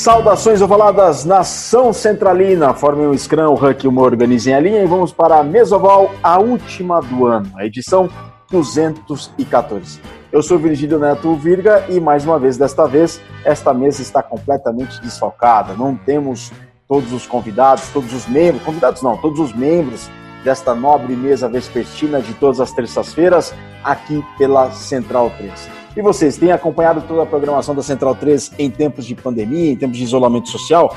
Saudações 0.00 0.62
ovaladas, 0.62 1.26
nação 1.26 1.92
centralina, 1.92 2.72
formem 2.72 3.06
um 3.06 3.12
scrum, 3.12 3.48
o 3.48 3.54
Huck 3.54 3.86
uma 3.86 4.00
organizem 4.00 4.54
a 4.54 4.58
linha 4.58 4.82
e 4.82 4.86
vamos 4.86 5.12
para 5.12 5.38
a 5.38 5.44
Mesoval, 5.44 6.10
a 6.22 6.38
última 6.38 7.02
do 7.02 7.26
ano, 7.26 7.52
a 7.54 7.66
edição 7.66 8.08
214. 8.50 10.00
Eu 10.32 10.42
sou 10.42 10.58
Virgílio 10.58 10.98
Neto 10.98 11.34
Virga 11.34 11.84
e 11.90 12.00
mais 12.00 12.24
uma 12.24 12.38
vez, 12.38 12.56
desta 12.56 12.86
vez, 12.86 13.20
esta 13.44 13.74
mesa 13.74 14.00
está 14.00 14.22
completamente 14.22 14.98
desfalcada. 15.02 15.74
Não 15.74 15.94
temos 15.94 16.50
todos 16.88 17.12
os 17.12 17.26
convidados, 17.26 17.86
todos 17.92 18.14
os 18.14 18.26
membros, 18.26 18.64
convidados 18.64 19.02
não, 19.02 19.18
todos 19.18 19.38
os 19.38 19.52
membros 19.52 20.08
desta 20.42 20.74
nobre 20.74 21.14
mesa 21.14 21.46
vespertina 21.46 22.22
de 22.22 22.32
todas 22.32 22.58
as 22.58 22.72
terças-feiras 22.72 23.52
aqui 23.84 24.24
pela 24.38 24.70
Central 24.70 25.30
3. 25.36 25.79
E 25.96 26.02
vocês 26.02 26.36
têm 26.36 26.52
acompanhado 26.52 27.02
toda 27.02 27.22
a 27.22 27.26
programação 27.26 27.74
da 27.74 27.82
Central 27.82 28.14
3 28.14 28.52
em 28.58 28.70
tempos 28.70 29.04
de 29.04 29.14
pandemia, 29.14 29.72
em 29.72 29.76
tempos 29.76 29.98
de 29.98 30.04
isolamento 30.04 30.48
social? 30.48 30.94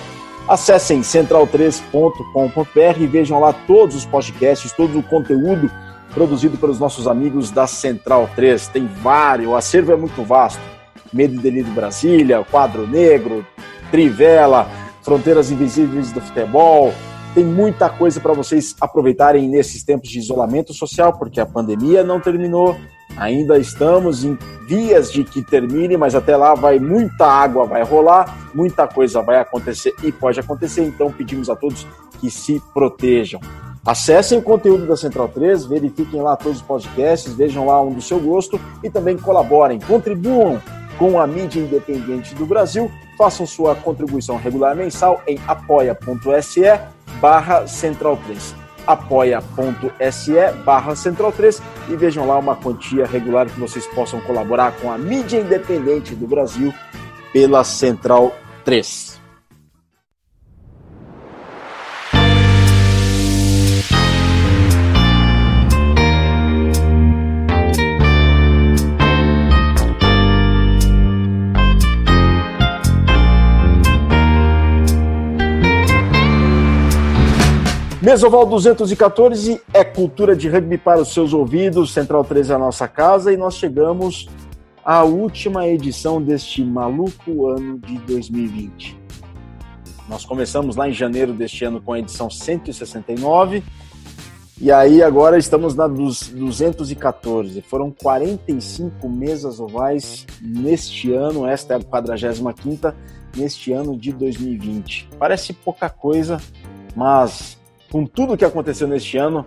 Acessem 0.47 1.01
central3.com.br 1.01 3.01
e 3.01 3.07
vejam 3.07 3.39
lá 3.39 3.53
todos 3.53 3.95
os 3.95 4.05
podcasts, 4.05 4.71
todo 4.71 4.99
o 4.99 5.03
conteúdo 5.03 5.71
produzido 6.13 6.57
pelos 6.57 6.79
nossos 6.79 7.07
amigos 7.07 7.49
da 7.49 7.65
Central 7.65 8.29
3. 8.35 8.67
Tem 8.67 8.85
vários, 8.85 9.49
o 9.49 9.55
acervo 9.55 9.93
é 9.93 9.95
muito 9.95 10.21
vasto. 10.23 10.61
Medo 11.11 11.35
e 11.35 11.39
Delírio 11.39 11.71
Brasília, 11.71 12.43
Quadro 12.43 12.87
Negro, 12.87 13.45
Trivela, 13.89 14.69
Fronteiras 15.01 15.51
Invisíveis 15.51 16.11
do 16.11 16.21
Futebol. 16.21 16.93
Tem 17.33 17.43
muita 17.43 17.89
coisa 17.89 18.19
para 18.19 18.33
vocês 18.33 18.75
aproveitarem 18.79 19.49
nesses 19.49 19.83
tempos 19.83 20.09
de 20.09 20.19
isolamento 20.19 20.71
social, 20.71 21.13
porque 21.13 21.39
a 21.39 21.45
pandemia 21.45 22.03
não 22.03 22.19
terminou, 22.19 22.77
Ainda 23.17 23.57
estamos 23.57 24.23
em 24.23 24.37
vias 24.67 25.11
de 25.11 25.23
que 25.23 25.41
termine, 25.41 25.97
mas 25.97 26.15
até 26.15 26.35
lá 26.35 26.55
vai 26.55 26.79
muita 26.79 27.25
água 27.25 27.65
vai 27.65 27.83
rolar, 27.83 28.49
muita 28.53 28.87
coisa 28.87 29.21
vai 29.21 29.39
acontecer 29.39 29.93
e 30.03 30.11
pode 30.11 30.39
acontecer, 30.39 30.83
então 30.83 31.11
pedimos 31.11 31.49
a 31.49 31.55
todos 31.55 31.85
que 32.19 32.29
se 32.29 32.61
protejam. 32.73 33.39
Acessem 33.85 34.37
o 34.37 34.41
conteúdo 34.41 34.87
da 34.87 34.95
Central 34.95 35.27
3, 35.27 35.65
verifiquem 35.65 36.21
lá 36.21 36.37
todos 36.37 36.59
os 36.59 36.63
podcasts, 36.63 37.33
vejam 37.33 37.65
lá 37.65 37.81
um 37.81 37.93
do 37.93 38.01
seu 38.01 38.19
gosto 38.19 38.59
e 38.81 38.89
também 38.89 39.17
colaborem, 39.17 39.79
contribuam 39.79 40.61
com 40.97 41.19
a 41.19 41.27
mídia 41.27 41.59
independente 41.59 42.33
do 42.35 42.45
Brasil, 42.45 42.89
façam 43.17 43.45
sua 43.45 43.75
contribuição 43.75 44.37
regular 44.37 44.75
mensal 44.75 45.21
em 45.27 45.37
apoia.se 45.47 46.61
barra 47.19 47.67
Central 47.67 48.17
3 48.25 48.62
apoia.se 48.85 50.33
barra 50.63 50.95
Central 50.95 51.31
3 51.31 51.61
e 51.89 51.95
vejam 51.95 52.27
lá 52.27 52.37
uma 52.37 52.55
quantia 52.55 53.05
regular 53.05 53.47
que 53.47 53.59
vocês 53.59 53.85
possam 53.87 54.19
colaborar 54.21 54.73
com 54.81 54.91
a 54.91 54.97
mídia 54.97 55.39
independente 55.39 56.15
do 56.15 56.27
Brasil 56.27 56.73
pela 57.31 57.63
Central 57.63 58.35
3. 58.63 59.12
Mesoval 78.03 78.45
214 78.45 79.61
é 79.73 79.81
cultura 79.81 80.35
de 80.35 80.49
rugby 80.49 80.77
para 80.77 80.99
os 80.99 81.13
seus 81.13 81.31
ouvidos, 81.31 81.93
Central 81.93 82.25
13 82.25 82.51
é 82.51 82.55
a 82.55 82.59
nossa 82.59 82.85
casa 82.85 83.31
e 83.31 83.37
nós 83.37 83.55
chegamos 83.55 84.27
à 84.83 85.05
última 85.05 85.65
edição 85.69 86.21
deste 86.21 86.65
maluco 86.65 87.47
ano 87.47 87.79
de 87.79 87.97
2020. 87.99 88.99
Nós 90.09 90.25
começamos 90.25 90.75
lá 90.75 90.89
em 90.89 90.91
janeiro 90.91 91.31
deste 91.31 91.63
ano 91.63 91.81
com 91.81 91.93
a 91.93 91.99
edição 91.99 92.29
169 92.29 93.63
e 94.59 94.69
aí 94.69 95.01
agora 95.01 95.37
estamos 95.37 95.73
na 95.73 95.87
dos 95.87 96.27
214. 96.27 97.61
Foram 97.61 97.89
45 97.89 99.07
mesas 99.07 99.61
ovais 99.61 100.27
neste 100.41 101.13
ano, 101.13 101.47
esta 101.47 101.75
é 101.75 101.77
a 101.77 101.79
45ª 101.79 102.93
neste 103.37 103.71
ano 103.71 103.97
de 103.97 104.11
2020. 104.11 105.07
Parece 105.17 105.53
pouca 105.53 105.89
coisa, 105.89 106.37
mas 106.93 107.62
com 107.93 108.07
tudo 108.07 108.35
que 108.35 108.43
aconteceu 108.43 108.87
neste 108.87 109.19
ano, 109.19 109.45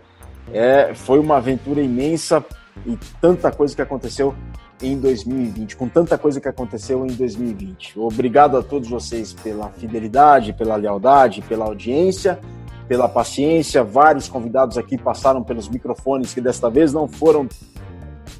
é, 0.52 0.94
foi 0.94 1.18
uma 1.18 1.38
aventura 1.38 1.82
imensa 1.82 2.44
e 2.86 2.96
tanta 3.20 3.50
coisa 3.50 3.74
que 3.74 3.82
aconteceu 3.82 4.36
em 4.80 4.96
2020, 5.00 5.74
com 5.76 5.88
tanta 5.88 6.16
coisa 6.16 6.40
que 6.40 6.46
aconteceu 6.46 7.04
em 7.04 7.08
2020. 7.08 7.98
Obrigado 7.98 8.56
a 8.56 8.62
todos 8.62 8.88
vocês 8.88 9.32
pela 9.32 9.68
fidelidade, 9.70 10.52
pela 10.52 10.76
lealdade, 10.76 11.42
pela 11.42 11.64
audiência, 11.64 12.38
pela 12.86 13.08
paciência. 13.08 13.82
Vários 13.82 14.28
convidados 14.28 14.78
aqui 14.78 14.96
passaram 14.96 15.42
pelos 15.42 15.68
microfones 15.68 16.32
que 16.32 16.40
desta 16.40 16.70
vez 16.70 16.92
não 16.92 17.08
foram 17.08 17.48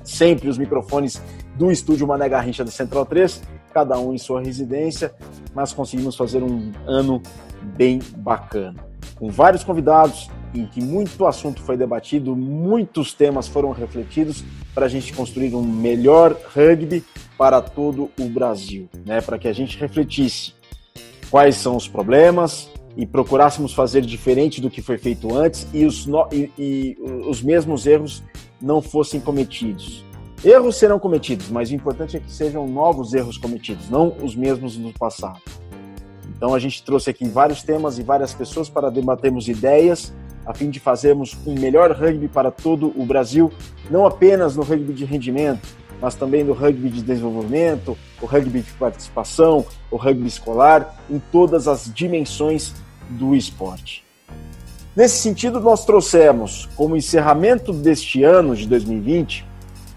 sempre 0.05 0.49
os 0.49 0.57
microfones 0.57 1.21
do 1.57 1.69
estúdio 1.69 2.07
Mané 2.07 2.29
Garrincha 2.29 2.65
da 2.65 2.71
Central 2.71 3.07
3, 3.07 3.43
cada 3.75 3.99
um 3.99 4.15
em 4.15 4.19
sua 4.19 4.41
residência, 4.41 5.13
mas 5.53 5.73
conseguimos 5.73 6.15
fazer 6.15 6.45
um 6.45 6.71
ano 6.87 7.21
bem 7.77 7.99
bacana 8.19 8.87
com 9.17 9.29
vários 9.31 9.65
convidados, 9.65 10.31
em 10.55 10.67
que 10.67 10.83
muito 10.83 11.27
assunto 11.27 11.61
foi 11.63 11.77
debatido, 11.77 12.37
muitos 12.37 13.13
temas 13.13 13.49
foram 13.49 13.73
refletidos 13.73 14.45
para 14.75 14.87
a 14.87 14.89
gente 14.89 15.13
construir 15.13 15.55
um 15.55 15.63
melhor 15.63 16.37
rugby 16.55 17.03
para 17.37 17.61
todo 17.61 18.11
o 18.19 18.29
Brasil, 18.29 18.89
né? 19.05 19.21
Para 19.21 19.39
que 19.39 19.49
a 19.49 19.53
gente 19.53 19.79
refletisse 19.79 20.55
quais 21.31 21.57
são 21.57 21.77
os 21.77 21.89
problemas 21.89 22.71
e 22.97 23.07
procurássemos 23.07 23.75
fazer 23.75 24.03
diferente 24.03 24.61
do 24.61 24.71
que 24.71 24.81
foi 24.81 24.97
feito 24.97 25.35
antes 25.35 25.67
e 25.73 25.85
os, 25.85 26.07
no... 26.07 26.29
e, 26.33 26.51
e 26.59 26.97
os 27.27 27.43
mesmos 27.43 27.87
erros 27.87 28.23
não 28.61 28.81
fossem 28.81 29.21
cometidos. 29.21 30.05
Erros 30.45 30.77
serão 30.77 30.99
cometidos, 30.99 31.49
mas 31.49 31.71
o 31.71 31.75
importante 31.75 32.17
é 32.17 32.21
que 32.21 32.31
sejam 32.31 32.67
novos 32.67 33.15
erros 33.15 33.39
cometidos, 33.39 33.89
não 33.91 34.15
os 34.23 34.37
mesmos 34.37 34.77
do 34.77 34.93
passado. 34.93 35.41
Então 36.37 36.55
a 36.55 36.59
gente 36.59 36.83
trouxe 36.83 37.11
aqui 37.11 37.27
vários 37.27 37.63
temas 37.63 37.99
e 37.99 38.03
várias 38.03 38.35
pessoas 38.35 38.69
para 38.69 38.91
debatermos 38.91 39.49
ideias, 39.49 40.13
a 40.45 40.53
fim 40.55 40.71
de 40.71 40.79
fazermos 40.79 41.37
um 41.47 41.55
melhor 41.55 41.91
rugby 41.93 42.29
para 42.29 42.51
todo 42.51 42.93
o 42.95 43.05
Brasil, 43.05 43.51
não 43.91 44.07
apenas 44.07 44.55
no 44.55 44.63
rugby 44.63 44.93
de 44.93 45.05
rendimento, 45.05 45.67
mas 46.01 46.15
também 46.15 46.45
no 46.45 46.53
rugby 46.53 46.91
de 46.91 47.03
desenvolvimento, 47.03 47.97
o 48.21 48.27
rugby 48.27 48.61
de 48.61 48.73
participação, 48.73 49.65
o 49.91 49.97
rugby 49.97 50.27
escolar, 50.27 50.95
em 51.11 51.19
todas 51.33 51.67
as 51.67 51.93
dimensões 51.93 52.75
do 53.09 53.35
esporte. 53.35 54.05
Nesse 54.95 55.19
sentido, 55.19 55.61
nós 55.61 55.85
trouxemos 55.85 56.69
como 56.77 56.97
encerramento 56.97 57.73
deste 57.73 58.23
ano 58.23 58.55
de 58.55 58.67
2020, 58.67 59.45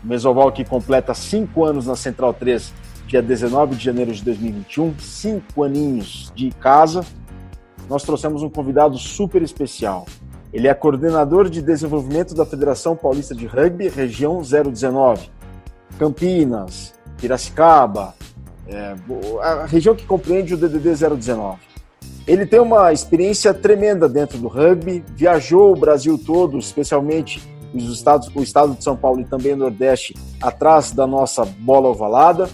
o 0.04 0.08
Mesoval 0.08 0.52
que 0.52 0.64
completa 0.64 1.14
cinco 1.14 1.66
anos 1.66 1.86
na 1.86 1.96
Central 1.96 2.34
3 2.34 2.74
dia 3.10 3.24
19 3.24 3.76
de 3.76 3.84
janeiro 3.84 4.14
de 4.14 4.24
2021, 4.24 5.00
cinco 5.00 5.64
aninhos 5.64 6.32
de 6.36 6.52
casa, 6.52 7.04
nós 7.90 8.04
trouxemos 8.04 8.44
um 8.44 8.50
convidado 8.50 9.00
super 9.00 9.42
especial. 9.42 10.06
Ele 10.54 10.68
é 10.68 10.74
coordenador 10.76 11.50
de 11.50 11.60
desenvolvimento 11.60 12.36
da 12.36 12.46
Federação 12.46 12.96
Paulista 12.96 13.34
de 13.34 13.48
Rugby, 13.48 13.88
região 13.88 14.42
019, 14.42 15.28
Campinas, 15.98 16.94
Piracicaba, 17.18 18.14
é, 18.68 18.96
a 19.42 19.66
região 19.66 19.96
que 19.96 20.06
compreende 20.06 20.54
o 20.54 20.58
DDD 20.58 20.94
019. 20.94 21.58
Ele 22.28 22.46
tem 22.46 22.60
uma 22.60 22.94
experiência 22.94 23.56
tremenda 23.56 24.08
dentro 24.08 24.38
do 24.38 24.48
rugby, 24.48 25.04
viajou 25.16 25.72
o 25.72 25.76
Brasil 25.76 26.16
todo, 26.16 26.60
especialmente 26.60 27.42
os 27.74 27.92
estados, 27.92 28.30
o 28.36 28.44
estado 28.44 28.76
de 28.76 28.84
São 28.84 28.96
Paulo 28.96 29.20
e 29.20 29.26
também 29.26 29.54
o 29.54 29.58
Nordeste, 29.58 30.16
atrás 30.40 30.92
da 30.92 31.08
nossa 31.08 31.44
bola 31.44 31.90
ovalada 31.90 32.48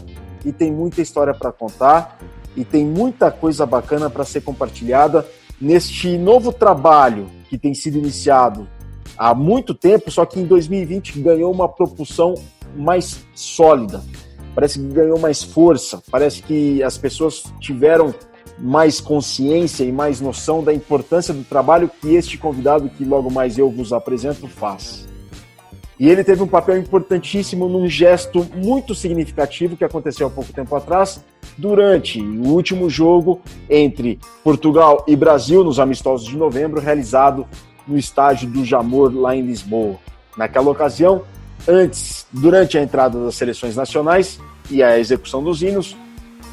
e 0.45 0.53
tem 0.53 0.71
muita 0.71 1.01
história 1.01 1.33
para 1.33 1.51
contar 1.51 2.19
e 2.55 2.63
tem 2.63 2.85
muita 2.85 3.31
coisa 3.31 3.65
bacana 3.65 4.09
para 4.09 4.23
ser 4.23 4.41
compartilhada 4.41 5.27
neste 5.59 6.17
novo 6.17 6.53
trabalho 6.53 7.27
que 7.49 7.57
tem 7.57 7.73
sido 7.73 7.97
iniciado 7.97 8.67
há 9.17 9.33
muito 9.33 9.73
tempo, 9.73 10.11
só 10.11 10.25
que 10.25 10.39
em 10.39 10.45
2020 10.45 11.19
ganhou 11.21 11.51
uma 11.51 11.67
propulsão 11.67 12.35
mais 12.75 13.25
sólida. 13.33 14.03
Parece 14.53 14.79
que 14.79 14.87
ganhou 14.87 15.19
mais 15.19 15.43
força, 15.43 16.01
parece 16.09 16.41
que 16.41 16.81
as 16.81 16.97
pessoas 16.97 17.43
tiveram 17.59 18.13
mais 18.57 19.01
consciência 19.01 19.83
e 19.83 19.91
mais 19.91 20.21
noção 20.21 20.63
da 20.63 20.73
importância 20.73 21.33
do 21.33 21.43
trabalho 21.43 21.91
que 22.01 22.15
este 22.15 22.37
convidado, 22.37 22.89
que 22.89 23.03
logo 23.03 23.29
mais 23.29 23.57
eu 23.57 23.69
vos 23.69 23.91
apresento, 23.91 24.47
faz. 24.47 25.05
E 25.99 26.09
ele 26.09 26.23
teve 26.23 26.43
um 26.43 26.47
papel 26.47 26.77
importantíssimo 26.77 27.69
num 27.69 27.87
gesto 27.87 28.45
muito 28.55 28.93
significativo 28.93 29.77
que 29.77 29.85
aconteceu 29.85 30.27
há 30.27 30.29
pouco 30.29 30.51
tempo 30.51 30.75
atrás, 30.75 31.23
durante 31.57 32.21
o 32.21 32.47
último 32.49 32.89
jogo 32.89 33.41
entre 33.69 34.19
Portugal 34.43 35.05
e 35.07 35.15
Brasil, 35.15 35.63
nos 35.63 35.79
amistosos 35.79 36.27
de 36.27 36.35
novembro, 36.35 36.81
realizado 36.81 37.47
no 37.87 37.97
estádio 37.97 38.49
do 38.49 38.65
Jamor, 38.65 39.13
lá 39.15 39.35
em 39.35 39.41
Lisboa. 39.41 39.95
Naquela 40.37 40.69
ocasião, 40.69 41.21
antes, 41.67 42.25
durante 42.31 42.77
a 42.77 42.81
entrada 42.81 43.23
das 43.23 43.35
seleções 43.35 43.75
nacionais 43.75 44.39
e 44.69 44.83
a 44.83 44.99
execução 44.99 45.41
dos 45.41 45.61
hinos, 45.61 45.95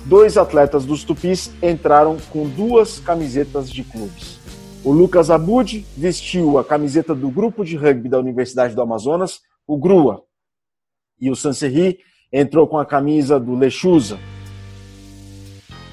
dois 0.05 0.37
atletas 0.37 0.85
dos 0.85 1.03
Tupis 1.03 1.50
entraram 1.61 2.17
com 2.31 2.49
duas 2.49 3.00
camisetas 3.00 3.69
de 3.71 3.83
clubes. 3.83 4.42
O 4.84 4.90
Lucas 4.90 5.31
Abud 5.31 5.87
vestiu 5.96 6.58
a 6.58 6.64
camiseta 6.64 7.14
do 7.14 7.31
grupo 7.31 7.64
de 7.64 7.76
rugby 7.76 8.08
da 8.08 8.19
Universidade 8.19 8.75
do 8.75 8.82
Amazonas, 8.82 9.40
o 9.64 9.79
GRUA. 9.79 10.23
E 11.20 11.31
o 11.31 11.37
Sanserri 11.37 12.00
entrou 12.32 12.67
com 12.67 12.79
a 12.79 12.84
camisa 12.84 13.38
do 13.38 13.55
Lechuza. 13.55 14.19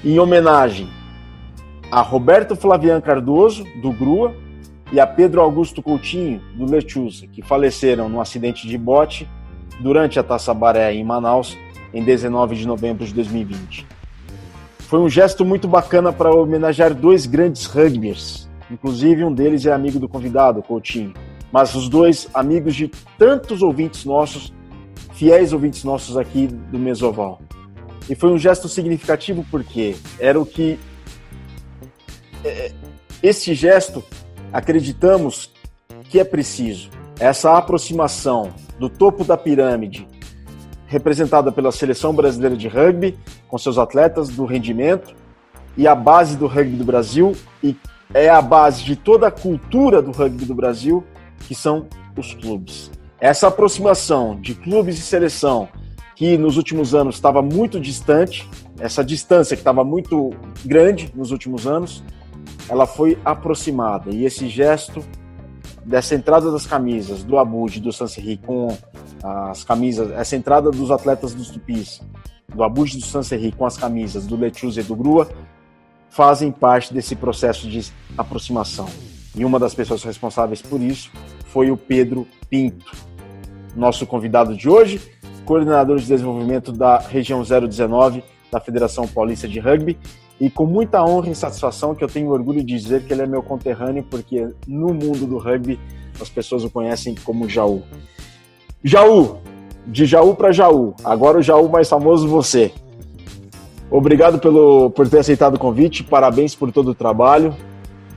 Em 0.04 0.18
homenagem 0.18 0.88
a 1.88 2.00
Roberto 2.02 2.56
Flavian 2.56 3.00
Cardoso, 3.00 3.64
do 3.80 3.92
GRUA, 3.92 4.34
e 4.92 4.98
a 4.98 5.06
Pedro 5.06 5.40
Augusto 5.40 5.80
Coutinho, 5.80 6.42
do 6.56 6.64
Lechuza, 6.64 7.28
que 7.28 7.42
faleceram 7.42 8.08
no 8.08 8.20
acidente 8.20 8.66
de 8.66 8.76
bote 8.76 9.28
durante 9.80 10.18
a 10.18 10.22
Taça 10.24 10.52
Baré 10.52 10.92
em 10.92 11.04
Manaus, 11.04 11.56
em 11.94 12.02
19 12.02 12.56
de 12.56 12.66
novembro 12.66 13.06
de 13.06 13.14
2020. 13.14 13.86
Foi 14.80 14.98
um 14.98 15.08
gesto 15.08 15.44
muito 15.44 15.68
bacana 15.68 16.12
para 16.12 16.34
homenagear 16.34 16.92
dois 16.92 17.24
grandes 17.24 17.66
rugbyers, 17.66 18.49
inclusive 18.70 19.24
um 19.24 19.32
deles 19.32 19.66
é 19.66 19.72
amigo 19.72 19.98
do 19.98 20.08
convidado, 20.08 20.62
Coutinho, 20.62 21.12
mas 21.52 21.74
os 21.74 21.88
dois 21.88 22.28
amigos 22.32 22.74
de 22.74 22.90
tantos 23.18 23.62
ouvintes 23.62 24.04
nossos, 24.04 24.52
fiéis 25.12 25.52
ouvintes 25.52 25.84
nossos 25.84 26.16
aqui 26.16 26.46
do 26.46 26.78
Mesoval. 26.78 27.40
E 28.08 28.14
foi 28.14 28.30
um 28.30 28.38
gesto 28.38 28.68
significativo 28.68 29.44
porque 29.50 29.96
era 30.18 30.40
o 30.40 30.46
que 30.46 30.78
é, 32.44 32.72
esse 33.22 33.54
gesto 33.54 34.02
acreditamos 34.52 35.52
que 36.08 36.18
é 36.18 36.24
preciso. 36.24 36.90
Essa 37.18 37.56
aproximação 37.56 38.52
do 38.78 38.88
topo 38.88 39.24
da 39.24 39.36
pirâmide, 39.36 40.08
representada 40.86 41.52
pela 41.52 41.70
seleção 41.70 42.14
brasileira 42.14 42.56
de 42.56 42.66
rugby, 42.66 43.16
com 43.46 43.58
seus 43.58 43.78
atletas 43.78 44.28
do 44.30 44.44
rendimento, 44.44 45.14
e 45.76 45.86
a 45.86 45.94
base 45.94 46.36
do 46.36 46.46
rugby 46.46 46.76
do 46.76 46.84
Brasil, 46.84 47.36
e 47.62 47.76
é 48.12 48.28
a 48.28 48.42
base 48.42 48.84
de 48.84 48.96
toda 48.96 49.28
a 49.28 49.30
cultura 49.30 50.02
do 50.02 50.10
rugby 50.10 50.44
do 50.44 50.54
Brasil, 50.54 51.04
que 51.46 51.54
são 51.54 51.86
os 52.16 52.34
clubes. 52.34 52.90
Essa 53.20 53.48
aproximação 53.48 54.40
de 54.40 54.54
clubes 54.54 54.98
e 54.98 55.02
seleção, 55.02 55.68
que 56.16 56.36
nos 56.36 56.56
últimos 56.56 56.94
anos 56.94 57.14
estava 57.14 57.40
muito 57.40 57.80
distante, 57.80 58.48
essa 58.78 59.04
distância 59.04 59.56
que 59.56 59.60
estava 59.60 59.84
muito 59.84 60.30
grande 60.64 61.12
nos 61.14 61.30
últimos 61.30 61.66
anos, 61.66 62.02
ela 62.68 62.86
foi 62.86 63.18
aproximada. 63.24 64.10
E 64.10 64.24
esse 64.24 64.48
gesto 64.48 65.04
dessa 65.84 66.14
entrada 66.14 66.50
das 66.50 66.66
camisas 66.66 67.22
do 67.22 67.38
Abud 67.38 67.76
e 67.76 67.80
do 67.80 67.92
Sanseri 67.92 68.38
com 68.38 68.76
as 69.22 69.64
camisas, 69.64 70.10
essa 70.12 70.36
entrada 70.36 70.70
dos 70.70 70.90
atletas 70.90 71.34
dos 71.34 71.50
Tupis, 71.50 72.00
do 72.54 72.62
Abud 72.62 72.94
e 72.94 73.00
do 73.00 73.06
Sanseri 73.06 73.52
com 73.52 73.66
as 73.66 73.76
camisas 73.76 74.26
do 74.26 74.36
Lechuse 74.36 74.80
e 74.80 74.82
do 74.82 74.96
Grua, 74.96 75.28
fazem 76.10 76.50
parte 76.50 76.92
desse 76.92 77.16
processo 77.16 77.68
de 77.68 77.90
aproximação. 78.18 78.86
E 79.34 79.44
uma 79.44 79.58
das 79.58 79.74
pessoas 79.74 80.02
responsáveis 80.02 80.60
por 80.60 80.80
isso 80.80 81.10
foi 81.46 81.70
o 81.70 81.76
Pedro 81.76 82.26
Pinto, 82.48 82.90
nosso 83.74 84.06
convidado 84.06 84.56
de 84.56 84.68
hoje, 84.68 85.00
coordenador 85.44 85.98
de 85.98 86.06
desenvolvimento 86.06 86.72
da 86.72 86.98
região 86.98 87.42
019 87.42 88.22
da 88.50 88.60
Federação 88.60 89.06
Paulista 89.06 89.48
de 89.48 89.60
Rugby 89.60 89.96
e 90.40 90.48
com 90.48 90.66
muita 90.66 91.04
honra 91.04 91.30
e 91.30 91.34
satisfação 91.34 91.94
que 91.94 92.02
eu 92.02 92.08
tenho 92.08 92.30
orgulho 92.30 92.64
de 92.64 92.76
dizer 92.76 93.04
que 93.04 93.12
ele 93.12 93.22
é 93.22 93.26
meu 93.26 93.42
conterrâneo, 93.42 94.02
porque 94.10 94.48
no 94.66 94.94
mundo 94.94 95.26
do 95.26 95.38
rugby 95.38 95.78
as 96.20 96.28
pessoas 96.28 96.64
o 96.64 96.70
conhecem 96.70 97.14
como 97.24 97.48
Jaú. 97.48 97.82
Jaú, 98.82 99.38
de 99.86 100.06
Jaú 100.06 100.34
para 100.34 100.50
Jaú, 100.50 100.94
agora 101.04 101.38
o 101.38 101.42
Jaú 101.42 101.68
mais 101.68 101.88
famoso 101.88 102.26
você. 102.26 102.72
Obrigado 103.90 104.38
pelo, 104.38 104.90
por 104.90 105.08
ter 105.08 105.18
aceitado 105.18 105.56
o 105.56 105.58
convite, 105.58 106.04
parabéns 106.04 106.54
por 106.54 106.70
todo 106.70 106.92
o 106.92 106.94
trabalho 106.94 107.56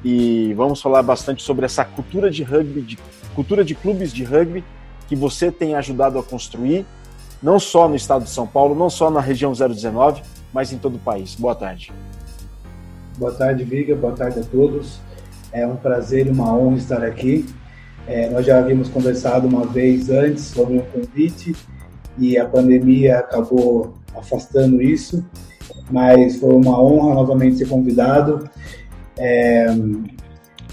e 0.05 0.53
vamos 0.53 0.79
falar 0.79 1.01
bastante 1.01 1.41
sobre 1.41 1.65
essa 1.65 1.83
cultura 1.83 2.29
de 2.29 2.43
rugby, 2.43 2.81
de, 2.81 2.99
cultura 3.33 3.65
de 3.65 3.73
clubes 3.73 4.13
de 4.13 4.23
rugby 4.23 4.63
que 5.07 5.15
você 5.15 5.51
tem 5.51 5.73
ajudado 5.73 6.19
a 6.19 6.23
construir, 6.23 6.85
não 7.41 7.59
só 7.59 7.87
no 7.87 7.95
estado 7.95 8.23
de 8.23 8.29
São 8.29 8.45
Paulo, 8.45 8.75
não 8.75 8.89
só 8.89 9.09
na 9.09 9.19
região 9.19 9.51
019, 9.51 10.21
mas 10.53 10.71
em 10.71 10.77
todo 10.77 10.95
o 10.95 10.99
país. 10.99 11.33
Boa 11.35 11.55
tarde. 11.55 11.91
Boa 13.17 13.31
tarde, 13.31 13.63
Viga. 13.63 13.95
Boa 13.95 14.13
tarde 14.13 14.39
a 14.39 14.43
todos. 14.43 14.99
É 15.51 15.65
um 15.65 15.75
prazer 15.75 16.27
e 16.27 16.29
uma 16.29 16.55
honra 16.55 16.77
estar 16.77 17.03
aqui. 17.03 17.45
É, 18.05 18.29
nós 18.29 18.45
já 18.45 18.59
havíamos 18.59 18.89
conversado 18.89 19.47
uma 19.47 19.65
vez 19.65 20.09
antes 20.09 20.43
sobre 20.45 20.77
um 20.77 20.81
convite 20.81 21.55
e 22.17 22.37
a 22.37 22.45
pandemia 22.45 23.19
acabou 23.19 23.93
afastando 24.15 24.81
isso, 24.81 25.25
mas 25.91 26.37
foi 26.37 26.53
uma 26.53 26.81
honra 26.81 27.15
novamente 27.15 27.57
ser 27.57 27.67
convidado. 27.67 28.49
É, 29.17 29.65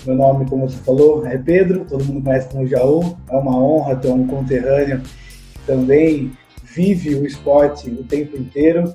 meu 0.07 0.17
nome, 0.17 0.49
como 0.49 0.69
você 0.69 0.79
falou, 0.79 1.27
é 1.27 1.37
Pedro, 1.37 1.85
todo 1.89 2.05
mundo 2.05 2.23
conhece 2.23 2.49
como 2.49 2.67
Jaú. 2.67 3.17
É 3.31 3.37
uma 3.37 3.57
honra 3.57 3.97
ter 3.97 4.09
um 4.09 4.27
conterrâneo 4.27 5.01
que 5.01 5.59
também 5.67 6.33
vive 6.63 7.15
o 7.17 7.27
esporte 7.27 7.91
o 7.91 8.05
tempo 8.05 8.37
inteiro 8.37 8.95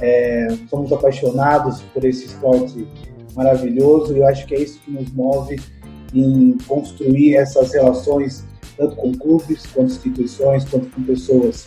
é, 0.00 0.48
somos 0.68 0.92
apaixonados 0.92 1.80
por 1.94 2.04
esse 2.04 2.26
esporte 2.26 2.86
maravilhoso 3.34 4.14
e 4.14 4.18
eu 4.18 4.26
acho 4.26 4.46
que 4.46 4.54
é 4.54 4.62
isso 4.62 4.80
que 4.80 4.90
nos 4.90 5.10
move 5.12 5.58
em 6.14 6.56
construir 6.66 7.34
essas 7.34 7.72
relações 7.72 8.44
tanto 8.76 8.94
com 8.96 9.12
clubes, 9.12 9.64
quanto 9.66 9.92
instituições, 9.92 10.64
quanto 10.68 10.86
com 10.88 11.02
pessoas. 11.02 11.66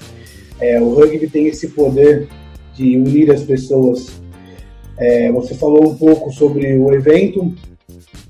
É, 0.60 0.80
o 0.80 0.94
rugby 0.94 1.28
tem 1.28 1.48
esse 1.48 1.70
poder 1.70 2.28
de 2.80 2.98
unir 2.98 3.30
as 3.30 3.44
pessoas. 3.44 4.22
É, 4.98 5.30
você 5.34 5.54
falou 5.54 5.90
um 5.90 5.96
pouco 5.96 6.31
sobre 6.31 6.78
o 6.78 6.94
evento 6.94 7.54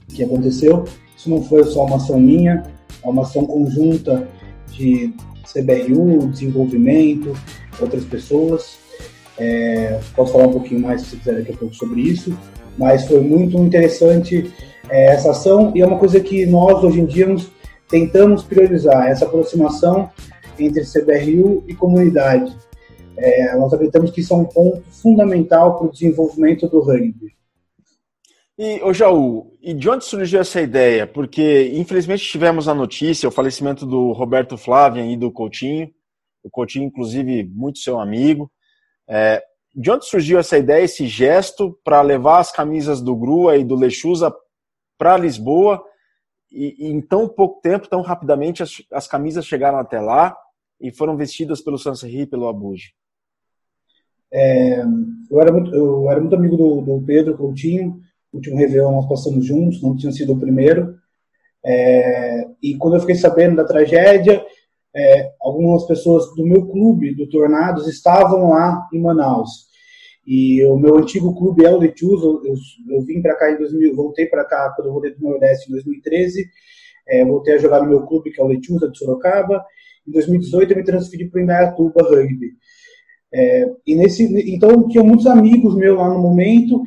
que 0.08 0.24
aconteceu. 0.24 0.86
Isso 1.16 1.30
não 1.30 1.44
foi 1.44 1.64
só 1.66 1.86
uma 1.86 1.98
ação 1.98 2.20
minha, 2.20 2.64
é 3.04 3.08
uma 3.08 3.22
ação 3.22 3.46
conjunta 3.46 4.28
de 4.72 5.14
CBRU, 5.54 6.28
desenvolvimento, 6.30 7.32
outras 7.80 8.04
pessoas. 8.06 8.80
É, 9.38 10.00
posso 10.16 10.34
falar 10.34 10.48
um 10.48 10.52
pouquinho 10.52 10.82
mais, 10.82 11.04
se 11.04 11.16
quiser, 11.16 11.36
daqui 11.36 11.54
a 11.54 11.58
pouco 11.58 11.76
sobre 11.76 12.02
isso. 12.02 12.36
Mas 12.76 13.08
foi 13.08 13.22
muito 13.22 13.56
interessante 13.60 14.52
é, 14.90 15.14
essa 15.14 15.30
ação 15.30 15.72
e 15.76 15.82
é 15.82 15.86
uma 15.86 16.00
coisa 16.00 16.20
que 16.20 16.46
nós, 16.48 16.84
hoje 16.84 17.02
em 17.02 17.06
dia, 17.06 17.28
nos 17.28 17.52
tentamos 17.88 18.42
priorizar, 18.42 19.08
essa 19.08 19.26
aproximação 19.26 20.10
entre 20.58 20.84
CBRU 20.84 21.64
e 21.68 21.74
comunidade. 21.76 22.56
É, 23.22 23.56
nós 23.58 23.74
acreditamos 23.74 24.12
que 24.12 24.22
isso 24.22 24.34
é 24.34 24.38
um 24.38 24.46
ponto 24.46 24.82
fundamental 24.92 25.78
para 25.78 25.88
o 25.88 25.92
desenvolvimento 25.92 26.68
do 26.68 26.80
rugby. 26.80 27.36
E, 28.58 28.82
ô 28.84 28.94
Jaú, 28.94 29.58
e 29.62 29.74
de 29.74 29.90
onde 29.90 30.06
surgiu 30.06 30.40
essa 30.40 30.62
ideia? 30.62 31.06
Porque, 31.06 31.72
infelizmente, 31.74 32.24
tivemos 32.24 32.68
a 32.68 32.74
notícia, 32.74 33.28
o 33.28 33.32
falecimento 33.32 33.86
do 33.86 34.12
Roberto 34.12 34.58
Flávio 34.58 35.06
e 35.06 35.16
do 35.16 35.32
Coutinho. 35.32 35.90
O 36.44 36.50
Coutinho, 36.50 36.86
inclusive, 36.86 37.44
muito 37.44 37.80
seu 37.80 38.00
amigo. 38.00 38.52
É, 39.08 39.44
de 39.76 39.92
onde 39.92 40.06
surgiu 40.06 40.40
essa 40.40 40.58
ideia, 40.58 40.84
esse 40.84 41.08
gesto 41.08 41.78
para 41.84 42.02
levar 42.02 42.40
as 42.40 42.52
camisas 42.52 43.02
do 43.02 43.16
Grua 43.16 43.58
e 43.58 43.64
do 43.64 43.76
Lechuza 43.76 44.34
para 44.98 45.18
Lisboa 45.18 45.84
e, 46.52 46.88
e, 46.88 46.92
em 46.92 47.02
tão 47.02 47.28
pouco 47.28 47.62
tempo, 47.62 47.88
tão 47.88 48.02
rapidamente, 48.02 48.64
as, 48.64 48.82
as 48.92 49.08
camisas 49.08 49.46
chegaram 49.46 49.78
até 49.78 50.02
lá 50.02 50.36
e 50.82 50.92
foram 50.92 51.16
vestidas 51.16 51.62
pelo 51.62 51.78
Sanserri 51.78 52.22
e 52.22 52.28
pelo 52.28 52.48
Abuji? 52.48 52.94
É, 54.32 54.84
eu, 55.30 55.42
era 55.42 55.52
muito, 55.52 55.74
eu 55.74 56.10
era 56.10 56.20
muito 56.20 56.36
amigo 56.36 56.56
do, 56.56 56.82
do 56.82 57.02
Pedro 57.06 57.38
Coutinho, 57.38 58.00
o 58.32 58.38
último 58.38 58.58
Réveillon 58.58 58.92
nós 58.92 59.08
passamos 59.08 59.46
juntos, 59.46 59.82
não 59.82 59.96
tinha 59.96 60.12
sido 60.12 60.34
o 60.34 60.40
primeiro. 60.40 60.96
É, 61.66 62.48
e 62.62 62.76
quando 62.78 62.96
eu 62.96 63.00
fiquei 63.02 63.16
sabendo 63.16 63.58
da 63.58 63.66
tragédia, 63.66 64.44
é, 64.96 65.32
algumas 65.42 65.86
pessoas 65.86 66.34
do 66.36 66.46
meu 66.46 66.68
clube, 66.68 67.16
do 67.16 67.28
Tornados, 67.30 67.88
estavam 67.88 68.50
lá 68.50 68.88
em 68.94 69.02
Manaus. 69.02 69.70
E 70.26 70.64
o 70.66 70.78
meu 70.78 70.98
antigo 70.98 71.36
clube 71.36 71.66
é 71.66 71.72
o 71.72 71.78
Letius, 71.78 72.22
eu, 72.22 72.42
eu, 72.46 72.54
eu, 72.90 73.02
vim 73.02 73.22
para 73.22 73.36
cá 73.36 73.52
em 73.52 73.58
2000, 73.58 73.96
voltei 73.96 74.28
para 74.28 74.46
cá 74.46 74.72
quando 74.76 74.88
eu 74.88 74.94
voltei 74.94 75.16
do 75.16 75.22
Nordeste 75.22 75.70
em 75.70 75.72
2013, 75.72 76.48
é, 77.08 77.26
voltei 77.26 77.56
a 77.56 77.58
jogar 77.58 77.82
no 77.82 77.90
meu 77.90 78.06
clube, 78.06 78.32
que 78.32 78.40
é 78.40 78.44
o 78.44 78.48
Letius, 78.48 78.80
de 78.80 78.98
Sorocaba. 78.98 79.66
Em 80.08 80.12
2018 80.12 80.72
eu 80.72 80.78
me 80.78 80.84
transferi 80.84 81.28
para 81.28 81.40
o 81.40 81.44
Indaiatuba 81.44 82.04
Rugby. 82.04 82.52
É, 83.32 83.72
e 83.86 83.96
nesse, 83.96 84.24
então 84.52 84.88
tinha 84.88 85.04
muitos 85.04 85.28
amigos 85.28 85.76
meus 85.76 85.98
lá 85.98 86.10
no 86.10 86.20
momento, 86.20 86.82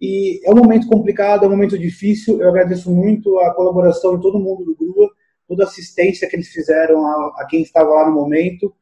e 0.00 0.40
é 0.44 0.50
um 0.50 0.56
momento 0.56 0.88
complicado, 0.88 1.44
é 1.44 1.46
um 1.46 1.50
momento 1.50 1.78
difícil. 1.78 2.40
Eu 2.40 2.48
agradeço 2.48 2.90
muito 2.90 3.38
a 3.38 3.54
colaboração 3.54 4.16
de 4.16 4.22
todo 4.22 4.40
mundo 4.40 4.64
do 4.64 4.74
Grua, 4.74 5.08
toda 5.46 5.62
a 5.62 5.66
assistência 5.66 6.28
que 6.28 6.34
eles 6.34 6.48
fizeram 6.48 7.06
a, 7.06 7.34
a, 7.38 7.46
quem 7.48 7.62
estava 7.62 7.90
lá 7.90 8.08
no 8.08 8.14
momento. 8.14 8.74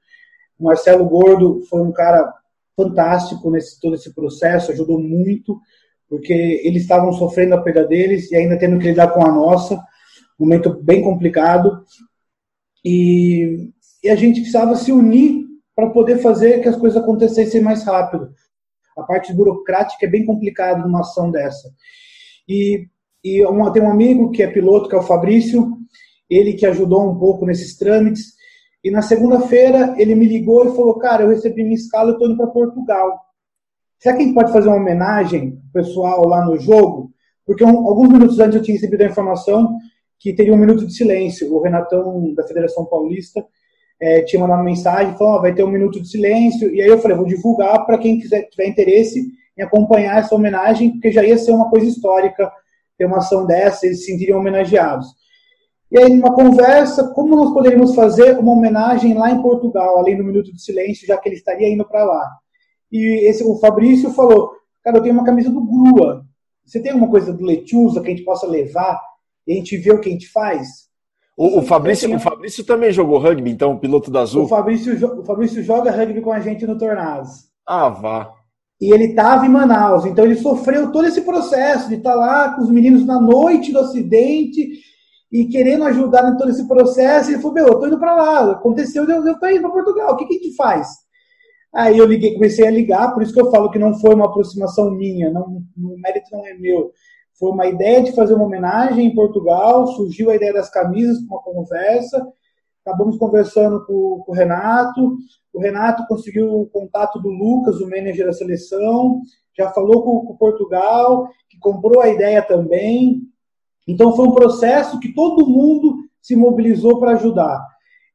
O 0.58 0.64
Marcelo 0.64 1.04
Gordo 1.04 1.62
foi 1.68 1.82
um 1.82 1.92
cara 1.92 2.32
fantástico 2.74 3.50
nesse 3.50 3.78
todo 3.78 3.96
esse 3.96 4.14
processo, 4.14 4.72
ajudou 4.72 4.98
muito, 4.98 5.60
porque 6.08 6.32
eles 6.64 6.82
estavam 6.82 7.12
sofrendo 7.12 7.54
a 7.54 7.60
perda 7.60 7.86
deles 7.86 8.30
e 8.30 8.36
ainda 8.36 8.58
tendo 8.58 8.78
que 8.78 8.86
lidar 8.86 9.08
com 9.08 9.22
a 9.22 9.30
nossa, 9.30 9.78
momento 10.38 10.72
bem 10.82 11.02
complicado. 11.02 11.84
E, 12.82 13.70
e 14.02 14.08
a 14.08 14.14
gente 14.14 14.40
precisava 14.40 14.74
se 14.74 14.90
unir 14.90 15.49
para 15.80 15.90
poder 15.90 16.18
fazer 16.18 16.60
que 16.60 16.68
as 16.68 16.76
coisas 16.76 17.02
acontecessem 17.02 17.60
mais 17.62 17.82
rápido. 17.84 18.30
A 18.96 19.02
parte 19.02 19.32
burocrática 19.32 20.04
é 20.04 20.08
bem 20.08 20.26
complicada 20.26 20.82
numa 20.82 21.00
ação 21.00 21.30
dessa. 21.30 21.70
E, 22.46 22.86
e 23.24 23.42
uma, 23.46 23.72
tem 23.72 23.82
um 23.82 23.90
amigo 23.90 24.30
que 24.30 24.42
é 24.42 24.46
piloto, 24.46 24.88
que 24.88 24.94
é 24.94 24.98
o 24.98 25.02
Fabrício, 25.02 25.72
ele 26.28 26.52
que 26.52 26.66
ajudou 26.66 27.10
um 27.10 27.18
pouco 27.18 27.46
nesses 27.46 27.76
trâmites. 27.78 28.34
E 28.84 28.90
na 28.90 29.00
segunda-feira 29.00 29.94
ele 29.96 30.14
me 30.14 30.26
ligou 30.26 30.66
e 30.66 30.76
falou: 30.76 30.98
Cara, 30.98 31.22
eu 31.22 31.28
recebi 31.28 31.62
minha 31.62 31.74
escala, 31.74 32.10
eu 32.10 32.12
estou 32.14 32.28
indo 32.28 32.36
para 32.36 32.46
Portugal. 32.48 33.18
Será 33.98 34.16
que 34.16 34.22
a 34.22 34.24
gente 34.26 34.34
pode 34.34 34.52
fazer 34.52 34.68
uma 34.68 34.76
homenagem 34.76 35.58
pessoal 35.72 36.26
lá 36.26 36.44
no 36.44 36.58
jogo? 36.58 37.10
Porque 37.46 37.64
um, 37.64 37.86
alguns 37.86 38.08
minutos 38.08 38.38
antes 38.38 38.56
eu 38.56 38.62
tinha 38.62 38.74
recebido 38.74 39.02
a 39.02 39.06
informação 39.06 39.76
que 40.18 40.34
teria 40.34 40.52
um 40.52 40.58
minuto 40.58 40.86
de 40.86 40.94
silêncio. 40.94 41.54
O 41.54 41.62
Renatão 41.62 42.34
da 42.34 42.46
Federação 42.46 42.84
Paulista 42.84 43.44
é, 44.00 44.22
tinha 44.22 44.40
mandado 44.40 44.58
uma 44.58 44.64
mensagem 44.64 45.16
falou: 45.16 45.36
oh, 45.36 45.42
vai 45.42 45.54
ter 45.54 45.62
um 45.62 45.70
minuto 45.70 46.00
de 46.00 46.08
silêncio. 46.08 46.74
E 46.74 46.80
aí 46.80 46.88
eu 46.88 46.98
falei: 46.98 47.16
vou 47.16 47.26
divulgar 47.26 47.84
para 47.84 47.98
quem 47.98 48.18
quiser, 48.18 48.48
tiver 48.48 48.68
interesse 48.68 49.28
em 49.58 49.62
acompanhar 49.62 50.18
essa 50.18 50.34
homenagem, 50.34 50.92
porque 50.92 51.12
já 51.12 51.22
ia 51.22 51.36
ser 51.36 51.52
uma 51.52 51.68
coisa 51.68 51.86
histórica 51.86 52.50
ter 52.96 53.06
uma 53.06 53.18
ação 53.18 53.46
dessa, 53.46 53.86
eles 53.86 54.00
se 54.00 54.06
sentiriam 54.06 54.38
homenageados. 54.38 55.06
E 55.90 55.98
aí, 55.98 56.14
numa 56.14 56.34
conversa, 56.34 57.08
como 57.14 57.34
nós 57.34 57.52
poderíamos 57.52 57.94
fazer 57.94 58.38
uma 58.38 58.52
homenagem 58.52 59.14
lá 59.14 59.30
em 59.30 59.42
Portugal, 59.42 59.98
além 59.98 60.16
do 60.16 60.24
Minuto 60.24 60.52
de 60.52 60.62
Silêncio, 60.62 61.06
já 61.06 61.16
que 61.16 61.28
ele 61.28 61.36
estaria 61.36 61.68
indo 61.68 61.84
para 61.84 62.04
lá? 62.04 62.30
E 62.92 63.28
esse, 63.28 63.42
o 63.44 63.58
Fabrício 63.58 64.10
falou: 64.10 64.52
Cara, 64.82 64.98
eu 64.98 65.02
tenho 65.02 65.14
uma 65.14 65.24
camisa 65.24 65.50
do 65.50 65.60
Grua. 65.60 66.24
Você 66.64 66.80
tem 66.80 66.92
alguma 66.92 67.10
coisa 67.10 67.32
do 67.32 67.44
Letiusa 67.44 68.00
que 68.00 68.06
a 68.06 68.10
gente 68.10 68.24
possa 68.24 68.46
levar 68.46 69.00
e 69.46 69.52
a 69.52 69.56
gente 69.56 69.76
vê 69.76 69.90
o 69.90 70.00
que 70.00 70.08
a 70.08 70.12
gente 70.12 70.28
faz? 70.28 70.89
O, 71.40 71.60
o 71.60 71.62
Fabrício, 71.62 72.06
tenho... 72.06 72.18
o 72.18 72.20
Fabrício 72.20 72.62
também 72.62 72.92
jogou 72.92 73.18
rugby, 73.18 73.50
então, 73.50 73.72
o 73.72 73.78
piloto 73.78 74.10
da 74.10 74.20
Azul? 74.20 74.44
O 74.44 74.46
Fabrício, 74.48 74.92
o 75.18 75.24
Fabrício 75.24 75.62
joga 75.62 75.90
rugby 75.90 76.20
com 76.20 76.30
a 76.30 76.38
gente 76.38 76.66
no 76.66 76.76
Tornados. 76.76 77.48
Ah, 77.66 77.88
vá. 77.88 78.30
E 78.78 78.92
ele 78.92 79.04
estava 79.04 79.46
em 79.46 79.48
Manaus, 79.48 80.04
então 80.04 80.26
ele 80.26 80.36
sofreu 80.36 80.92
todo 80.92 81.06
esse 81.06 81.22
processo 81.22 81.88
de 81.88 81.94
estar 81.94 82.10
tá 82.10 82.16
lá 82.16 82.54
com 82.54 82.60
os 82.60 82.70
meninos 82.70 83.06
na 83.06 83.18
noite 83.18 83.72
do 83.72 83.78
acidente 83.78 84.68
e 85.32 85.46
querendo 85.46 85.84
ajudar 85.84 86.30
em 86.30 86.36
todo 86.36 86.50
esse 86.50 86.68
processo, 86.68 87.30
ele 87.30 87.38
falou, 87.38 87.54
meu, 87.54 87.68
eu 87.68 87.78
tô 87.78 87.86
indo 87.86 87.98
para 87.98 88.14
lá, 88.14 88.52
aconteceu, 88.52 89.08
eu, 89.08 89.26
eu 89.26 89.38
tô 89.38 89.46
indo 89.46 89.62
para 89.62 89.70
Portugal, 89.70 90.12
o 90.12 90.16
que, 90.18 90.26
que 90.26 90.34
a 90.34 90.36
gente 90.36 90.54
faz? 90.56 90.88
Aí 91.74 91.96
eu 91.96 92.04
liguei, 92.04 92.34
comecei 92.34 92.66
a 92.66 92.70
ligar, 92.70 93.14
por 93.14 93.22
isso 93.22 93.32
que 93.32 93.40
eu 93.40 93.50
falo 93.50 93.70
que 93.70 93.78
não 93.78 93.98
foi 93.98 94.14
uma 94.14 94.26
aproximação 94.26 94.90
minha, 94.90 95.30
não, 95.30 95.62
o 95.78 95.98
mérito 96.02 96.28
não 96.32 96.46
é 96.46 96.52
meu. 96.52 96.92
Foi 97.40 97.50
uma 97.50 97.66
ideia 97.66 98.02
de 98.02 98.12
fazer 98.12 98.34
uma 98.34 98.44
homenagem 98.44 99.06
em 99.06 99.14
Portugal, 99.14 99.86
surgiu 99.86 100.28
a 100.30 100.36
ideia 100.36 100.52
das 100.52 100.68
camisas 100.68 101.18
com 101.26 101.34
uma 101.34 101.42
conversa, 101.42 102.30
acabamos 102.84 103.16
conversando 103.16 103.82
com, 103.86 104.22
com 104.26 104.32
o 104.32 104.34
Renato, 104.34 105.16
o 105.50 105.58
Renato 105.58 106.06
conseguiu 106.06 106.60
o 106.60 106.66
contato 106.66 107.18
do 107.18 107.30
Lucas, 107.30 107.80
o 107.80 107.88
manager 107.88 108.26
da 108.26 108.34
seleção, 108.34 109.22
já 109.56 109.70
falou 109.70 110.02
com, 110.02 110.26
com 110.26 110.36
Portugal, 110.36 111.30
que 111.48 111.58
comprou 111.58 112.02
a 112.02 112.10
ideia 112.10 112.42
também, 112.42 113.22
então 113.88 114.14
foi 114.14 114.28
um 114.28 114.34
processo 114.34 115.00
que 115.00 115.14
todo 115.14 115.48
mundo 115.48 115.96
se 116.20 116.36
mobilizou 116.36 117.00
para 117.00 117.12
ajudar. 117.12 117.66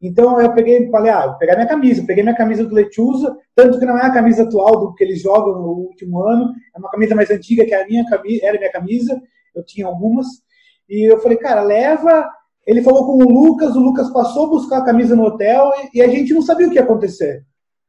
Então 0.05 0.39
eu 0.39 0.53
peguei, 0.53 0.87
falei, 0.91 1.11
ah, 1.11 1.25
vou 1.25 1.37
pegar 1.37 1.55
minha 1.55 1.67
camisa, 1.67 2.03
peguei 2.05 2.21
minha 2.21 2.35
camisa 2.35 2.63
do 2.63 2.75
Lechuza, 2.75 3.35
tanto 3.55 3.79
que 3.79 3.85
não 3.85 3.97
é 3.97 4.05
a 4.05 4.13
camisa 4.13 4.43
atual 4.43 4.79
do 4.79 4.93
que 4.93 5.03
eles 5.03 5.19
jogam 5.19 5.59
no 5.59 5.69
último 5.69 6.21
ano, 6.21 6.53
é 6.75 6.77
uma 6.77 6.91
camisa 6.91 7.15
mais 7.15 7.31
antiga 7.31 7.65
que 7.65 7.73
a 7.73 7.87
minha 7.87 8.05
camisa, 8.05 8.45
era 8.45 8.59
minha 8.59 8.71
camisa, 8.71 9.19
eu 9.55 9.65
tinha 9.65 9.87
algumas. 9.87 10.27
E 10.87 11.11
eu 11.11 11.19
falei, 11.19 11.37
cara, 11.37 11.61
leva. 11.61 12.29
Ele 12.67 12.83
falou 12.83 13.05
com 13.05 13.23
o 13.23 13.29
Lucas, 13.29 13.75
o 13.75 13.79
Lucas 13.79 14.11
passou 14.11 14.45
a 14.45 14.49
buscar 14.49 14.77
a 14.79 14.85
camisa 14.85 15.15
no 15.15 15.25
hotel 15.25 15.71
e, 15.91 15.97
e 15.97 16.01
a 16.01 16.07
gente 16.07 16.33
não 16.33 16.41
sabia 16.41 16.67
o 16.67 16.69
que 16.69 16.77
ia 16.77 16.83
acontecer. 16.83 17.43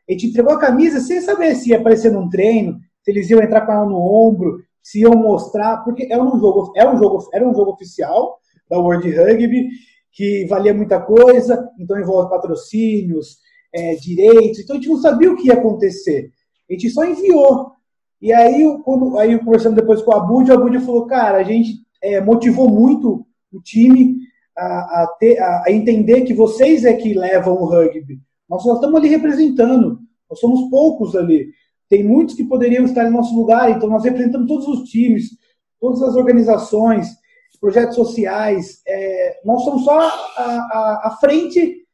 A 0.09 0.13
gente 0.13 0.29
entregou 0.29 0.55
a 0.55 0.61
camisa 0.61 1.01
sem 1.01 1.21
saber 1.21 1.55
se 1.55 1.71
ia 1.71 1.79
aparecer 1.79 2.13
num 2.13 2.31
treino, 2.31 2.79
se 3.03 3.11
eles 3.11 3.29
iam 3.29 3.43
entrar 3.43 3.67
com 3.67 3.73
ela 3.73 3.87
no 3.87 3.99
ombro, 3.99 4.63
se 4.83 5.01
iam 5.01 5.13
mostrar, 5.13 5.79
porque 5.79 6.07
é 6.11 6.23
um 6.23 6.39
jogo, 6.39 6.73
é 6.77 6.89
um 6.89 6.97
jogo, 6.97 7.29
era 7.33 7.47
um 7.47 7.55
jogo 7.55 7.73
oficial 7.73 8.39
da 8.71 8.79
World 8.79 9.11
Rugby, 9.11 9.69
que 10.17 10.47
valia 10.47 10.73
muita 10.73 10.99
coisa, 10.99 11.71
então 11.79 12.01
envolve 12.01 12.31
patrocínios, 12.31 13.37
é, 13.73 13.95
direitos, 13.97 14.61
então 14.61 14.75
a 14.75 14.79
gente 14.79 14.89
não 14.89 14.97
sabia 14.97 15.31
o 15.31 15.37
que 15.37 15.49
ia 15.49 15.53
acontecer. 15.53 16.31
A 16.69 16.73
gente 16.73 16.89
só 16.89 17.05
enviou. 17.05 17.73
E 18.21 18.33
aí, 18.33 18.65
quando, 18.83 19.19
aí 19.19 19.39
conversando 19.39 19.77
depois 19.77 20.01
com 20.01 20.11
o 20.11 20.15
Abud, 20.15 20.51
o 20.51 20.55
Abud 20.55 20.79
falou, 20.81 21.05
cara, 21.07 21.37
a 21.37 21.43
gente 21.43 21.83
é, 22.03 22.19
motivou 22.19 22.67
muito 22.67 23.27
o 23.53 23.61
time 23.61 24.17
a, 24.57 25.03
a, 25.03 25.17
ter, 25.21 25.39
a, 25.39 25.65
a, 25.67 25.71
entender 25.71 26.23
que 26.23 26.33
vocês 26.33 26.87
é 26.87 26.95
que 26.95 27.13
levam 27.13 27.53
o 27.53 27.67
rugby. 27.67 28.19
Nós 28.49 28.63
só 28.63 28.77
estamos 28.77 28.97
ali 28.97 29.09
representando, 29.09 29.99
nós 30.31 30.41
somos 30.41 30.71
poucos 30.71 31.15
ali. 31.15 31.51
Tem 31.91 32.03
muitos 32.03 32.35
que 32.35 32.45
poderiam 32.45 32.87
estar 32.87 33.07
em 33.07 33.13
nosso 33.13 33.37
lugar, 33.37 33.71
então 33.71 33.91
nós 33.91 34.03
representamos 34.03 34.49
todos 34.49 34.67
os 34.67 34.89
times, 34.89 35.37
todas 35.79 36.03
as 36.03 36.17
organizações, 36.17 37.19
projetos 37.57 37.97
sociais. 37.97 38.83
É, 38.87 39.41
nós 39.45 39.63
somos 39.63 39.85
só 39.85 39.99
a, 39.99 40.09
a, 40.09 41.01
a 41.05 41.17
frente, 41.21 41.85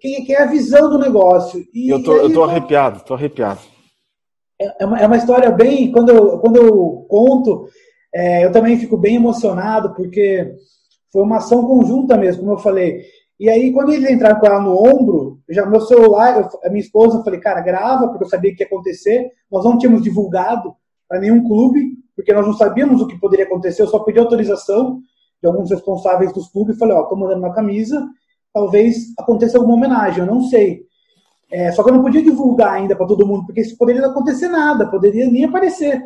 quem, 0.00 0.24
quem 0.24 0.34
é 0.34 0.42
a 0.42 0.46
visão 0.46 0.88
do 0.88 0.98
negócio. 0.98 1.64
E, 1.74 1.88
eu 1.88 2.02
tô, 2.02 2.12
aí, 2.12 2.18
eu 2.18 2.32
tô 2.32 2.44
arrepiado, 2.44 3.04
tô 3.04 3.14
arrepiado. 3.14 3.60
É, 4.60 4.82
é, 4.82 4.86
uma, 4.86 4.98
é 4.98 5.06
uma 5.06 5.16
história 5.16 5.50
bem. 5.50 5.90
Quando 5.90 6.10
eu, 6.10 6.38
quando 6.38 6.56
eu 6.56 7.06
conto, 7.08 7.68
é, 8.14 8.44
eu 8.44 8.52
também 8.52 8.78
fico 8.78 8.96
bem 8.96 9.16
emocionado, 9.16 9.94
porque 9.94 10.54
foi 11.12 11.22
uma 11.22 11.38
ação 11.38 11.66
conjunta 11.66 12.16
mesmo, 12.16 12.42
como 12.42 12.54
eu 12.54 12.58
falei. 12.58 13.02
E 13.38 13.48
aí, 13.48 13.72
quando 13.72 13.92
eles 13.92 14.10
entraram 14.10 14.38
com 14.38 14.46
ela 14.46 14.60
no 14.60 14.76
ombro, 14.76 15.40
já 15.48 15.64
meu 15.64 15.80
celular, 15.80 16.38
eu, 16.40 16.48
a 16.62 16.68
minha 16.68 16.82
esposa, 16.82 17.18
eu 17.18 17.24
falei, 17.24 17.40
cara, 17.40 17.62
grava, 17.62 18.08
porque 18.08 18.24
eu 18.24 18.28
sabia 18.28 18.54
que 18.54 18.62
ia 18.62 18.66
acontecer. 18.66 19.30
Nós 19.50 19.64
não 19.64 19.78
tínhamos 19.78 20.02
divulgado 20.02 20.74
para 21.08 21.20
nenhum 21.20 21.42
clube, 21.42 21.96
porque 22.20 22.34
nós 22.34 22.46
não 22.46 22.52
sabíamos 22.52 23.00
o 23.00 23.06
que 23.06 23.18
poderia 23.18 23.46
acontecer. 23.46 23.82
Eu 23.82 23.88
só 23.88 24.00
pedi 24.00 24.18
autorização 24.18 25.00
de 25.40 25.48
alguns 25.48 25.70
responsáveis 25.70 26.32
dos 26.32 26.48
clubes. 26.48 26.78
Falei, 26.78 26.94
ó, 26.94 27.04
tô 27.04 27.16
mandando 27.16 27.40
uma 27.40 27.54
camisa, 27.54 28.06
talvez 28.52 29.14
aconteça 29.18 29.56
alguma 29.56 29.74
homenagem, 29.74 30.20
eu 30.20 30.26
não 30.26 30.42
sei. 30.42 30.82
É, 31.50 31.72
só 31.72 31.82
que 31.82 31.88
eu 31.88 31.94
não 31.94 32.02
podia 32.02 32.22
divulgar 32.22 32.74
ainda 32.74 32.94
para 32.94 33.06
todo 33.06 33.26
mundo, 33.26 33.46
porque 33.46 33.62
isso 33.62 33.76
poderia 33.76 34.02
não 34.02 34.10
acontecer 34.10 34.48
nada, 34.48 34.88
poderia 34.88 35.28
nem 35.30 35.46
aparecer. 35.46 36.00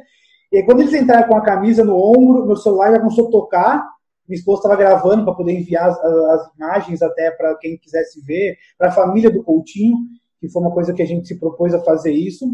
E 0.52 0.58
aí, 0.58 0.62
quando 0.64 0.80
eles 0.80 0.94
entraram 0.94 1.28
com 1.28 1.36
a 1.36 1.42
camisa 1.42 1.84
no 1.84 1.96
ombro, 1.96 2.46
meu 2.46 2.56
celular 2.56 2.92
já 2.92 3.00
começou 3.00 3.26
a 3.26 3.30
tocar, 3.30 3.88
minha 4.26 4.38
esposa 4.38 4.60
estava 4.60 4.76
gravando 4.76 5.24
para 5.24 5.34
poder 5.34 5.52
enviar 5.52 5.90
as, 5.90 5.98
as 5.98 6.54
imagens 6.56 7.02
até 7.02 7.30
para 7.32 7.56
quem 7.56 7.76
quisesse 7.76 8.24
ver, 8.24 8.56
para 8.78 8.88
a 8.88 8.92
família 8.92 9.30
do 9.30 9.42
Coutinho, 9.42 9.98
que 10.40 10.48
foi 10.48 10.62
uma 10.62 10.70
coisa 10.70 10.94
que 10.94 11.02
a 11.02 11.06
gente 11.06 11.26
se 11.26 11.38
propôs 11.38 11.74
a 11.74 11.80
fazer 11.80 12.12
isso. 12.12 12.46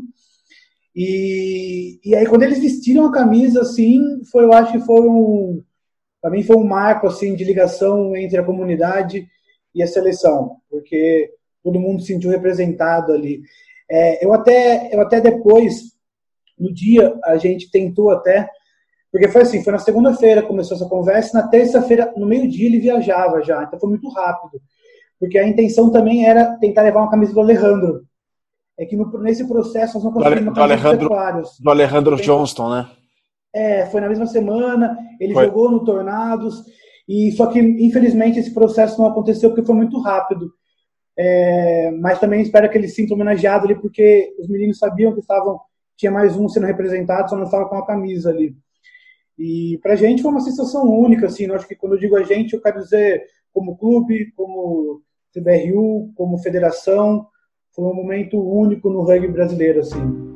E, 0.94 2.00
e 2.04 2.14
aí, 2.14 2.26
quando 2.26 2.42
eles 2.42 2.60
vestiram 2.60 3.06
a 3.06 3.12
camisa, 3.12 3.62
assim, 3.62 4.22
foi, 4.30 4.44
eu 4.44 4.52
acho 4.52 4.72
que 4.72 4.80
foi 4.80 5.00
um. 5.08 5.62
Para 6.20 6.30
mim, 6.30 6.42
foi 6.42 6.56
um 6.56 6.66
marco 6.66 7.06
assim, 7.06 7.34
de 7.34 7.44
ligação 7.44 8.14
entre 8.14 8.38
a 8.38 8.44
comunidade 8.44 9.26
e 9.74 9.82
a 9.82 9.86
seleção, 9.86 10.56
porque 10.68 11.32
todo 11.62 11.80
mundo 11.80 12.02
se 12.02 12.08
sentiu 12.08 12.30
representado 12.30 13.12
ali. 13.12 13.40
É, 13.90 14.24
eu, 14.24 14.32
até, 14.32 14.90
eu 14.92 15.00
até 15.00 15.20
depois, 15.20 15.94
no 16.58 16.72
dia, 16.72 17.18
a 17.24 17.36
gente 17.38 17.70
tentou 17.70 18.10
até 18.10 18.48
porque 19.10 19.28
foi 19.28 19.42
assim, 19.42 19.62
foi 19.62 19.72
na 19.72 19.78
segunda-feira 19.78 20.42
começou 20.42 20.76
essa 20.76 20.88
conversa, 20.88 21.36
na 21.36 21.48
terça-feira, 21.48 22.12
no 22.16 22.26
meio-dia, 22.26 22.66
ele 22.66 22.78
viajava 22.78 23.42
já, 23.42 23.64
então 23.64 23.78
foi 23.78 23.88
muito 23.88 24.08
rápido. 24.08 24.62
Porque 25.18 25.36
a 25.36 25.46
intenção 25.46 25.90
também 25.90 26.26
era 26.26 26.56
tentar 26.58 26.82
levar 26.82 27.00
uma 27.00 27.10
camisa 27.10 27.32
do 27.32 27.40
Alejandro. 27.40 28.06
É 28.80 28.86
que 28.86 28.96
no, 28.96 29.06
nesse 29.18 29.46
processo 29.46 29.94
nós 29.94 30.04
não 30.04 30.10
conseguimos 30.10 30.54
do, 30.54 30.60
Alejandro, 30.62 31.08
do 31.60 31.70
Alejandro 31.70 32.16
Johnston, 32.16 32.70
né? 32.70 32.90
É, 33.54 33.84
foi 33.84 34.00
na 34.00 34.08
mesma 34.08 34.24
semana, 34.24 34.96
ele 35.20 35.34
foi. 35.34 35.44
jogou 35.44 35.70
no 35.70 35.84
Tornados, 35.84 36.64
e 37.06 37.30
só 37.32 37.48
que 37.48 37.60
infelizmente 37.60 38.38
esse 38.38 38.54
processo 38.54 38.98
não 38.98 39.10
aconteceu 39.10 39.50
porque 39.50 39.66
foi 39.66 39.74
muito 39.74 40.00
rápido. 40.00 40.50
É, 41.18 41.90
mas 42.00 42.18
também 42.18 42.40
espero 42.40 42.70
que 42.70 42.78
ele 42.78 42.88
sinta 42.88 43.12
homenageado 43.12 43.66
ali, 43.66 43.74
porque 43.78 44.34
os 44.38 44.48
meninos 44.48 44.78
sabiam 44.78 45.12
que 45.12 45.20
estavam, 45.20 45.60
tinha 45.94 46.10
mais 46.10 46.34
um 46.34 46.48
sendo 46.48 46.66
representado, 46.66 47.28
só 47.28 47.36
não 47.36 47.44
estava 47.44 47.68
com 47.68 47.76
a 47.76 47.86
camisa 47.86 48.30
ali. 48.30 48.56
E 49.38 49.78
para 49.82 49.92
a 49.92 49.96
gente 49.96 50.22
foi 50.22 50.30
uma 50.30 50.40
sensação 50.40 50.88
única, 50.88 51.26
assim, 51.26 51.44
eu 51.44 51.54
acho 51.54 51.68
que 51.68 51.76
quando 51.76 51.96
eu 51.96 51.98
digo 51.98 52.16
a 52.16 52.22
gente, 52.22 52.54
eu 52.54 52.62
quero 52.62 52.78
dizer 52.78 53.26
como 53.52 53.76
clube, 53.76 54.32
como 54.34 55.02
CBRU, 55.34 56.12
como 56.16 56.38
federação, 56.38 57.26
foi 57.74 57.84
um 57.84 57.94
momento 57.94 58.36
único 58.36 58.90
no 58.90 59.02
rugby 59.02 59.28
brasileiro, 59.28 59.80
assim. 59.80 60.30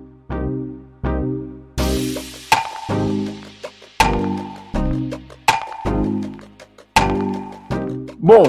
Bom, 8.19 8.43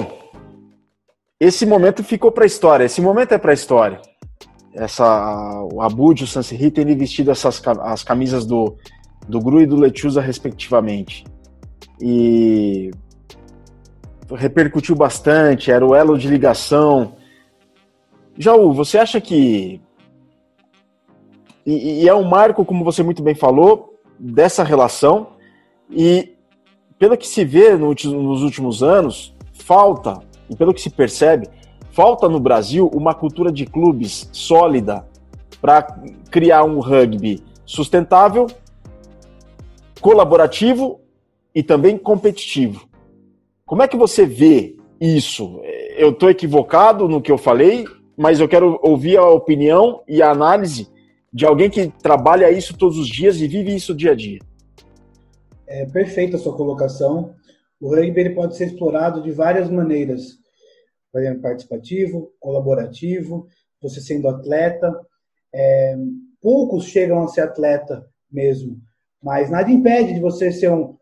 esse 1.38 1.66
momento 1.66 2.02
ficou 2.02 2.32
para 2.32 2.44
a 2.44 2.46
história. 2.46 2.84
Esse 2.84 3.00
momento 3.00 3.32
é 3.32 3.38
para 3.38 3.50
a 3.50 3.54
história. 3.54 4.00
Essa, 4.72 5.66
o 5.72 5.82
Abud, 5.82 6.24
o 6.24 6.26
Sanseri 6.26 6.70
terem 6.70 6.96
vestido 6.96 7.30
essas 7.30 7.62
as 7.66 8.02
camisas 8.02 8.46
do 8.46 8.76
do 9.28 9.40
Gru 9.40 9.60
e 9.60 9.66
do 9.66 9.76
Lechuza, 9.76 10.20
respectivamente. 10.20 11.24
E 12.00 12.90
repercutiu 14.30 14.94
bastante, 14.94 15.70
era 15.70 15.84
o 15.84 15.94
elo 15.94 16.16
de 16.18 16.28
ligação. 16.28 17.16
Jaú, 18.38 18.72
você 18.72 18.98
acha 18.98 19.20
que 19.20 19.80
E, 21.64 22.02
e, 22.02 22.08
é 22.08 22.14
um 22.14 22.24
marco, 22.24 22.64
como 22.64 22.84
você 22.84 23.02
muito 23.02 23.22
bem 23.22 23.34
falou, 23.34 23.98
dessa 24.18 24.62
relação. 24.62 25.28
E 25.90 26.34
pelo 26.98 27.16
que 27.16 27.26
se 27.26 27.44
vê 27.44 27.76
no, 27.76 27.88
nos 27.88 28.42
últimos 28.42 28.82
anos, 28.82 29.34
falta, 29.52 30.20
e 30.48 30.54
pelo 30.54 30.72
que 30.72 30.80
se 30.80 30.90
percebe, 30.90 31.48
falta 31.90 32.28
no 32.28 32.38
Brasil 32.38 32.88
uma 32.94 33.14
cultura 33.14 33.50
de 33.50 33.66
clubes 33.66 34.28
sólida 34.32 35.06
para 35.60 35.82
criar 36.30 36.62
um 36.64 36.78
rugby 36.78 37.42
sustentável, 37.64 38.46
colaborativo 40.00 41.00
e 41.54 41.62
também 41.62 41.98
competitivo. 41.98 42.86
Como 43.64 43.82
é 43.82 43.88
que 43.88 43.96
você 43.96 44.24
vê 44.24 44.76
isso? 45.00 45.60
Eu 45.96 46.10
estou 46.10 46.30
equivocado 46.30 47.08
no 47.08 47.20
que 47.20 47.32
eu 47.32 47.38
falei, 47.38 47.86
mas 48.16 48.40
eu 48.40 48.48
quero 48.48 48.78
ouvir 48.82 49.16
a 49.16 49.28
opinião 49.28 50.02
e 50.08 50.22
a 50.22 50.30
análise 50.30 50.88
de 51.32 51.44
alguém 51.44 51.68
que 51.68 51.88
trabalha 51.88 52.50
isso 52.50 52.76
todos 52.76 52.96
os 52.96 53.08
dias 53.08 53.40
e 53.40 53.46
vive 53.46 53.74
isso 53.74 53.94
dia 53.94 54.12
a 54.12 54.14
dia. 54.14 54.38
É 55.66 55.84
perfeita 55.86 56.36
a 56.36 56.38
sua 56.38 56.56
colocação. 56.56 57.34
O 57.80 57.94
rugby 57.94 58.20
ele 58.20 58.30
pode 58.30 58.56
ser 58.56 58.66
explorado 58.66 59.22
de 59.22 59.30
várias 59.32 59.68
maneiras. 59.68 60.38
Participativo, 61.42 62.30
colaborativo, 62.38 63.46
você 63.80 64.00
sendo 64.00 64.28
atleta. 64.28 64.94
É, 65.54 65.96
poucos 66.40 66.84
chegam 66.84 67.22
a 67.22 67.28
ser 67.28 67.40
atleta 67.42 68.06
mesmo, 68.30 68.78
mas 69.22 69.50
nada 69.50 69.70
impede 69.70 70.14
de 70.14 70.20
você 70.20 70.52
ser 70.52 70.70
um, 70.70 70.96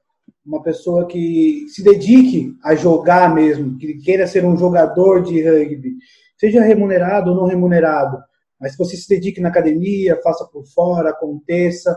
uma 0.44 0.62
pessoa 0.62 1.06
que 1.06 1.66
se 1.68 1.82
dedique 1.82 2.54
a 2.62 2.74
jogar 2.74 3.34
mesmo, 3.34 3.76
que 3.78 3.94
queira 3.98 4.26
ser 4.26 4.44
um 4.44 4.56
jogador 4.56 5.22
de 5.22 5.42
rugby, 5.42 5.96
seja 6.44 6.62
remunerado 6.62 7.30
ou 7.30 7.36
não 7.36 7.46
remunerado, 7.46 8.18
mas 8.60 8.72
que 8.72 8.78
você 8.78 8.96
se 8.96 9.08
dedique 9.08 9.40
na 9.40 9.48
academia, 9.48 10.20
faça 10.22 10.44
por 10.52 10.66
fora, 10.66 11.10
aconteça. 11.10 11.96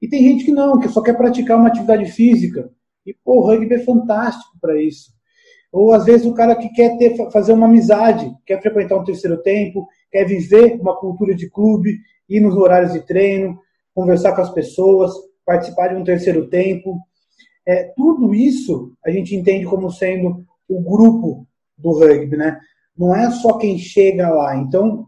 E 0.00 0.08
tem 0.08 0.22
gente 0.22 0.44
que 0.44 0.52
não, 0.52 0.78
que 0.78 0.88
só 0.88 1.02
quer 1.02 1.16
praticar 1.16 1.58
uma 1.58 1.68
atividade 1.68 2.04
física. 2.12 2.70
E 3.06 3.14
pô, 3.24 3.40
o 3.40 3.46
rugby 3.46 3.74
é 3.74 3.78
fantástico 3.78 4.58
para 4.60 4.80
isso. 4.80 5.10
Ou 5.72 5.92
às 5.92 6.04
vezes 6.04 6.26
o 6.26 6.34
cara 6.34 6.54
que 6.54 6.68
quer 6.70 6.96
ter, 6.98 7.16
fazer 7.30 7.52
uma 7.52 7.66
amizade, 7.66 8.30
quer 8.46 8.60
frequentar 8.60 8.96
um 8.96 9.04
terceiro 9.04 9.42
tempo, 9.42 9.86
quer 10.10 10.24
viver 10.24 10.78
uma 10.80 10.98
cultura 10.98 11.34
de 11.34 11.48
clube, 11.50 11.98
ir 12.28 12.40
nos 12.40 12.54
horários 12.56 12.92
de 12.92 13.00
treino, 13.00 13.58
conversar 13.94 14.34
com 14.34 14.42
as 14.42 14.50
pessoas, 14.50 15.12
participar 15.44 15.88
de 15.88 15.94
um 15.94 16.04
terceiro 16.04 16.48
tempo. 16.48 16.98
É, 17.66 17.84
tudo 17.96 18.34
isso 18.34 18.92
a 19.04 19.10
gente 19.10 19.34
entende 19.34 19.64
como 19.64 19.90
sendo 19.90 20.44
o 20.68 20.82
grupo 20.82 21.46
do 21.76 21.92
rugby, 21.98 22.36
né? 22.36 22.58
Não 22.98 23.14
é 23.14 23.30
só 23.30 23.56
quem 23.58 23.78
chega 23.78 24.28
lá. 24.28 24.56
Então, 24.56 25.06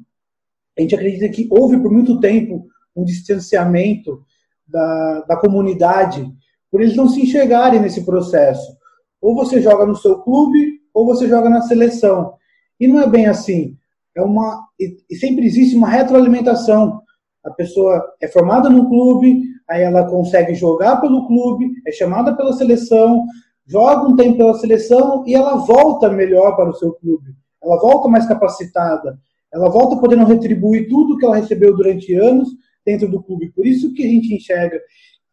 a 0.78 0.80
gente 0.80 0.94
acredita 0.94 1.28
que 1.28 1.48
houve 1.50 1.78
por 1.78 1.90
muito 1.90 2.20
tempo 2.20 2.66
um 2.94 3.04
distanciamento 3.04 4.22
da, 4.66 5.20
da 5.22 5.36
comunidade 5.36 6.30
por 6.70 6.80
eles 6.80 6.94
não 6.94 7.08
se 7.08 7.20
enxergarem 7.20 7.80
nesse 7.80 8.04
processo. 8.04 8.78
Ou 9.20 9.34
você 9.34 9.60
joga 9.60 9.84
no 9.84 9.96
seu 9.96 10.20
clube, 10.20 10.80
ou 10.94 11.04
você 11.04 11.28
joga 11.28 11.50
na 11.50 11.62
seleção. 11.62 12.34
E 12.78 12.86
não 12.86 13.00
é 13.00 13.08
bem 13.08 13.26
assim. 13.26 13.76
É 14.16 14.22
uma, 14.22 14.66
e 14.78 15.16
sempre 15.16 15.44
existe 15.44 15.76
uma 15.76 15.88
retroalimentação. 15.88 17.02
A 17.44 17.50
pessoa 17.50 18.02
é 18.20 18.28
formada 18.28 18.70
no 18.70 18.88
clube, 18.88 19.42
aí 19.68 19.82
ela 19.82 20.08
consegue 20.08 20.54
jogar 20.54 21.00
pelo 21.00 21.26
clube, 21.26 21.70
é 21.86 21.92
chamada 21.92 22.36
pela 22.36 22.52
seleção, 22.52 23.24
joga 23.66 24.08
um 24.08 24.16
tempo 24.16 24.36
pela 24.36 24.54
seleção 24.54 25.24
e 25.26 25.34
ela 25.34 25.56
volta 25.56 26.08
melhor 26.08 26.54
para 26.56 26.70
o 26.70 26.74
seu 26.74 26.92
clube. 26.94 27.34
Ela 27.62 27.78
volta 27.80 28.08
mais 28.08 28.26
capacitada, 28.26 29.18
ela 29.52 29.68
volta 29.68 29.96
podendo 29.96 30.24
retribuir 30.24 30.88
tudo 30.88 31.16
que 31.18 31.24
ela 31.24 31.36
recebeu 31.36 31.74
durante 31.76 32.14
anos 32.14 32.48
dentro 32.84 33.08
do 33.08 33.22
clube. 33.22 33.52
Por 33.52 33.66
isso 33.66 33.92
que 33.92 34.04
a 34.04 34.08
gente 34.08 34.34
enxerga 34.34 34.80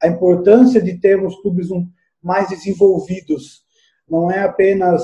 a 0.01 0.07
importância 0.07 0.81
de 0.81 0.99
termos 0.99 1.39
clubes 1.41 1.67
mais 2.21 2.49
desenvolvidos. 2.49 3.63
Não 4.09 4.31
é 4.31 4.39
apenas 4.39 5.03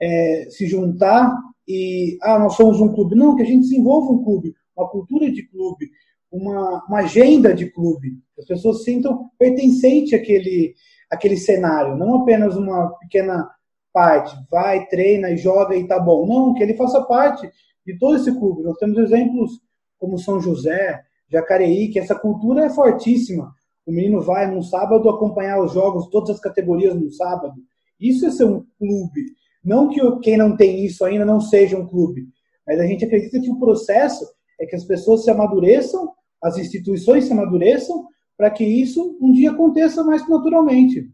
é, 0.00 0.46
se 0.50 0.66
juntar 0.66 1.32
e, 1.66 2.18
ah, 2.22 2.38
nós 2.38 2.54
somos 2.54 2.80
um 2.80 2.92
clube. 2.92 3.16
Não, 3.16 3.34
que 3.34 3.42
a 3.42 3.46
gente 3.46 3.62
desenvolva 3.62 4.12
um 4.12 4.24
clube, 4.24 4.54
uma 4.76 4.88
cultura 4.88 5.30
de 5.30 5.42
clube, 5.48 5.90
uma, 6.30 6.84
uma 6.86 6.98
agenda 7.00 7.54
de 7.54 7.70
clube. 7.70 8.18
As 8.38 8.46
pessoas 8.46 8.84
sintam 8.84 9.30
pertencente 9.38 10.14
àquele, 10.14 10.74
àquele 11.10 11.36
cenário, 11.36 11.96
não 11.96 12.22
apenas 12.22 12.56
uma 12.56 12.90
pequena 12.98 13.48
parte, 13.96 14.36
vai, 14.50 14.86
treina 14.88 15.30
e 15.30 15.38
joga 15.38 15.74
e 15.74 15.88
tá 15.88 15.98
bom. 15.98 16.26
Não, 16.26 16.52
que 16.52 16.62
ele 16.62 16.74
faça 16.74 17.00
parte 17.04 17.50
de 17.86 17.98
todo 17.98 18.16
esse 18.16 18.30
clube. 18.38 18.62
Nós 18.62 18.76
temos 18.76 18.98
exemplos 18.98 19.52
como 19.98 20.18
São 20.18 20.38
José, 20.38 21.00
Jacareí, 21.32 21.88
que 21.88 21.98
essa 21.98 22.14
cultura 22.14 22.66
é 22.66 22.68
fortíssima. 22.68 23.54
O 23.86 23.92
menino 23.92 24.20
vai 24.20 24.50
num 24.50 24.60
sábado 24.60 25.08
acompanhar 25.08 25.62
os 25.62 25.72
jogos, 25.72 26.08
todas 26.08 26.28
as 26.28 26.40
categorias 26.40 26.94
no 26.94 27.10
sábado. 27.10 27.54
Isso 27.98 28.26
é 28.26 28.30
ser 28.30 28.44
um 28.44 28.66
clube. 28.78 29.32
Não 29.64 29.88
que 29.88 29.98
quem 30.20 30.36
não 30.36 30.54
tem 30.54 30.84
isso 30.84 31.02
ainda 31.02 31.24
não 31.24 31.40
seja 31.40 31.78
um 31.78 31.86
clube, 31.86 32.28
mas 32.66 32.78
a 32.78 32.86
gente 32.86 33.02
acredita 33.02 33.40
que 33.40 33.50
o 33.50 33.58
processo 33.58 34.26
é 34.60 34.66
que 34.66 34.76
as 34.76 34.84
pessoas 34.84 35.24
se 35.24 35.30
amadureçam, 35.30 36.12
as 36.42 36.58
instituições 36.58 37.24
se 37.24 37.32
amadureçam, 37.32 38.06
para 38.36 38.50
que 38.50 38.62
isso 38.62 39.16
um 39.22 39.32
dia 39.32 39.52
aconteça 39.52 40.04
mais 40.04 40.28
naturalmente. 40.28 41.10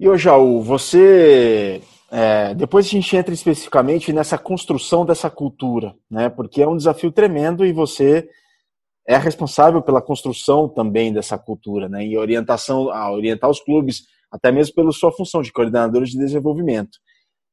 E 0.00 0.08
ô 0.08 0.16
Jaú, 0.16 0.62
você 0.62 1.82
é, 2.10 2.54
depois 2.54 2.86
a 2.86 2.88
gente 2.88 3.14
entra 3.14 3.34
especificamente 3.34 4.14
nessa 4.14 4.38
construção 4.38 5.04
dessa 5.04 5.28
cultura, 5.28 5.94
né? 6.10 6.30
Porque 6.30 6.62
é 6.62 6.66
um 6.66 6.74
desafio 6.74 7.12
tremendo 7.12 7.66
e 7.66 7.72
você 7.74 8.26
é 9.06 9.18
responsável 9.18 9.82
pela 9.82 10.00
construção 10.00 10.70
também 10.70 11.12
dessa 11.12 11.36
cultura, 11.36 11.86
né? 11.86 12.02
E 12.06 12.16
orientação, 12.16 12.88
a 12.88 13.12
orientar 13.12 13.50
os 13.50 13.60
clubes, 13.60 14.04
até 14.32 14.50
mesmo 14.50 14.74
pela 14.74 14.90
sua 14.90 15.12
função 15.12 15.42
de 15.42 15.52
coordenador 15.52 16.04
de 16.04 16.16
desenvolvimento. 16.16 16.98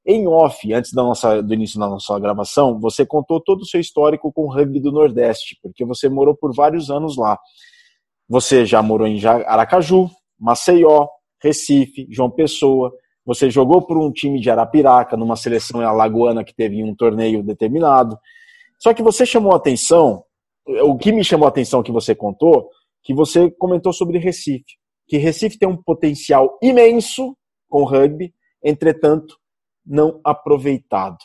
Em 0.05 0.25
off, 0.25 0.73
antes 0.73 0.93
da 0.93 1.03
nossa, 1.03 1.43
do 1.43 1.53
início 1.53 1.77
da 1.77 1.89
nossa 1.89 2.17
gravação, 2.17 2.79
você 2.79 3.05
contou 3.05 3.41
todo 3.41 3.63
o 3.63 3.65
seu 3.65 3.81
histórico 3.81 4.31
com 4.31 4.43
o 4.43 4.49
rugby 4.49 4.79
do 4.79 4.89
Nordeste, 4.93 5.59
porque 5.61 5.83
você 5.83 6.07
morou 6.07 6.33
por 6.33 6.55
vários 6.55 6.89
anos 6.89 7.17
lá. 7.17 7.37
Você 8.29 8.65
já 8.65 8.81
morou 8.81 9.05
em 9.05 9.19
Aracaju, 9.25 10.09
Maceió, 10.39 11.07
Recife, 11.47 12.07
João 12.09 12.29
Pessoa. 12.29 12.91
Você 13.25 13.49
jogou 13.49 13.81
por 13.81 13.97
um 13.97 14.11
time 14.11 14.39
de 14.39 14.49
Arapiraca, 14.49 15.15
numa 15.15 15.35
seleção 15.35 15.81
alagoana 15.81 16.43
que 16.43 16.53
teve 16.53 16.83
um 16.83 16.95
torneio 16.95 17.43
determinado. 17.43 18.17
Só 18.79 18.93
que 18.93 19.01
você 19.01 19.25
chamou 19.25 19.53
atenção, 19.53 20.23
o 20.65 20.97
que 20.97 21.11
me 21.11 21.23
chamou 21.23 21.45
a 21.45 21.49
atenção 21.49 21.83
que 21.83 21.91
você 21.91 22.13
contou, 22.13 22.69
que 23.03 23.13
você 23.13 23.49
comentou 23.51 23.93
sobre 23.93 24.17
Recife. 24.17 24.77
Que 25.07 25.17
Recife 25.17 25.57
tem 25.57 25.67
um 25.67 25.81
potencial 25.81 26.57
imenso 26.61 27.35
com 27.69 27.83
rugby, 27.83 28.33
entretanto, 28.63 29.37
não 29.85 30.19
aproveitado. 30.23 31.17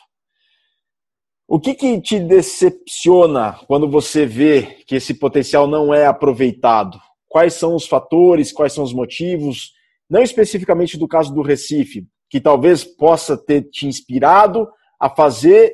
O 1.49 1.59
que, 1.61 1.75
que 1.75 2.01
te 2.01 2.19
decepciona 2.19 3.59
quando 3.67 3.91
você 3.91 4.25
vê 4.25 4.79
que 4.87 4.95
esse 4.95 5.15
potencial 5.15 5.67
não 5.67 5.93
é 5.93 6.07
aproveitado? 6.07 6.99
Quais 7.29 7.55
são 7.55 7.75
os 7.75 7.87
fatores, 7.87 8.53
quais 8.53 8.73
são 8.73 8.85
os 8.85 8.93
motivos? 8.93 9.73
Não 10.13 10.21
especificamente 10.23 10.99
do 10.99 11.09
caso 11.09 11.33
do 11.33 11.41
Recife, 11.41 12.07
que 12.29 12.39
talvez 12.39 12.85
possa 12.85 13.35
ter 13.35 13.63
te 13.71 13.87
inspirado 13.87 14.69
a 15.01 15.09
fazer, 15.09 15.73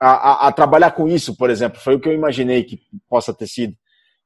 a, 0.00 0.08
a, 0.08 0.48
a 0.48 0.52
trabalhar 0.52 0.90
com 0.90 1.06
isso, 1.06 1.36
por 1.36 1.48
exemplo. 1.50 1.78
Foi 1.78 1.94
o 1.94 2.00
que 2.00 2.08
eu 2.08 2.12
imaginei 2.12 2.64
que 2.64 2.80
possa 3.08 3.32
ter 3.32 3.46
sido. 3.46 3.76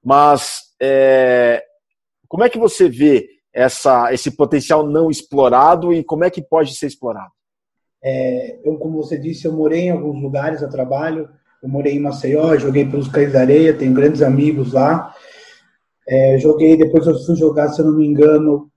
Mas 0.03 0.61
é, 0.81 1.63
como 2.27 2.43
é 2.43 2.49
que 2.49 2.57
você 2.57 2.89
vê 2.89 3.29
essa, 3.53 4.11
esse 4.15 4.31
potencial 4.31 4.87
não 4.87 5.11
explorado 5.11 5.93
e 5.93 6.03
como 6.03 6.25
é 6.25 6.31
que 6.31 6.41
pode 6.41 6.75
ser 6.75 6.87
explorado? 6.87 7.33
É, 8.03 8.59
eu, 8.65 8.79
como 8.79 9.03
você 9.03 9.19
disse, 9.19 9.47
eu 9.47 9.53
morei 9.53 9.89
em 9.89 9.91
alguns 9.91 10.23
lugares 10.23 10.63
a 10.63 10.69
trabalho. 10.69 11.29
Eu 11.63 11.69
morei 11.69 11.97
em 11.97 12.01
Maceió, 12.01 12.57
joguei 12.57 12.87
pelos 12.87 13.09
Cães 13.09 13.35
da 13.35 13.41
Areia, 13.41 13.77
tenho 13.77 13.93
grandes 13.93 14.23
amigos 14.23 14.73
lá. 14.73 15.15
É, 16.09 16.39
joguei, 16.39 16.79
depois 16.79 17.07
eu 17.07 17.19
fui 17.27 17.37
jogar, 17.37 17.69
se 17.69 17.83
eu 17.83 17.85
não 17.85 17.95
me 17.95 18.07
engano, 18.07 18.71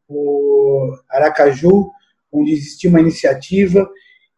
Aracaju, 1.09 1.91
onde 2.31 2.53
existia 2.53 2.89
uma 2.89 3.01
iniciativa, 3.01 3.87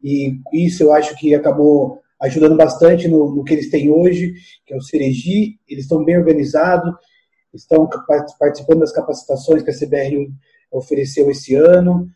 e 0.03 0.37
isso 0.53 0.83
eu 0.83 0.91
acho 0.91 1.15
que 1.15 1.33
acabou 1.33 2.01
ajudando 2.21 2.55
bastante 2.55 3.07
no, 3.07 3.35
no 3.35 3.43
que 3.43 3.53
eles 3.53 3.69
têm 3.69 3.89
hoje, 3.89 4.33
que 4.65 4.73
é 4.73 4.77
o 4.77 4.81
Cereji. 4.81 5.59
Eles 5.67 5.83
estão 5.83 6.03
bem 6.03 6.17
organizados, 6.17 6.93
estão 7.53 7.87
participando 8.39 8.79
das 8.79 8.93
capacitações 8.93 9.61
que 9.61 9.69
a 9.69 9.77
CBR 9.77 10.29
ofereceu 10.71 11.29
esse 11.29 11.55
ano. 11.55 12.07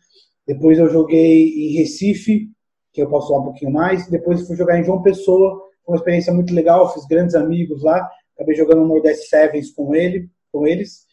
Depois 0.46 0.78
eu 0.78 0.88
joguei 0.90 1.48
em 1.48 1.76
Recife, 1.78 2.48
que 2.92 3.02
eu 3.02 3.08
posso 3.08 3.28
falar 3.28 3.40
um 3.40 3.44
pouquinho 3.44 3.72
mais. 3.72 4.08
Depois 4.08 4.46
fui 4.46 4.56
jogar 4.56 4.78
em 4.78 4.84
João 4.84 5.02
Pessoa, 5.02 5.62
foi 5.84 5.94
uma 5.94 5.96
experiência 5.96 6.32
muito 6.32 6.54
legal, 6.54 6.92
fiz 6.92 7.06
grandes 7.06 7.34
amigos 7.34 7.82
lá. 7.82 8.08
Acabei 8.34 8.54
jogando 8.54 8.80
no 8.80 8.88
Nordeste 8.88 9.28
Sevens 9.28 9.70
com 9.70 9.94
ele, 9.94 10.28
com 10.50 10.66
eles. 10.66 11.06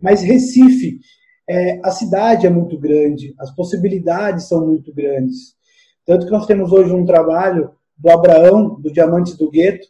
Mas 0.00 0.22
Recife, 0.22 1.00
é, 1.48 1.80
a 1.82 1.90
cidade 1.90 2.46
é 2.46 2.50
muito 2.50 2.78
grande, 2.78 3.34
as 3.38 3.50
possibilidades 3.54 4.48
são 4.48 4.66
muito 4.66 4.92
grandes. 4.92 5.56
Tanto 6.04 6.26
que 6.26 6.32
nós 6.32 6.46
temos 6.46 6.72
hoje 6.72 6.92
um 6.92 7.04
trabalho 7.04 7.70
do 7.96 8.10
Abraão, 8.10 8.80
do 8.80 8.92
Diamantes 8.92 9.36
do 9.36 9.50
Gueto, 9.50 9.86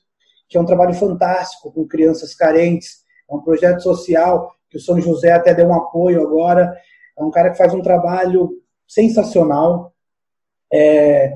que 0.48 0.56
é 0.56 0.60
um 0.60 0.64
trabalho 0.64 0.94
fantástico 0.94 1.72
com 1.72 1.86
crianças 1.86 2.34
carentes, 2.34 3.02
é 3.30 3.34
um 3.34 3.40
projeto 3.40 3.82
social 3.82 4.52
que 4.70 4.78
o 4.78 4.80
São 4.80 5.00
José 5.00 5.32
até 5.32 5.54
deu 5.54 5.66
um 5.66 5.74
apoio 5.74 6.22
agora. 6.22 6.74
É 7.18 7.22
um 7.22 7.30
cara 7.30 7.50
que 7.50 7.58
faz 7.58 7.74
um 7.74 7.82
trabalho 7.82 8.50
sensacional. 8.86 9.92
É, 10.72 11.34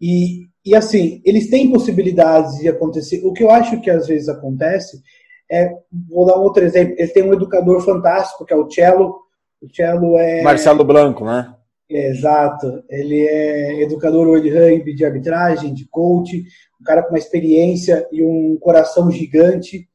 e, 0.00 0.46
e 0.64 0.74
assim, 0.74 1.20
eles 1.24 1.48
têm 1.48 1.72
possibilidades 1.72 2.58
de 2.58 2.68
acontecer. 2.68 3.24
O 3.24 3.32
que 3.32 3.42
eu 3.42 3.50
acho 3.50 3.80
que 3.80 3.90
às 3.90 4.06
vezes 4.06 4.28
acontece 4.28 5.02
é, 5.50 5.70
vou 6.08 6.26
dar 6.26 6.38
um 6.38 6.42
outro 6.42 6.64
exemplo, 6.64 6.94
ele 6.98 7.12
tem 7.12 7.22
um 7.22 7.34
educador 7.34 7.80
fantástico, 7.82 8.44
que 8.44 8.52
é 8.52 8.56
o 8.56 8.70
Cello. 8.70 9.23
O 9.64 9.74
Cello 9.74 10.18
é. 10.18 10.42
Marcelo 10.42 10.84
Branco, 10.84 11.24
né? 11.24 11.54
É, 11.90 12.10
exato. 12.10 12.84
Ele 12.90 13.20
é 13.20 13.82
educador 13.82 14.26
World 14.26 14.48
Rugby 14.50 14.94
de 14.94 15.04
arbitragem, 15.04 15.72
de 15.72 15.86
coach, 15.88 16.44
um 16.80 16.84
cara 16.84 17.02
com 17.02 17.10
uma 17.10 17.18
experiência 17.18 18.06
e 18.12 18.22
um 18.22 18.58
coração 18.60 19.10
gigante. 19.10 19.88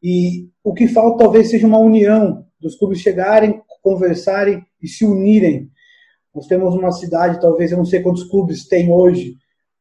E 0.00 0.48
o 0.62 0.72
que 0.72 0.86
falta 0.86 1.24
talvez 1.24 1.50
seja 1.50 1.66
uma 1.66 1.78
união 1.78 2.46
dos 2.60 2.76
clubes 2.76 3.00
chegarem, 3.00 3.60
conversarem 3.82 4.64
e 4.80 4.86
se 4.86 5.04
unirem. 5.04 5.68
Nós 6.32 6.46
temos 6.46 6.74
uma 6.74 6.92
cidade, 6.92 7.40
talvez 7.40 7.72
eu 7.72 7.78
não 7.78 7.84
sei 7.84 8.00
quantos 8.00 8.24
clubes 8.24 8.66
tem 8.66 8.90
hoje, 8.90 9.34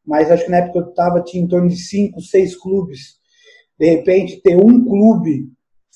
mas 0.06 0.32
acho 0.32 0.46
que 0.46 0.52
na 0.52 0.58
época 0.58 0.80
eu 0.80 0.90
estava 0.90 1.22
tinha 1.22 1.44
em 1.44 1.48
torno 1.48 1.70
de 1.70 1.78
cinco, 1.78 2.22
seis 2.22 2.56
clubes. 2.56 3.20
De 3.80 3.88
repente, 3.88 4.42
ter 4.42 4.58
um 4.58 4.84
clube 4.84 5.48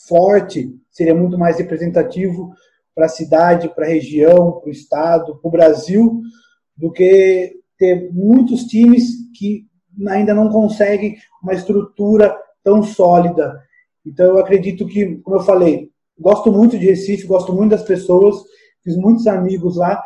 forte 0.07 0.69
seria 0.91 1.15
muito 1.15 1.37
mais 1.37 1.57
representativo 1.57 2.53
para 2.95 3.05
a 3.05 3.09
cidade, 3.09 3.69
para 3.75 3.85
a 3.85 3.89
região, 3.89 4.53
para 4.53 4.69
o 4.69 4.71
estado, 4.71 5.35
para 5.35 5.47
o 5.47 5.51
Brasil, 5.51 6.21
do 6.77 6.91
que 6.91 7.53
ter 7.77 8.09
muitos 8.13 8.63
times 8.63 9.09
que 9.37 9.65
ainda 10.07 10.33
não 10.33 10.49
conseguem 10.49 11.17
uma 11.43 11.53
estrutura 11.53 12.35
tão 12.63 12.81
sólida. 12.81 13.61
Então, 14.05 14.27
eu 14.27 14.37
acredito 14.37 14.87
que, 14.87 15.17
como 15.17 15.37
eu 15.37 15.41
falei, 15.41 15.89
gosto 16.17 16.51
muito 16.51 16.79
de 16.79 16.85
Recife, 16.85 17.27
gosto 17.27 17.53
muito 17.53 17.71
das 17.71 17.83
pessoas, 17.83 18.37
fiz 18.83 18.95
muitos 18.95 19.27
amigos 19.27 19.77
lá, 19.77 20.01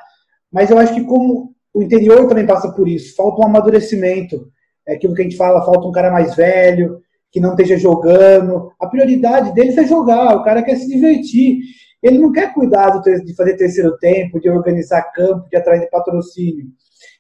mas 0.52 0.72
eu 0.72 0.78
acho 0.80 0.96
que 0.96 1.04
como 1.04 1.54
o 1.74 1.84
interior 1.84 2.28
também 2.28 2.48
passa 2.48 2.72
por 2.72 2.88
isso, 2.88 3.16
falta 3.16 3.42
um 3.42 3.46
amadurecimento, 3.46 4.50
é 4.88 4.96
aquilo 4.96 5.14
que 5.14 5.22
a 5.22 5.24
gente 5.24 5.38
fala, 5.38 5.64
falta 5.64 5.88
um 5.88 5.92
cara 5.92 6.12
mais 6.12 6.36
velho, 6.36 7.00
que 7.32 7.40
não 7.40 7.52
esteja 7.52 7.78
jogando. 7.78 8.72
A 8.80 8.88
prioridade 8.88 9.54
deles 9.54 9.78
é 9.78 9.86
jogar, 9.86 10.36
o 10.36 10.44
cara 10.44 10.64
quer 10.64 10.76
se 10.76 10.88
divertir. 10.88 11.60
Ele 12.02 12.18
não 12.18 12.32
quer 12.32 12.54
cuidar 12.54 13.02
de 13.02 13.36
fazer 13.36 13.58
terceiro 13.58 13.98
tempo, 13.98 14.40
de 14.40 14.50
organizar 14.50 15.12
campo, 15.12 15.48
de 15.50 15.60
de 15.60 15.90
patrocínio. 15.90 16.68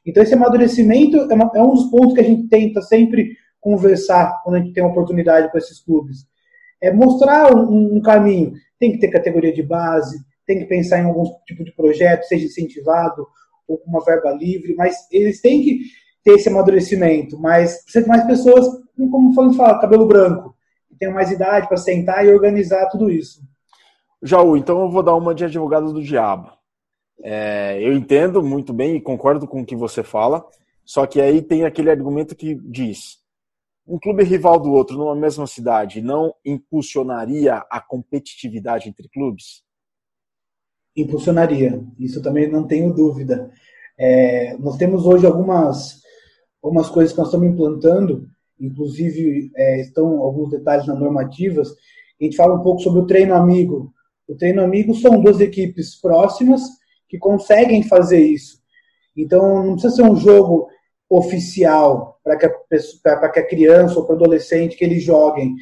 Então, 0.06 0.24
esse 0.24 0.34
amadurecimento 0.34 1.18
é, 1.18 1.60
é 1.60 1.62
um 1.63 1.74
dos 1.74 1.89
pontos 1.89 2.13
que 2.13 2.22
a 2.22 2.24
gente 2.24 2.48
tenta 2.48 2.82
sempre 2.82 3.36
conversar 3.60 4.42
quando 4.44 4.56
a 4.56 4.60
gente 4.60 4.74
tem 4.74 4.84
uma 4.84 4.92
oportunidade 4.92 5.52
com 5.52 5.58
esses 5.58 5.80
clubes. 5.80 6.20
É 6.82 6.94
mostrar 6.94 7.54
um, 7.54 7.98
um 7.98 8.02
caminho. 8.02 8.54
Tem 8.80 8.94
que 8.94 9.00
ter 9.00 9.10
categoria 9.10 9.54
de 9.54 9.62
base, 9.62 10.18
tem 10.48 10.60
que 10.60 10.65
pensar 10.65 11.00
em 11.00 11.06
algum 11.06 11.26
tipo 11.46 11.63
de 11.63 11.74
projeto, 11.74 12.24
seja 12.24 12.46
incentivado 12.46 13.28
ou 13.68 13.78
com 13.78 13.89
uma 13.89 14.04
verba 14.04 14.32
livre, 14.32 14.74
mas 14.76 14.96
eles 15.12 15.42
têm 15.42 15.62
que 15.62 15.80
ter 16.24 16.32
esse 16.32 16.50
amadurecimento. 16.50 17.38
Mas 17.38 17.84
precisa 17.84 18.04
de 18.04 18.10
mais 18.10 18.26
pessoas, 18.26 18.65
como 18.98 19.34
falando 19.34 19.56
fala, 19.56 19.80
cabelo 19.80 20.08
branco, 20.08 20.56
que 20.89 20.98
tenham 20.98 21.13
mais 21.13 21.30
idade 21.32 21.68
para 21.68 21.78
sentar 21.78 22.26
e 22.26 22.34
organizar 22.34 22.88
tudo 22.88 23.12
isso. 23.12 23.42
Jaú, 24.21 24.58
então 24.58 24.82
eu 24.82 24.89
vou 24.89 25.01
dar 25.01 25.15
uma 25.15 25.34
de 25.34 25.45
advogado 25.45 25.93
do 25.93 26.03
diabo. 26.03 26.51
É, 27.21 27.82
eu 27.82 27.93
entendo 27.93 28.43
muito 28.43 28.73
bem 28.73 28.95
e 28.95 29.01
concordo 29.01 29.47
com 29.47 29.62
o 29.62 29.65
que 29.65 29.75
você 29.75 30.03
fala, 30.03 30.45
só 30.86 31.05
que 31.05 31.21
aí 31.21 31.41
tem 31.41 31.65
aquele 31.65 31.89
argumento 31.89 32.36
que 32.36 32.55
diz: 32.55 33.19
um 33.88 33.97
clube 33.97 34.23
rival 34.23 34.60
do 34.60 34.71
outro 34.71 34.97
numa 34.97 35.15
mesma 35.15 35.47
cidade 35.47 36.01
não 36.01 36.34
impulsionaria 36.45 37.63
a 37.69 37.82
competitividade 37.82 38.89
entre 38.89 39.10
clubes? 39.10 39.63
Impulsionaria, 40.95 41.84
isso 41.97 42.21
também 42.21 42.49
não 42.49 42.67
tenho 42.67 42.93
dúvida. 42.93 43.51
É, 43.97 44.58
nós 44.58 44.77
temos 44.77 45.05
hoje 45.05 45.25
algumas, 45.25 46.01
algumas 46.62 46.89
coisas 46.89 47.13
que 47.13 47.19
nós 47.19 47.27
estamos 47.27 47.47
implantando, 47.47 48.29
inclusive 48.60 49.51
é, 49.55 49.82
estão 49.82 50.19
alguns 50.21 50.51
detalhes 50.51 50.88
nas 50.88 50.99
normativas. 50.99 51.69
A 52.19 52.23
gente 52.23 52.38
fala 52.38 52.55
um 52.55 52.63
pouco 52.63 52.82
sobre 52.82 53.01
o 53.01 53.05
treino 53.05 53.34
amigo, 53.34 53.93
o 54.30 54.36
treino 54.36 54.63
amigo 54.63 54.94
são 54.94 55.20
duas 55.20 55.39
equipes 55.39 56.00
próximas 56.00 56.62
que 57.08 57.18
conseguem 57.18 57.82
fazer 57.82 58.24
isso. 58.24 58.60
Então, 59.18 59.63
não 59.63 59.74
precisa 59.74 59.96
ser 59.96 60.04
um 60.04 60.15
jogo 60.15 60.68
oficial 61.10 62.20
para 62.24 62.38
que, 62.38 62.48
que, 62.48 63.39
a 63.39 63.48
criança 63.48 64.00
ou 64.00 64.06
para 64.06 64.13
o 64.13 64.18
adolescente 64.18 64.78
que 64.78 64.86
eles 64.86 65.04
joguem, 65.04 65.56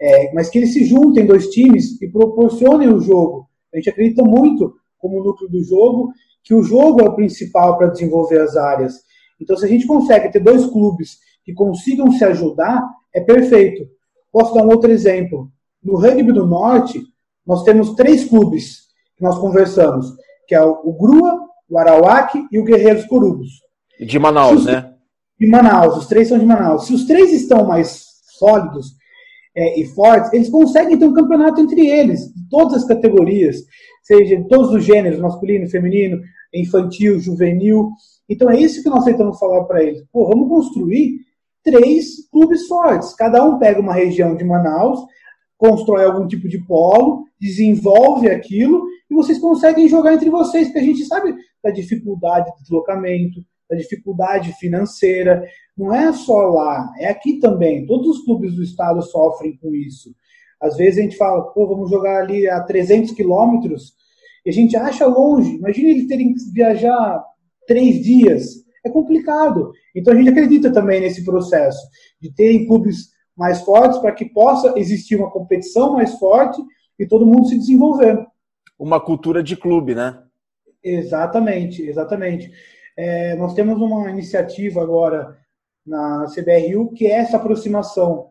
é, 0.00 0.32
mas 0.32 0.48
que 0.48 0.58
eles 0.58 0.72
se 0.72 0.84
juntem 0.84 1.26
dois 1.26 1.48
times 1.48 2.00
e 2.00 2.08
proporcionem 2.08 2.88
o 2.88 3.00
jogo. 3.00 3.48
A 3.72 3.76
gente 3.76 3.90
acredita 3.90 4.22
muito, 4.22 4.72
como 4.96 5.22
núcleo 5.22 5.50
do 5.50 5.64
jogo, 5.64 6.12
que 6.44 6.54
o 6.54 6.62
jogo 6.62 7.00
é 7.00 7.08
o 7.08 7.16
principal 7.16 7.76
para 7.76 7.88
desenvolver 7.88 8.40
as 8.40 8.56
áreas. 8.56 8.94
Então, 9.40 9.56
se 9.56 9.64
a 9.64 9.68
gente 9.68 9.86
consegue 9.86 10.30
ter 10.30 10.38
dois 10.38 10.64
clubes 10.66 11.18
que 11.44 11.52
consigam 11.52 12.12
se 12.12 12.24
ajudar, 12.24 12.80
é 13.12 13.20
perfeito. 13.20 13.88
Posso 14.30 14.54
dar 14.54 14.62
um 14.62 14.68
outro 14.68 14.92
exemplo. 14.92 15.50
No 15.82 15.96
rugby 15.96 16.32
do 16.32 16.46
norte, 16.46 17.02
nós 17.46 17.62
temos 17.62 17.94
três 17.94 18.24
clubes 18.24 18.84
que 19.16 19.22
nós 19.22 19.38
conversamos, 19.38 20.06
que 20.46 20.54
é 20.54 20.62
o, 20.62 20.92
Grua, 20.92 21.40
o 21.68 21.78
Arawak 21.78 22.46
e 22.50 22.58
o 22.58 22.64
Guerreiros 22.64 23.04
Corubos. 23.06 23.48
De 23.98 24.18
Manaus, 24.18 24.60
os, 24.60 24.66
né? 24.66 24.92
De 25.38 25.46
Manaus, 25.46 25.96
os 25.96 26.06
três 26.06 26.28
são 26.28 26.38
de 26.38 26.46
Manaus. 26.46 26.86
Se 26.86 26.94
os 26.94 27.04
três 27.04 27.32
estão 27.32 27.64
mais 27.64 28.04
sólidos 28.38 28.94
é, 29.56 29.80
e 29.80 29.86
fortes, 29.86 30.32
eles 30.32 30.48
conseguem 30.48 30.98
ter 30.98 31.06
um 31.06 31.14
campeonato 31.14 31.60
entre 31.60 31.86
eles, 31.86 32.32
de 32.34 32.48
todas 32.48 32.74
as 32.74 32.84
categorias, 32.84 33.56
seja 34.02 34.36
de 34.36 34.48
todos 34.48 34.70
os 34.70 34.84
gêneros, 34.84 35.20
masculino, 35.20 35.68
feminino, 35.68 36.20
infantil, 36.52 37.18
juvenil. 37.20 37.90
Então 38.28 38.50
é 38.50 38.58
isso 38.58 38.82
que 38.82 38.88
nós 38.88 39.04
tentamos 39.04 39.38
falar 39.38 39.64
para 39.64 39.82
eles. 39.82 40.04
Pô, 40.12 40.26
vamos 40.26 40.48
construir 40.48 41.20
três 41.62 42.28
clubes 42.30 42.66
fortes. 42.66 43.14
Cada 43.14 43.42
um 43.44 43.58
pega 43.58 43.80
uma 43.80 43.94
região 43.94 44.36
de 44.36 44.44
Manaus, 44.44 45.00
constrói 45.56 46.04
algum 46.04 46.26
tipo 46.26 46.48
de 46.48 46.58
polo, 46.66 47.24
desenvolve 47.44 48.30
aquilo 48.30 48.86
e 49.10 49.14
vocês 49.14 49.38
conseguem 49.38 49.86
jogar 49.86 50.14
entre 50.14 50.30
vocês, 50.30 50.68
porque 50.68 50.78
a 50.78 50.82
gente 50.82 51.04
sabe 51.04 51.34
da 51.62 51.70
dificuldade 51.70 52.50
de 52.50 52.62
deslocamento, 52.62 53.44
da 53.68 53.76
dificuldade 53.76 54.54
financeira. 54.54 55.44
Não 55.76 55.94
é 55.94 56.10
só 56.14 56.38
lá, 56.48 56.90
é 56.98 57.08
aqui 57.08 57.38
também. 57.38 57.84
Todos 57.84 58.16
os 58.16 58.24
clubes 58.24 58.54
do 58.54 58.62
estado 58.62 59.02
sofrem 59.02 59.58
com 59.58 59.74
isso. 59.74 60.14
Às 60.58 60.78
vezes 60.78 60.98
a 60.98 61.02
gente 61.02 61.18
fala, 61.18 61.42
pô, 61.52 61.66
vamos 61.68 61.90
jogar 61.90 62.22
ali 62.22 62.48
a 62.48 62.62
300 62.62 63.12
quilômetros 63.12 63.92
e 64.46 64.48
a 64.48 64.52
gente 64.52 64.74
acha 64.74 65.06
longe. 65.06 65.56
Imagina 65.56 65.90
eles 65.90 66.06
terem 66.06 66.32
que 66.32 66.40
viajar 66.50 67.22
três 67.66 68.02
dias. 68.02 68.64
É 68.86 68.88
complicado. 68.88 69.70
Então 69.94 70.14
a 70.14 70.16
gente 70.16 70.30
acredita 70.30 70.72
também 70.72 71.00
nesse 71.00 71.22
processo 71.22 71.86
de 72.18 72.32
ter 72.32 72.64
clubes 72.66 73.10
mais 73.36 73.60
fortes 73.60 73.98
para 73.98 74.12
que 74.12 74.24
possa 74.24 74.72
existir 74.78 75.16
uma 75.16 75.30
competição 75.30 75.92
mais 75.92 76.14
forte 76.14 76.62
e 76.98 77.06
todo 77.06 77.26
mundo 77.26 77.48
se 77.48 77.58
desenvolver. 77.58 78.26
Uma 78.78 79.00
cultura 79.00 79.42
de 79.42 79.56
clube, 79.56 79.94
né? 79.94 80.22
Exatamente, 80.82 81.82
exatamente. 81.82 82.50
É, 82.96 83.34
nós 83.36 83.54
temos 83.54 83.80
uma 83.80 84.10
iniciativa 84.10 84.82
agora 84.82 85.38
na 85.86 86.26
CBRU 86.26 86.92
que 86.92 87.06
é 87.06 87.16
essa 87.16 87.36
aproximação. 87.36 88.30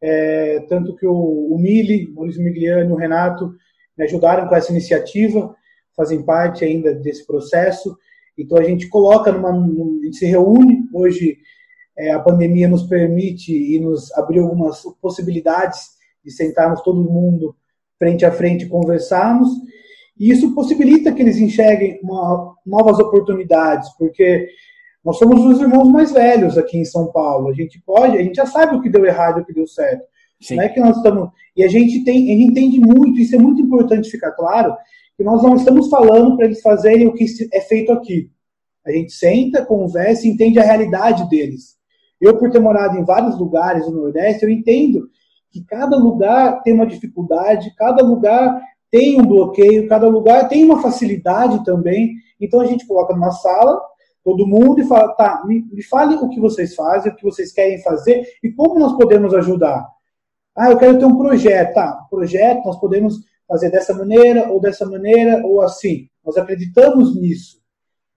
É, 0.00 0.60
tanto 0.68 0.94
que 0.96 1.06
o, 1.06 1.48
o 1.52 1.58
Mili, 1.58 2.12
Maurício 2.12 2.42
Migliani 2.42 2.90
e 2.90 2.92
o 2.92 2.96
Renato 2.96 3.52
me 3.96 4.04
ajudaram 4.04 4.48
com 4.48 4.54
essa 4.54 4.70
iniciativa, 4.70 5.54
fazem 5.96 6.22
parte 6.22 6.64
ainda 6.64 6.94
desse 6.94 7.26
processo. 7.26 7.96
Então 8.36 8.58
a 8.58 8.62
gente 8.62 8.88
coloca 8.88 9.32
numa. 9.32 9.50
A 9.50 10.04
gente 10.04 10.16
se 10.16 10.26
reúne 10.26 10.84
hoje 10.92 11.38
é, 11.98 12.12
a 12.12 12.20
pandemia 12.20 12.68
nos 12.68 12.84
permite 12.84 13.52
e 13.52 13.80
nos 13.80 14.12
abriu 14.12 14.44
algumas 14.44 14.82
possibilidades 15.02 15.80
de 16.24 16.30
sentarmos 16.30 16.80
todo 16.82 17.02
mundo 17.02 17.56
frente 17.98 18.24
a 18.24 18.32
frente 18.32 18.66
conversarmos. 18.66 19.48
E 20.18 20.30
isso 20.30 20.54
possibilita 20.54 21.12
que 21.12 21.22
eles 21.22 21.38
enxerguem 21.38 22.00
uma, 22.02 22.54
novas 22.66 22.98
oportunidades, 22.98 23.88
porque 23.96 24.48
nós 25.04 25.16
somos 25.18 25.44
os 25.44 25.60
irmãos 25.60 25.88
mais 25.88 26.12
velhos 26.12 26.58
aqui 26.58 26.78
em 26.78 26.84
São 26.84 27.10
Paulo. 27.12 27.48
A 27.48 27.54
gente 27.54 27.80
pode, 27.84 28.18
a 28.18 28.22
gente 28.22 28.34
já 28.34 28.46
sabe 28.46 28.76
o 28.76 28.80
que 28.80 28.90
deu 28.90 29.04
errado 29.04 29.38
e 29.38 29.42
o 29.42 29.44
que 29.44 29.54
deu 29.54 29.66
certo. 29.66 30.04
Sim. 30.40 30.56
Não 30.56 30.62
é 30.64 30.68
que 30.68 30.80
nós 30.80 30.96
estamos. 30.96 31.30
E 31.56 31.64
a 31.64 31.68
gente 31.68 32.04
tem, 32.04 32.30
a 32.30 32.36
gente 32.36 32.50
entende 32.50 32.80
muito, 32.80 33.18
isso 33.18 33.34
é 33.34 33.38
muito 33.38 33.60
importante 33.60 34.10
ficar 34.10 34.32
claro, 34.32 34.74
que 35.16 35.24
nós 35.24 35.42
não 35.42 35.56
estamos 35.56 35.88
falando 35.88 36.36
para 36.36 36.46
eles 36.46 36.60
fazerem 36.60 37.06
o 37.06 37.12
que 37.12 37.26
é 37.52 37.60
feito 37.60 37.92
aqui. 37.92 38.30
A 38.86 38.92
gente 38.92 39.12
senta, 39.12 39.64
conversa 39.64 40.26
e 40.26 40.30
entende 40.30 40.58
a 40.58 40.62
realidade 40.62 41.28
deles. 41.28 41.76
Eu, 42.20 42.36
por 42.38 42.50
ter 42.50 42.60
morado 42.60 42.98
em 42.98 43.04
vários 43.04 43.38
lugares 43.38 43.86
no 43.86 44.02
Nordeste, 44.02 44.44
eu 44.44 44.50
entendo 44.50 45.08
que 45.50 45.64
cada 45.64 45.96
lugar 45.96 46.62
tem 46.62 46.74
uma 46.74 46.86
dificuldade, 46.86 47.74
cada 47.76 48.02
lugar 48.02 48.60
tem 48.90 49.20
um 49.20 49.26
bloqueio, 49.26 49.88
cada 49.88 50.08
lugar 50.08 50.48
tem 50.48 50.64
uma 50.64 50.80
facilidade 50.80 51.64
também. 51.64 52.14
Então 52.40 52.60
a 52.60 52.66
gente 52.66 52.86
coloca 52.86 53.14
numa 53.14 53.30
sala, 53.30 53.80
todo 54.24 54.46
mundo, 54.46 54.80
e 54.80 54.86
fala: 54.86 55.14
tá, 55.14 55.42
me, 55.46 55.64
me 55.72 55.82
fale 55.82 56.14
o 56.16 56.28
que 56.28 56.40
vocês 56.40 56.74
fazem, 56.74 57.12
o 57.12 57.16
que 57.16 57.24
vocês 57.24 57.52
querem 57.52 57.82
fazer 57.82 58.24
e 58.42 58.50
como 58.50 58.78
nós 58.78 58.96
podemos 58.96 59.34
ajudar. 59.34 59.86
Ah, 60.56 60.70
eu 60.70 60.78
quero 60.78 60.98
ter 60.98 61.04
um 61.04 61.16
projeto. 61.16 61.74
Tá, 61.74 62.06
projeto 62.10 62.64
nós 62.64 62.78
podemos 62.78 63.16
fazer 63.46 63.70
dessa 63.70 63.94
maneira, 63.94 64.50
ou 64.50 64.60
dessa 64.60 64.84
maneira, 64.84 65.40
ou 65.46 65.62
assim. 65.62 66.08
Nós 66.24 66.36
acreditamos 66.36 67.14
nisso. 67.18 67.58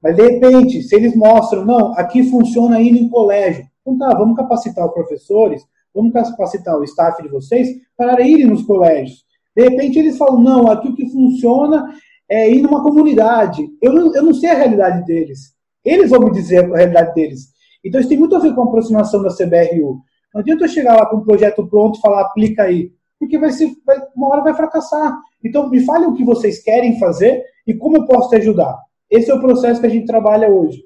Mas, 0.01 0.15
de 0.15 0.23
repente, 0.23 0.81
se 0.81 0.95
eles 0.95 1.15
mostram, 1.15 1.63
não, 1.63 1.93
aqui 1.93 2.23
funciona 2.23 2.77
ainda 2.77 2.97
em 2.97 3.07
colégio. 3.07 3.65
Então 3.81 3.97
tá, 3.97 4.17
vamos 4.17 4.35
capacitar 4.35 4.85
os 4.85 4.93
professores, 4.93 5.63
vamos 5.93 6.13
capacitar 6.13 6.77
o 6.77 6.83
staff 6.83 7.21
de 7.21 7.29
vocês 7.29 7.69
para 7.97 8.21
irem 8.21 8.47
nos 8.47 8.63
colégios. 8.63 9.25
De 9.55 9.63
repente 9.63 9.99
eles 9.99 10.17
falam, 10.17 10.41
não, 10.41 10.67
aqui 10.67 10.87
o 10.87 10.95
que 10.95 11.09
funciona 11.09 11.93
é 12.29 12.49
ir 12.49 12.61
numa 12.61 12.83
comunidade. 12.83 13.67
Eu 13.81 13.93
não, 13.93 14.15
eu 14.15 14.23
não 14.23 14.33
sei 14.33 14.49
a 14.49 14.55
realidade 14.55 15.05
deles. 15.05 15.53
Eles 15.83 16.09
vão 16.09 16.21
me 16.21 16.31
dizer 16.31 16.63
a 16.63 16.77
realidade 16.77 17.13
deles. 17.13 17.49
Então 17.83 17.99
isso 17.99 18.09
tem 18.09 18.17
muito 18.17 18.35
a 18.35 18.39
ver 18.39 18.53
com 18.53 18.61
a 18.61 18.65
aproximação 18.65 19.21
da 19.21 19.29
CBRU. 19.29 20.01
Não 20.33 20.41
adianta 20.41 20.63
eu 20.63 20.69
chegar 20.69 20.95
lá 20.95 21.05
com 21.07 21.17
um 21.17 21.23
projeto 21.23 21.67
pronto 21.67 21.97
e 21.97 22.01
falar, 22.01 22.21
aplica 22.21 22.63
aí. 22.63 22.91
Porque 23.19 23.37
vai 23.37 23.51
ser, 23.51 23.69
vai, 23.85 23.99
uma 24.15 24.29
hora 24.29 24.43
vai 24.43 24.53
fracassar. 24.53 25.19
Então 25.43 25.69
me 25.69 25.81
fale 25.81 26.05
o 26.05 26.13
que 26.13 26.23
vocês 26.23 26.63
querem 26.63 26.97
fazer 26.97 27.43
e 27.67 27.73
como 27.73 27.97
eu 27.97 28.05
posso 28.05 28.29
te 28.29 28.37
ajudar. 28.37 28.79
Esse 29.09 29.29
é 29.29 29.33
o 29.33 29.41
processo 29.41 29.81
que 29.81 29.87
a 29.87 29.89
gente 29.89 30.05
trabalha 30.05 30.49
hoje. 30.49 30.81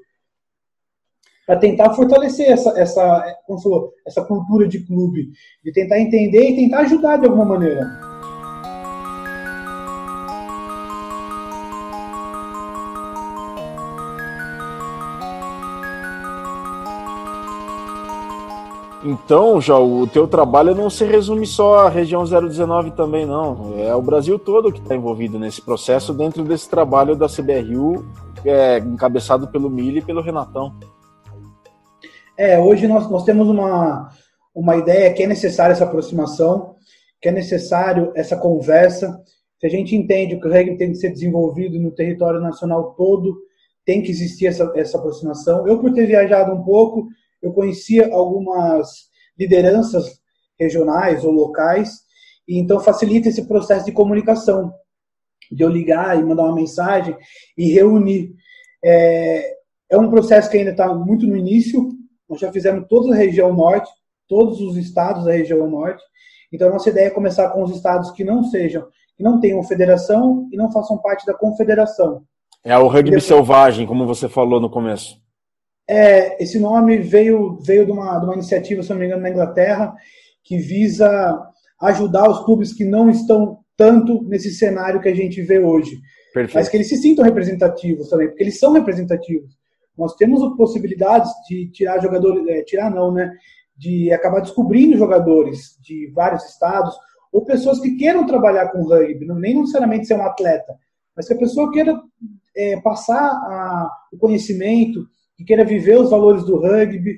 Para 1.45 1.57
tentar 1.57 1.93
fortalecer 1.93 2.49
essa, 2.49 2.71
essa, 2.79 3.37
como 3.45 3.61
falou, 3.61 3.93
essa 4.05 4.23
cultura 4.23 4.67
de 4.67 4.79
clube, 4.79 5.29
de 5.63 5.71
tentar 5.71 5.99
entender 5.99 6.49
e 6.49 6.55
tentar 6.55 6.79
ajudar 6.79 7.17
de 7.17 7.25
alguma 7.25 7.45
maneira. 7.45 7.85
Então, 19.03 19.61
já 19.61 19.77
o 19.77 20.07
teu 20.07 20.27
trabalho 20.27 20.73
não 20.73 20.89
se 20.89 21.05
resume 21.05 21.45
só 21.45 21.85
à 21.85 21.89
região 21.89 22.23
019 22.23 22.89
também, 22.91 23.23
não. 23.23 23.75
É 23.77 23.93
o 23.93 24.01
Brasil 24.01 24.39
todo 24.39 24.71
que 24.71 24.79
está 24.79 24.95
envolvido 24.95 25.37
nesse 25.37 25.61
processo 25.61 26.11
dentro 26.11 26.43
desse 26.43 26.67
trabalho 26.67 27.15
da 27.15 27.27
CBRU, 27.27 28.03
é, 28.43 28.79
encabeçado 28.79 29.47
pelo 29.47 29.69
Mili 29.69 29.99
e 29.99 30.01
pelo 30.01 30.23
Renatão. 30.23 30.73
É, 32.37 32.59
hoje 32.59 32.85
nós, 32.85 33.09
nós 33.09 33.23
temos 33.23 33.47
uma, 33.47 34.09
uma 34.53 34.75
ideia 34.75 35.13
que 35.13 35.23
é 35.23 35.27
necessária 35.27 35.71
essa 35.71 35.85
aproximação, 35.85 36.75
que 37.21 37.29
é 37.29 37.31
necessário 37.31 38.11
essa 38.13 38.35
conversa. 38.35 39.21
Se 39.57 39.65
a 39.65 39.69
gente 39.69 39.95
entende 39.95 40.37
que 40.39 40.47
o 40.47 40.51
reggae 40.51 40.77
tem 40.77 40.91
que 40.91 40.97
ser 40.97 41.11
desenvolvido 41.11 41.79
no 41.79 41.91
território 41.91 42.41
nacional 42.41 42.93
todo, 42.95 43.37
tem 43.85 44.01
que 44.01 44.11
existir 44.11 44.47
essa, 44.47 44.69
essa 44.75 44.97
aproximação. 44.97 45.65
Eu, 45.65 45.79
por 45.79 45.93
ter 45.93 46.07
viajado 46.07 46.51
um 46.51 46.63
pouco, 46.63 47.07
eu 47.41 47.53
conhecia 47.53 48.13
algumas 48.13 49.09
lideranças 49.39 50.19
regionais 50.59 51.23
ou 51.23 51.31
locais, 51.31 52.01
e 52.47 52.59
então 52.59 52.79
facilita 52.79 53.29
esse 53.29 53.47
processo 53.47 53.85
de 53.85 53.91
comunicação, 53.91 54.73
de 55.51 55.63
eu 55.63 55.69
ligar 55.69 56.19
e 56.19 56.23
mandar 56.23 56.43
uma 56.43 56.55
mensagem 56.55 57.15
e 57.57 57.71
reunir. 57.71 58.33
É, 58.83 59.55
é 59.89 59.97
um 59.97 60.09
processo 60.09 60.49
que 60.49 60.57
ainda 60.57 60.71
está 60.71 60.93
muito 60.93 61.25
no 61.27 61.37
início, 61.37 61.94
nós 62.29 62.39
já 62.39 62.51
fizemos 62.51 62.87
toda 62.87 63.13
a 63.13 63.17
região 63.17 63.53
norte, 63.53 63.89
todos 64.27 64.59
os 64.61 64.77
estados 64.77 65.25
da 65.25 65.31
região 65.31 65.69
norte, 65.69 66.03
então 66.51 66.69
a 66.69 66.71
nossa 66.71 66.89
ideia 66.89 67.07
é 67.07 67.11
começar 67.11 67.49
com 67.49 67.63
os 67.63 67.75
estados 67.75 68.11
que 68.11 68.23
não 68.23 68.43
sejam, 68.43 68.85
que 69.15 69.23
não 69.23 69.39
tenham 69.39 69.61
federação 69.63 70.47
e 70.51 70.57
não 70.57 70.71
façam 70.71 70.97
parte 70.97 71.25
da 71.25 71.33
confederação. 71.33 72.23
É 72.63 72.77
o 72.77 72.87
rugby 72.87 73.11
depois... 73.11 73.25
selvagem, 73.25 73.85
como 73.85 74.07
você 74.07 74.27
falou 74.27 74.59
no 74.59 74.69
começo. 74.69 75.23
É, 75.87 76.41
esse 76.41 76.57
nome 76.57 76.97
veio, 76.97 77.59
veio 77.61 77.85
de, 77.85 77.91
uma, 77.91 78.17
de 78.17 78.25
uma 78.25 78.33
iniciativa, 78.33 78.81
se 78.81 78.89
não 78.89 78.97
me 78.97 79.05
engano, 79.05 79.21
na 79.21 79.29
Inglaterra, 79.29 79.93
que 80.43 80.57
visa 80.57 81.39
ajudar 81.79 82.29
os 82.29 82.43
clubes 82.43 82.73
que 82.73 82.83
não 82.83 83.09
estão 83.09 83.59
tanto 83.77 84.23
nesse 84.23 84.51
cenário 84.51 84.99
que 84.99 85.09
a 85.09 85.15
gente 85.15 85.41
vê 85.41 85.59
hoje. 85.59 85.95
Perfeito. 86.33 86.55
Mas 86.55 86.69
que 86.69 86.77
eles 86.77 86.89
se 86.89 86.97
sintam 86.97 87.23
representativos 87.23 88.09
também, 88.09 88.27
porque 88.27 88.43
eles 88.43 88.59
são 88.59 88.73
representativos. 88.73 89.55
Nós 89.97 90.15
temos 90.15 90.41
possibilidades 90.55 91.31
de 91.47 91.69
tirar 91.71 92.01
jogadores, 92.01 92.45
é, 92.47 92.63
tirar 92.63 92.89
não, 92.89 93.11
né? 93.11 93.31
De 93.77 94.11
acabar 94.11 94.41
descobrindo 94.41 94.97
jogadores 94.97 95.77
de 95.81 96.11
vários 96.13 96.45
estados, 96.45 96.95
ou 97.31 97.43
pessoas 97.43 97.79
que 97.79 97.97
queiram 97.97 98.25
trabalhar 98.25 98.69
com 98.69 98.83
rugby, 98.83 99.25
não, 99.25 99.37
nem 99.37 99.59
necessariamente 99.59 100.07
ser 100.07 100.15
um 100.15 100.23
atleta, 100.23 100.73
mas 101.15 101.27
que 101.27 101.33
a 101.33 101.37
pessoa 101.37 101.71
queira 101.71 102.01
é, 102.55 102.79
passar 102.79 103.29
a, 103.29 103.91
o 104.13 104.17
conhecimento, 104.17 105.05
que 105.35 105.43
queira 105.43 105.65
viver 105.65 105.99
os 105.99 106.09
valores 106.09 106.45
do 106.45 106.57
rugby. 106.57 107.17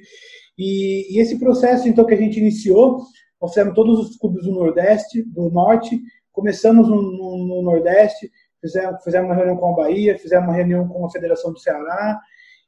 E, 0.58 1.16
e, 1.16 1.20
esse 1.22 1.38
processo, 1.38 1.88
então, 1.88 2.06
que 2.06 2.16
a 2.16 2.18
gente 2.18 2.40
iniciou, 2.40 3.04
nós 3.40 3.54
fizemos 3.54 3.76
todos 3.76 4.00
os 4.00 4.18
clubes 4.18 4.44
do 4.44 4.52
Nordeste, 4.52 5.22
do 5.24 5.52
Norte, 5.52 6.02
começamos 6.32 6.88
no, 6.88 7.02
no, 7.02 7.48
no 7.48 7.62
Nordeste, 7.62 8.32
fizemos, 8.60 9.04
fizemos 9.04 9.30
uma 9.30 9.36
reunião 9.36 9.58
com 9.58 9.70
a 9.70 9.76
Bahia, 9.76 10.18
fizemos 10.18 10.48
uma 10.48 10.56
reunião 10.56 10.88
com 10.88 11.06
a 11.06 11.12
Federação 11.12 11.54
do 11.54 11.60
Ceará, 11.60 12.20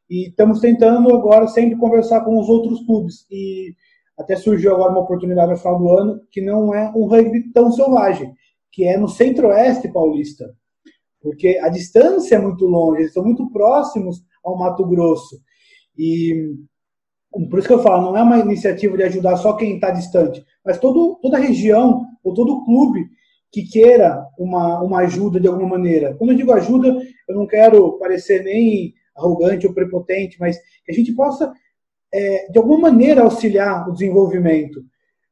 e 0.10 0.30
estamos 0.30 0.60
tentando 0.60 1.14
agora 1.14 1.48
sempre 1.48 1.78
conversar 1.78 2.22
com 2.22 2.40
os 2.40 2.50
outros 2.50 2.84
clubes. 2.86 3.28
E 3.30 3.76
até 4.18 4.36
surgiu 4.36 4.74
agora 4.74 4.92
uma 4.92 5.02
oportunidade 5.02 5.52
no 5.52 5.58
final 5.58 5.78
do 5.78 5.90
ano, 5.90 6.22
que 6.32 6.42
não 6.42 6.74
é 6.74 6.92
um 6.96 7.06
rugby 7.06 7.52
tão 7.54 7.72
selvagem, 7.72 8.34
que 8.72 8.86
é 8.86 8.98
no 8.98 9.08
centro-oeste 9.08 9.88
paulista. 9.88 10.54
Porque 11.22 11.60
a 11.62 11.70
distância 11.70 12.36
é 12.36 12.40
muito 12.40 12.66
longe, 12.66 13.02
eles 13.02 13.10
estão 13.10 13.24
muito 13.24 13.50
próximos 13.52 14.24
ao 14.44 14.58
Mato 14.58 14.86
Grosso. 14.88 15.40
E 15.98 16.56
por 17.50 17.60
isso 17.60 17.68
que 17.68 17.74
eu 17.74 17.84
falo, 17.84 18.06
não 18.06 18.18
é 18.18 18.24
uma 18.24 18.40
iniciativa 18.40 18.98
de 18.98 19.04
ajudar 19.04 19.38
só 19.38 19.54
quem 19.54 19.76
está 19.76 19.92
distante, 19.92 20.44
mas 20.66 20.80
todo, 20.80 21.20
toda 21.22 21.38
região 21.38 22.04
ou 22.24 22.34
todo 22.34 22.66
clube 22.66 23.08
que 23.52 23.64
queira 23.64 24.26
uma, 24.38 24.82
uma 24.82 25.00
ajuda 25.00 25.40
de 25.40 25.48
alguma 25.48 25.70
maneira. 25.70 26.16
Quando 26.16 26.32
eu 26.32 26.38
digo 26.38 26.52
ajuda, 26.52 26.98
eu 27.28 27.36
não 27.36 27.46
quero 27.46 27.98
parecer 28.00 28.44
nem 28.44 28.94
arrogante 29.20 29.68
ou 29.68 29.74
prepotente, 29.74 30.38
mas 30.40 30.58
que 30.86 30.92
a 30.92 30.94
gente 30.94 31.14
possa, 31.14 31.52
é, 32.14 32.52
de 32.52 32.58
alguma 32.58 32.80
maneira, 32.90 33.22
auxiliar 33.22 33.88
o 33.88 33.94
desenvolvimento. 33.94 34.82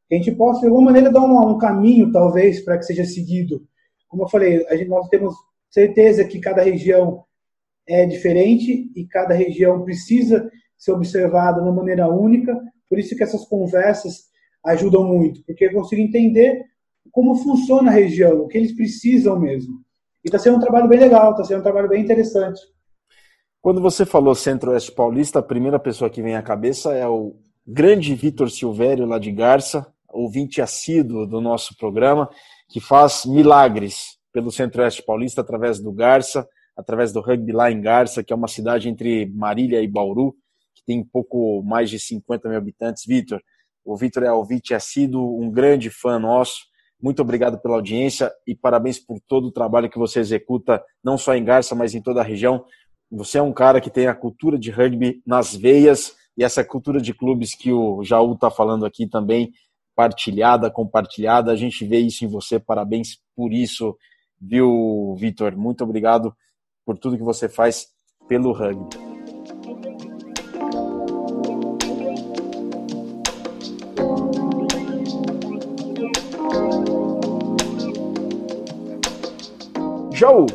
Que 0.07 0.15
a 0.15 0.17
gente 0.17 0.31
possa, 0.33 0.61
de 0.61 0.67
alguma 0.67 0.85
maneira, 0.85 1.11
dar 1.11 1.21
um, 1.21 1.51
um 1.51 1.57
caminho, 1.57 2.11
talvez, 2.11 2.61
para 2.61 2.77
que 2.77 2.85
seja 2.85 3.05
seguido. 3.05 3.65
Como 4.07 4.23
eu 4.23 4.29
falei, 4.29 4.65
a 4.67 4.75
gente, 4.75 4.87
nós 4.87 5.07
temos 5.09 5.35
certeza 5.69 6.23
que 6.25 6.39
cada 6.39 6.61
região 6.61 7.23
é 7.87 8.05
diferente 8.05 8.91
e 8.95 9.05
cada 9.05 9.33
região 9.33 9.83
precisa 9.83 10.49
ser 10.77 10.91
observada 10.91 11.61
de 11.61 11.67
uma 11.67 11.75
maneira 11.75 12.07
única. 12.07 12.57
Por 12.89 12.99
isso 12.99 13.15
que 13.15 13.23
essas 13.23 13.45
conversas 13.45 14.27
ajudam 14.65 15.03
muito, 15.03 15.43
porque 15.45 15.65
eu 15.65 15.73
consigo 15.73 16.01
entender 16.01 16.65
como 17.11 17.35
funciona 17.35 17.89
a 17.89 17.93
região, 17.93 18.41
o 18.41 18.47
que 18.47 18.57
eles 18.57 18.75
precisam 18.75 19.39
mesmo. 19.39 19.81
E 20.23 20.27
está 20.27 20.37
sendo 20.37 20.57
um 20.57 20.59
trabalho 20.59 20.87
bem 20.87 20.99
legal, 20.99 21.31
está 21.31 21.43
sendo 21.43 21.59
um 21.59 21.63
trabalho 21.63 21.89
bem 21.89 22.03
interessante. 22.03 22.59
Quando 23.61 23.81
você 23.81 24.05
falou 24.05 24.35
Centro-Oeste 24.35 24.91
Paulista, 24.91 25.39
a 25.39 25.43
primeira 25.43 25.79
pessoa 25.79 26.09
que 26.09 26.21
vem 26.21 26.35
à 26.35 26.41
cabeça 26.41 26.93
é 26.93 27.07
o 27.07 27.35
grande 27.65 28.13
Vitor 28.15 28.49
Silvério, 28.49 29.05
lá 29.05 29.19
de 29.19 29.31
Garça, 29.31 29.85
ouvinte 30.07 30.61
assíduo 30.61 31.25
do 31.25 31.41
nosso 31.41 31.75
programa, 31.75 32.29
que 32.69 32.79
faz 32.79 33.25
milagres 33.25 34.17
pelo 34.31 34.51
Centro-Oeste 34.51 35.03
Paulista 35.03 35.41
através 35.41 35.79
do 35.79 35.91
Garça, 35.91 36.47
através 36.77 37.11
do 37.11 37.19
rugby 37.19 37.51
lá 37.51 37.71
em 37.71 37.81
Garça, 37.81 38.23
que 38.23 38.31
é 38.31 38.35
uma 38.35 38.47
cidade 38.47 38.87
entre 38.87 39.25
Marília 39.33 39.81
e 39.81 39.87
Bauru, 39.87 40.35
que 40.75 40.83
tem 40.85 41.03
pouco 41.03 41.63
mais 41.63 41.89
de 41.89 41.99
50 41.99 42.47
mil 42.47 42.57
habitantes. 42.57 43.03
Vitor, 43.05 43.41
o 43.83 43.97
Vitor 43.97 44.23
é 44.23 44.31
ouvinte 44.31 44.75
assíduo, 44.75 45.41
um 45.41 45.49
grande 45.49 45.89
fã 45.89 46.19
nosso. 46.19 46.59
Muito 47.01 47.21
obrigado 47.21 47.59
pela 47.59 47.75
audiência 47.75 48.31
e 48.45 48.55
parabéns 48.55 48.99
por 48.99 49.19
todo 49.27 49.47
o 49.47 49.51
trabalho 49.51 49.89
que 49.89 49.97
você 49.97 50.19
executa, 50.19 50.83
não 51.03 51.17
só 51.17 51.35
em 51.35 51.43
Garça, 51.43 51.73
mas 51.73 51.95
em 51.95 52.01
toda 52.01 52.21
a 52.21 52.23
região. 52.23 52.63
Você 53.09 53.37
é 53.37 53.41
um 53.41 53.53
cara 53.53 53.79
que 53.79 53.89
tem 53.89 54.07
a 54.07 54.13
cultura 54.13 54.59
de 54.59 54.69
rugby 54.69 55.21
nas 55.25 55.55
veias 55.55 56.13
e 56.37 56.43
essa 56.43 56.61
cultura 56.63 56.99
de 56.99 57.13
clubes 57.13 57.55
que 57.55 57.71
o 57.71 58.03
Jaú 58.03 58.33
está 58.33 58.51
falando 58.51 58.85
aqui 58.85 59.07
também, 59.07 59.53
partilhada, 59.95 60.69
compartilhada. 60.69 61.51
A 61.51 61.55
gente 61.55 61.85
vê 61.85 61.99
isso 61.99 62.25
em 62.25 62.27
você. 62.27 62.59
Parabéns 62.59 63.17
por 63.33 63.53
isso, 63.53 63.97
viu, 64.41 65.15
Vitor? 65.17 65.55
Muito 65.55 65.85
obrigado 65.85 66.35
por 66.85 66.97
tudo 66.97 67.17
que 67.17 67.23
você 67.23 67.47
faz 67.47 67.87
pelo 68.27 68.51
rugby. 68.51 68.97
Jaú, 80.13 80.45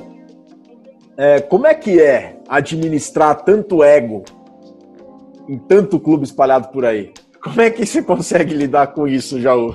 é, 1.16 1.40
como 1.40 1.66
é 1.66 1.74
que 1.74 1.98
é 1.98 2.41
administrar 2.52 3.42
tanto 3.44 3.82
ego 3.82 4.24
em 5.48 5.56
tanto 5.56 5.98
clube 5.98 6.24
espalhado 6.24 6.68
por 6.68 6.84
aí? 6.84 7.10
Como 7.42 7.60
é 7.62 7.70
que 7.70 7.86
você 7.86 8.02
consegue 8.02 8.54
lidar 8.54 8.88
com 8.88 9.08
isso, 9.08 9.40
Jaú? 9.40 9.74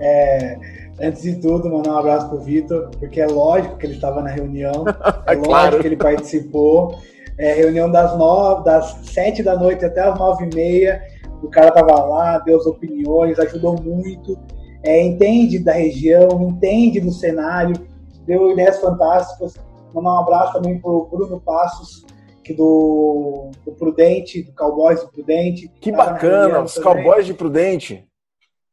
É, 0.00 0.56
antes 1.00 1.22
de 1.22 1.34
tudo, 1.40 1.68
mandar 1.68 1.94
um 1.94 1.98
abraço 1.98 2.28
pro 2.28 2.38
Vitor, 2.38 2.90
porque 2.98 3.20
é 3.20 3.26
lógico 3.26 3.76
que 3.76 3.86
ele 3.86 3.94
estava 3.94 4.22
na 4.22 4.30
reunião, 4.30 4.84
é 5.26 5.32
lógico 5.32 5.48
claro. 5.48 5.80
que 5.80 5.86
ele 5.88 5.96
participou. 5.96 6.96
É, 7.36 7.54
reunião 7.54 7.90
das 7.90 8.16
nove, 8.16 8.64
das 8.64 9.00
sete 9.04 9.42
da 9.42 9.58
noite 9.58 9.84
até 9.84 10.00
as 10.00 10.16
nove 10.16 10.44
e 10.44 10.54
meia. 10.54 11.02
O 11.42 11.48
cara 11.48 11.72
tava 11.72 12.04
lá, 12.04 12.38
deu 12.38 12.56
as 12.56 12.66
opiniões, 12.66 13.38
ajudou 13.40 13.80
muito. 13.82 14.38
é, 14.84 15.02
entende 15.02 15.58
da 15.58 15.72
região, 15.72 16.28
entende 16.40 17.00
do 17.00 17.10
cenário, 17.10 17.74
deu 18.26 18.52
ideias 18.52 18.78
fantásticas. 18.78 19.54
Mandar 19.94 20.14
um 20.14 20.18
abraço 20.18 20.52
também 20.54 20.80
para 20.80 20.90
o 20.90 21.06
Bruno 21.06 21.40
Passos, 21.40 22.04
que 22.42 22.52
do, 22.52 23.50
do 23.64 23.72
Prudente, 23.72 24.42
do 24.42 24.52
Cowboys 24.52 25.00
do 25.00 25.08
Prudente. 25.08 25.70
Que 25.80 25.92
bacana, 25.92 26.62
os 26.62 26.74
também. 26.74 27.04
Cowboys 27.04 27.26
de 27.26 27.34
Prudente. 27.34 28.06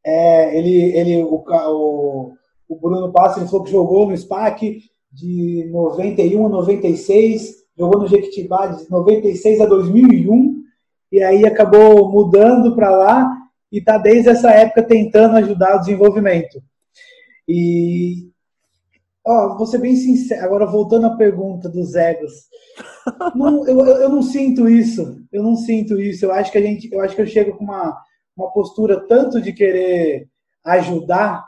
É, 0.06 0.58
ele, 0.58 0.98
ele 0.98 1.24
o, 1.24 1.44
o, 1.46 2.34
o 2.68 2.76
Bruno 2.76 3.12
Passos 3.12 3.38
ele 3.38 3.50
falou 3.50 3.66
que 3.66 3.72
jogou 3.72 4.08
no 4.08 4.18
SPAC 4.18 4.82
de 5.12 5.68
91 5.72 6.46
a 6.46 6.50
96, 6.50 7.56
jogou 7.78 8.02
no 8.02 8.08
Jequitibá 8.08 8.68
de 8.68 8.90
96 8.90 9.62
a 9.62 9.66
2001, 9.66 10.60
e 11.12 11.24
aí 11.24 11.46
acabou 11.46 12.10
mudando 12.12 12.76
para 12.76 12.90
lá 12.92 13.40
e 13.72 13.80
está 13.80 13.98
desde 13.98 14.30
essa 14.30 14.52
época 14.52 14.84
tentando 14.84 15.38
ajudar 15.38 15.76
o 15.76 15.80
desenvolvimento. 15.80 16.62
E 17.48 18.30
ó, 19.26 19.58
vou 19.58 19.66
ser 19.66 19.80
bem 19.80 19.96
sincero, 19.96 20.44
agora 20.44 20.66
voltando 20.66 21.08
à 21.08 21.16
pergunta 21.16 21.70
dos 21.70 21.96
egos, 21.96 22.32
não, 23.36 23.68
eu, 23.68 23.86
eu 23.86 24.10
não 24.10 24.22
sinto 24.22 24.70
isso, 24.70 25.22
eu 25.32 25.44
não 25.44 25.56
sinto 25.56 26.00
isso. 26.00 26.26
Eu 26.26 26.32
acho 26.32 26.52
que 26.52 26.58
a 26.58 26.62
gente, 26.62 26.90
eu 26.92 27.02
acho 27.02 27.16
que 27.16 27.22
eu 27.22 27.28
chego 27.28 27.58
com 27.58 27.64
uma, 27.64 27.98
uma 28.36 28.52
postura 28.52 29.06
tanto 29.08 29.42
de 29.42 29.54
querer 29.54 30.28
ajudar 30.64 31.46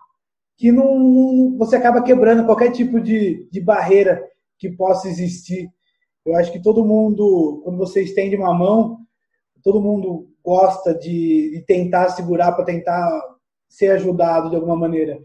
que 0.57 0.71
não, 0.71 1.57
você 1.57 1.75
acaba 1.75 2.03
quebrando 2.03 2.45
qualquer 2.45 2.71
tipo 2.71 2.99
de, 2.99 3.47
de 3.51 3.59
barreira 3.59 4.23
que 4.59 4.69
possa 4.69 5.07
existir. 5.07 5.69
Eu 6.25 6.35
acho 6.35 6.51
que 6.51 6.61
todo 6.61 6.85
mundo, 6.85 7.61
quando 7.63 7.77
você 7.77 8.03
estende 8.03 8.35
uma 8.35 8.53
mão, 8.53 8.99
todo 9.63 9.81
mundo 9.81 10.29
gosta 10.43 10.93
de, 10.93 11.51
de 11.51 11.63
tentar 11.65 12.09
segurar 12.09 12.51
para 12.51 12.65
tentar 12.65 13.21
ser 13.67 13.91
ajudado 13.91 14.49
de 14.49 14.55
alguma 14.55 14.75
maneira. 14.75 15.19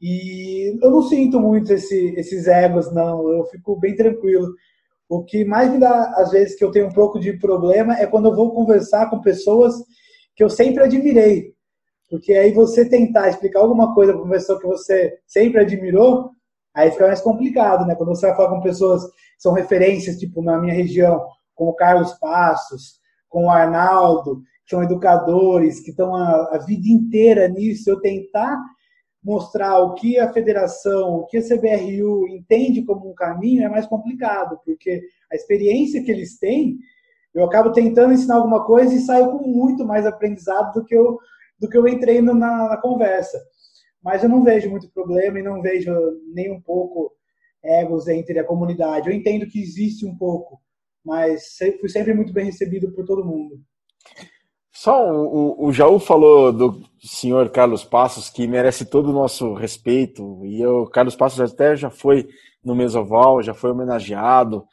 E 0.00 0.76
eu 0.82 0.90
não 0.90 1.02
sinto 1.02 1.40
muito 1.40 1.72
esse, 1.72 2.14
esses 2.16 2.46
egos, 2.46 2.92
não. 2.92 3.28
Eu 3.28 3.44
fico 3.46 3.76
bem 3.76 3.94
tranquilo. 3.94 4.48
O 5.08 5.22
que 5.22 5.44
mais 5.44 5.70
me 5.70 5.78
dá, 5.78 6.14
às 6.16 6.30
vezes, 6.30 6.56
que 6.56 6.64
eu 6.64 6.70
tenho 6.70 6.88
um 6.88 6.92
pouco 6.92 7.18
de 7.20 7.34
problema 7.34 7.94
é 7.98 8.06
quando 8.06 8.28
eu 8.28 8.34
vou 8.34 8.54
conversar 8.54 9.08
com 9.10 9.20
pessoas 9.20 9.74
que 10.34 10.42
eu 10.42 10.50
sempre 10.50 10.82
admirei. 10.82 11.54
Porque 12.10 12.32
aí 12.34 12.52
você 12.52 12.88
tentar 12.88 13.28
explicar 13.28 13.60
alguma 13.60 13.94
coisa 13.94 14.12
para 14.12 14.22
uma 14.22 14.30
pessoa 14.30 14.60
que 14.60 14.66
você 14.66 15.18
sempre 15.26 15.60
admirou, 15.60 16.30
aí 16.74 16.90
fica 16.90 17.06
mais 17.06 17.20
complicado, 17.20 17.86
né? 17.86 17.94
Quando 17.94 18.10
você 18.10 18.26
vai 18.26 18.36
falar 18.36 18.50
com 18.50 18.60
pessoas 18.60 19.04
que 19.04 19.12
são 19.42 19.52
referências, 19.52 20.18
tipo 20.18 20.42
na 20.42 20.58
minha 20.58 20.74
região, 20.74 21.26
como 21.54 21.70
o 21.70 21.76
Carlos 21.76 22.12
Passos, 22.14 23.00
com 23.28 23.46
o 23.46 23.50
Arnaldo, 23.50 24.42
que 24.64 24.70
são 24.70 24.82
educadores, 24.82 25.80
que 25.80 25.90
estão 25.90 26.14
a, 26.14 26.54
a 26.54 26.58
vida 26.58 26.88
inteira 26.88 27.48
nisso, 27.48 27.90
eu 27.90 28.00
tentar 28.00 28.58
mostrar 29.24 29.80
o 29.80 29.94
que 29.94 30.18
a 30.18 30.30
federação, 30.30 31.16
o 31.16 31.26
que 31.26 31.38
a 31.38 31.42
CBRU 31.42 32.28
entende 32.28 32.82
como 32.82 33.10
um 33.10 33.14
caminho 33.14 33.64
é 33.64 33.68
mais 33.68 33.86
complicado, 33.86 34.60
porque 34.64 35.02
a 35.32 35.34
experiência 35.34 36.04
que 36.04 36.10
eles 36.10 36.38
têm, 36.38 36.78
eu 37.34 37.42
acabo 37.44 37.72
tentando 37.72 38.12
ensinar 38.12 38.36
alguma 38.36 38.64
coisa 38.64 38.94
e 38.94 39.00
saio 39.00 39.30
com 39.30 39.48
muito 39.48 39.84
mais 39.84 40.04
aprendizado 40.04 40.74
do 40.74 40.84
que 40.84 40.94
eu, 40.94 41.18
do 41.58 41.68
que 41.68 41.76
eu 41.76 41.88
entrei 41.88 42.20
na, 42.20 42.34
na 42.34 42.76
conversa. 42.76 43.42
Mas 44.02 44.22
eu 44.22 44.28
não 44.28 44.44
vejo 44.44 44.70
muito 44.70 44.90
problema 44.90 45.38
e 45.38 45.42
não 45.42 45.62
vejo 45.62 45.90
nem 46.34 46.52
um 46.52 46.60
pouco 46.60 47.10
egos 47.62 48.06
entre 48.06 48.38
a 48.38 48.44
comunidade. 48.44 49.08
Eu 49.08 49.16
entendo 49.16 49.46
que 49.46 49.60
existe 49.60 50.04
um 50.04 50.14
pouco, 50.14 50.60
mas 51.02 51.56
fui 51.80 51.88
sempre 51.88 52.12
muito 52.12 52.32
bem 52.32 52.44
recebido 52.44 52.92
por 52.92 53.06
todo 53.06 53.24
mundo. 53.24 53.58
Só 54.74 55.08
o, 55.08 55.68
o 55.68 55.72
Jaú 55.72 56.00
falou 56.00 56.52
do 56.52 56.82
senhor 57.00 57.48
Carlos 57.50 57.84
Passos, 57.84 58.28
que 58.28 58.44
merece 58.48 58.84
todo 58.84 59.10
o 59.10 59.12
nosso 59.12 59.54
respeito, 59.54 60.44
e 60.44 60.66
o 60.66 60.86
Carlos 60.86 61.14
Passos 61.14 61.40
até 61.40 61.76
já 61.76 61.90
foi 61.90 62.28
no 62.64 62.74
Mesoval, 62.74 63.40
já 63.40 63.54
foi 63.54 63.70
homenageado. 63.70 64.64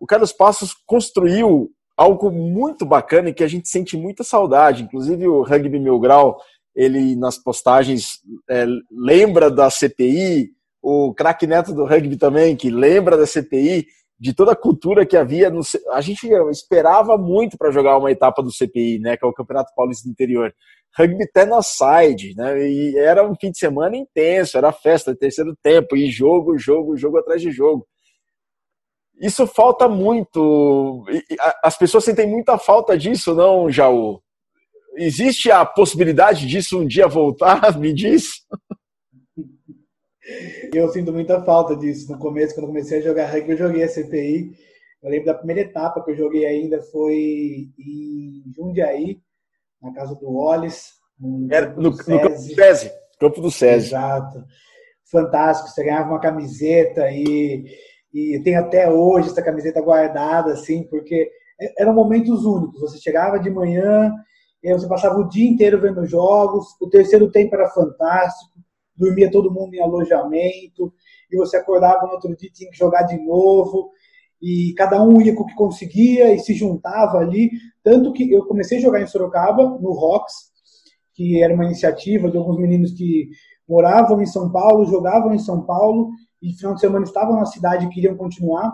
O 0.00 0.06
Carlos 0.06 0.32
Passos 0.32 0.74
construiu 0.84 1.70
algo 1.96 2.28
muito 2.28 2.84
bacana 2.84 3.28
e 3.28 3.34
que 3.34 3.44
a 3.44 3.48
gente 3.48 3.68
sente 3.68 3.96
muita 3.96 4.24
saudade. 4.24 4.82
Inclusive 4.82 5.28
o 5.28 5.42
Rugby 5.42 5.78
Mil 5.78 6.00
Grau, 6.00 6.40
ele 6.74 7.14
nas 7.14 7.38
postagens 7.38 8.20
é, 8.50 8.66
lembra 8.90 9.48
da 9.48 9.70
CPI, 9.70 10.50
o 10.82 11.14
craque 11.14 11.46
neto 11.46 11.72
do 11.72 11.84
rugby 11.84 12.16
também, 12.16 12.56
que 12.56 12.68
lembra 12.68 13.16
da 13.16 13.26
CPI, 13.26 13.86
de 14.24 14.32
toda 14.32 14.52
a 14.52 14.56
cultura 14.56 15.04
que 15.04 15.18
havia. 15.18 15.50
No, 15.50 15.60
a 15.90 16.00
gente 16.00 16.26
esperava 16.50 17.18
muito 17.18 17.58
para 17.58 17.70
jogar 17.70 17.98
uma 17.98 18.10
etapa 18.10 18.42
do 18.42 18.50
CPI, 18.50 18.98
né, 18.98 19.18
que 19.18 19.24
é 19.24 19.28
o 19.28 19.34
Campeonato 19.34 19.70
Paulista 19.76 20.08
do 20.08 20.12
Interior. 20.12 20.50
Rugby 20.96 21.26
side, 21.62 22.34
né, 22.34 22.66
e 22.66 22.96
era 22.96 23.22
um 23.28 23.34
fim 23.38 23.50
de 23.50 23.58
semana 23.58 23.94
intenso, 23.98 24.56
era 24.56 24.72
festa, 24.72 25.14
terceiro 25.14 25.54
tempo, 25.62 25.94
e 25.94 26.10
jogo, 26.10 26.56
jogo, 26.56 26.96
jogo 26.96 27.18
atrás 27.18 27.42
de 27.42 27.50
jogo. 27.50 27.86
Isso 29.20 29.46
falta 29.46 29.88
muito. 29.90 31.04
As 31.62 31.76
pessoas 31.76 32.04
sentem 32.04 32.26
muita 32.26 32.56
falta 32.56 32.96
disso, 32.96 33.34
não, 33.34 33.70
Jaú? 33.70 34.22
Existe 34.96 35.50
a 35.50 35.66
possibilidade 35.66 36.46
disso 36.46 36.80
um 36.80 36.86
dia 36.86 37.06
voltar? 37.06 37.78
Me 37.78 37.92
diz. 37.92 38.24
Eu 40.72 40.88
sinto 40.88 41.12
muita 41.12 41.42
falta 41.42 41.76
disso. 41.76 42.10
No 42.10 42.18
começo, 42.18 42.54
quando 42.54 42.68
comecei 42.68 42.98
a 42.98 43.02
jogar 43.02 43.26
rugby, 43.26 43.52
eu 43.52 43.58
joguei 43.58 43.82
a 43.82 43.88
CPI. 43.88 44.52
Eu 45.02 45.10
lembro 45.10 45.26
da 45.26 45.34
primeira 45.34 45.62
etapa 45.62 46.02
que 46.02 46.10
eu 46.12 46.16
joguei 46.16 46.46
ainda 46.46 46.80
foi 46.82 47.68
em 47.78 48.42
Jundiaí, 48.56 49.20
na 49.82 49.92
casa 49.92 50.14
do 50.14 50.30
Wallace. 50.30 50.92
No, 51.20 51.46
Era, 51.52 51.70
no, 51.74 51.82
no 51.82 51.96
campo 51.96 52.28
do 52.30 52.38
SESI. 52.38 52.90
Campo 53.20 53.40
do 53.40 53.50
SESI. 53.50 53.88
Exato. 53.88 54.44
Fantástico. 55.10 55.68
Você 55.68 55.84
ganhava 55.84 56.08
uma 56.08 56.20
camiseta 56.20 57.10
e, 57.10 57.64
e 58.12 58.40
tem 58.42 58.56
até 58.56 58.90
hoje 58.90 59.28
essa 59.28 59.42
camiseta 59.42 59.82
guardada, 59.82 60.52
assim, 60.52 60.84
porque 60.84 61.30
eram 61.78 61.92
momentos 61.92 62.44
únicos. 62.46 62.80
Você 62.80 62.98
chegava 62.98 63.38
de 63.38 63.50
manhã, 63.50 64.10
e 64.62 64.72
você 64.72 64.88
passava 64.88 65.18
o 65.18 65.28
dia 65.28 65.48
inteiro 65.48 65.78
vendo 65.78 66.06
jogos, 66.06 66.64
o 66.80 66.88
terceiro 66.88 67.30
tempo 67.30 67.54
era 67.54 67.68
fantástico 67.68 68.54
dormia 68.96 69.30
todo 69.30 69.52
mundo 69.52 69.74
em 69.74 69.80
alojamento, 69.80 70.92
e 71.30 71.36
você 71.36 71.56
acordava 71.56 72.06
no 72.06 72.12
outro 72.12 72.34
dia 72.36 72.50
tinha 72.52 72.70
que 72.70 72.76
jogar 72.76 73.02
de 73.02 73.18
novo, 73.18 73.90
e 74.40 74.74
cada 74.76 75.02
um 75.02 75.20
ia 75.20 75.34
com 75.34 75.42
o 75.42 75.46
que 75.46 75.54
conseguia 75.54 76.34
e 76.34 76.38
se 76.38 76.54
juntava 76.54 77.18
ali. 77.18 77.50
Tanto 77.82 78.12
que 78.12 78.30
eu 78.32 78.44
comecei 78.46 78.78
a 78.78 78.80
jogar 78.80 79.00
em 79.00 79.06
Sorocaba, 79.06 79.78
no 79.80 79.92
Rocks, 79.92 80.52
que 81.14 81.42
era 81.42 81.54
uma 81.54 81.64
iniciativa 81.64 82.30
de 82.30 82.36
alguns 82.36 82.58
meninos 82.58 82.92
que 82.92 83.28
moravam 83.68 84.20
em 84.20 84.26
São 84.26 84.50
Paulo, 84.50 84.84
jogavam 84.84 85.32
em 85.32 85.38
São 85.38 85.64
Paulo, 85.64 86.10
e 86.42 86.52
final 86.52 86.74
de 86.74 86.80
semana 86.80 87.04
estavam 87.04 87.36
na 87.36 87.46
cidade 87.46 87.86
e 87.86 87.88
queriam 87.88 88.16
continuar. 88.16 88.70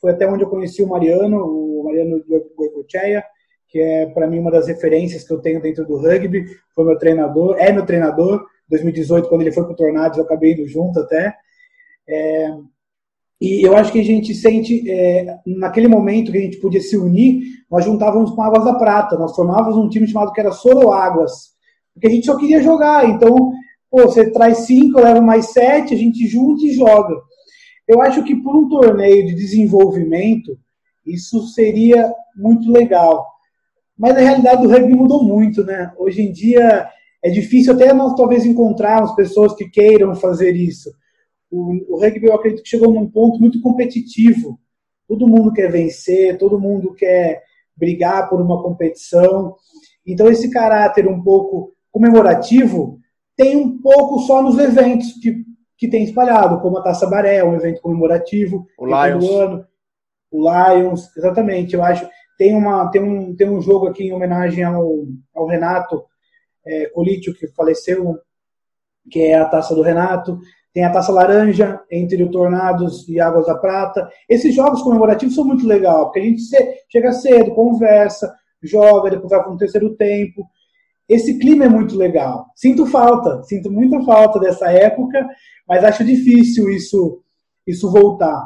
Foi 0.00 0.10
até 0.10 0.26
onde 0.26 0.42
eu 0.42 0.50
conheci 0.50 0.82
o 0.82 0.88
Mariano, 0.88 1.38
o 1.38 1.84
Mariano 1.84 2.20
Goicoechea, 2.56 3.22
que 3.68 3.78
é 3.78 4.06
para 4.06 4.26
mim 4.26 4.40
uma 4.40 4.50
das 4.50 4.66
referências 4.66 5.22
que 5.22 5.32
eu 5.32 5.40
tenho 5.40 5.62
dentro 5.62 5.86
do 5.86 5.96
rugby. 5.96 6.44
Foi 6.74 6.84
meu 6.84 6.98
treinador, 6.98 7.56
é 7.58 7.72
meu 7.72 7.86
treinador. 7.86 8.44
2018, 8.72 9.28
quando 9.28 9.42
ele 9.42 9.52
foi 9.52 9.64
para 9.64 9.72
o 9.72 9.76
Tornados, 9.76 10.18
eu 10.18 10.24
acabei 10.24 10.54
indo 10.54 10.66
junto 10.66 10.98
até. 10.98 11.34
É, 12.08 12.50
e 13.40 13.66
eu 13.66 13.76
acho 13.76 13.92
que 13.92 14.00
a 14.00 14.04
gente 14.04 14.34
sente, 14.34 14.88
é, 14.90 15.38
naquele 15.46 15.88
momento 15.88 16.32
que 16.32 16.38
a 16.38 16.40
gente 16.40 16.58
podia 16.58 16.80
se 16.80 16.96
unir, 16.96 17.42
nós 17.70 17.84
juntávamos 17.84 18.30
com 18.30 18.42
Águas 18.42 18.64
da 18.64 18.74
Prata, 18.74 19.18
nós 19.18 19.34
formávamos 19.34 19.76
um 19.76 19.88
time 19.88 20.06
chamado 20.06 20.32
que 20.32 20.40
era 20.40 20.52
Soro 20.52 20.90
Águas, 20.92 21.52
porque 21.92 22.06
a 22.06 22.10
gente 22.10 22.26
só 22.26 22.36
queria 22.36 22.62
jogar. 22.62 23.08
Então, 23.08 23.52
pô, 23.90 24.02
você 24.02 24.30
traz 24.30 24.58
cinco, 24.58 25.00
leva 25.00 25.20
mais 25.20 25.52
sete, 25.52 25.92
a 25.92 25.96
gente 25.96 26.26
junta 26.26 26.64
e 26.64 26.72
joga. 26.72 27.14
Eu 27.86 28.00
acho 28.00 28.24
que 28.24 28.34
por 28.34 28.56
um 28.56 28.68
torneio 28.68 29.26
de 29.26 29.34
desenvolvimento, 29.34 30.56
isso 31.04 31.46
seria 31.48 32.10
muito 32.34 32.70
legal. 32.70 33.26
Mas 33.98 34.16
a 34.16 34.20
realidade 34.20 34.62
do 34.62 34.68
rugby 34.68 34.94
mudou 34.94 35.22
muito, 35.22 35.62
né? 35.64 35.92
Hoje 35.98 36.22
em 36.22 36.32
dia 36.32 36.88
é 37.22 37.30
difícil 37.30 37.72
até 37.72 37.92
nós 37.92 38.14
talvez 38.14 38.44
encontrarmos 38.44 39.14
pessoas 39.14 39.54
que 39.54 39.68
queiram 39.68 40.14
fazer 40.14 40.56
isso. 40.56 40.92
O, 41.50 41.94
o 41.94 42.00
rugby 42.00 42.26
eu 42.26 42.34
acredito 42.34 42.62
que 42.62 42.68
chegou 42.68 42.92
num 42.92 43.08
ponto 43.08 43.38
muito 43.38 43.60
competitivo. 43.60 44.58
Todo 45.06 45.28
mundo 45.28 45.52
quer 45.52 45.70
vencer, 45.70 46.36
todo 46.38 46.58
mundo 46.58 46.94
quer 46.94 47.42
brigar 47.76 48.28
por 48.28 48.40
uma 48.40 48.60
competição. 48.62 49.54
Então 50.04 50.28
esse 50.28 50.50
caráter 50.50 51.06
um 51.06 51.22
pouco 51.22 51.72
comemorativo 51.92 52.98
tem 53.36 53.56
um 53.56 53.80
pouco 53.80 54.20
só 54.20 54.42
nos 54.42 54.58
eventos 54.58 55.12
que, 55.14 55.44
que 55.78 55.88
tem 55.88 56.02
espalhado, 56.02 56.60
como 56.60 56.78
a 56.78 56.82
Taça 56.82 57.06
Baré, 57.08 57.44
um 57.44 57.54
evento 57.54 57.80
comemorativo. 57.80 58.66
O 58.78 58.86
Lions. 58.86 59.28
Ano. 59.28 59.64
O 60.30 60.40
Lions, 60.40 61.16
exatamente. 61.16 61.74
Eu 61.74 61.84
acho 61.84 62.08
tem 62.36 62.56
uma 62.56 62.90
tem 62.90 63.00
um 63.00 63.36
tem 63.36 63.48
um 63.48 63.60
jogo 63.60 63.86
aqui 63.86 64.04
em 64.04 64.12
homenagem 64.12 64.64
ao, 64.64 65.04
ao 65.34 65.46
Renato 65.46 66.02
é, 66.66 66.86
Colítio, 66.90 67.34
que 67.34 67.48
faleceu, 67.48 68.18
que 69.10 69.20
é 69.20 69.34
a 69.34 69.44
taça 69.44 69.74
do 69.74 69.82
Renato. 69.82 70.38
Tem 70.72 70.84
a 70.84 70.92
taça 70.92 71.12
laranja 71.12 71.80
entre 71.90 72.22
o 72.22 72.30
Tornados 72.30 73.06
e 73.08 73.20
Águas 73.20 73.46
da 73.46 73.54
Prata. 73.54 74.08
Esses 74.28 74.54
jogos 74.54 74.82
comemorativos 74.82 75.34
são 75.34 75.44
muito 75.44 75.66
legais, 75.66 76.04
porque 76.04 76.20
a 76.20 76.22
gente 76.22 76.42
chega 76.90 77.12
cedo, 77.12 77.54
conversa, 77.54 78.34
joga, 78.62 79.10
depois 79.10 79.30
vai 79.30 79.42
para 79.42 79.52
um 79.52 79.56
terceiro 79.56 79.94
tempo. 79.96 80.46
esse 81.08 81.38
clima 81.38 81.64
é 81.64 81.68
muito 81.68 81.96
legal. 81.96 82.46
Sinto 82.56 82.86
falta, 82.86 83.42
sinto 83.42 83.70
muita 83.70 84.00
falta 84.02 84.38
dessa 84.40 84.70
época, 84.70 85.26
mas 85.68 85.84
acho 85.84 86.04
difícil 86.04 86.70
isso, 86.70 87.22
isso 87.66 87.90
voltar. 87.90 88.42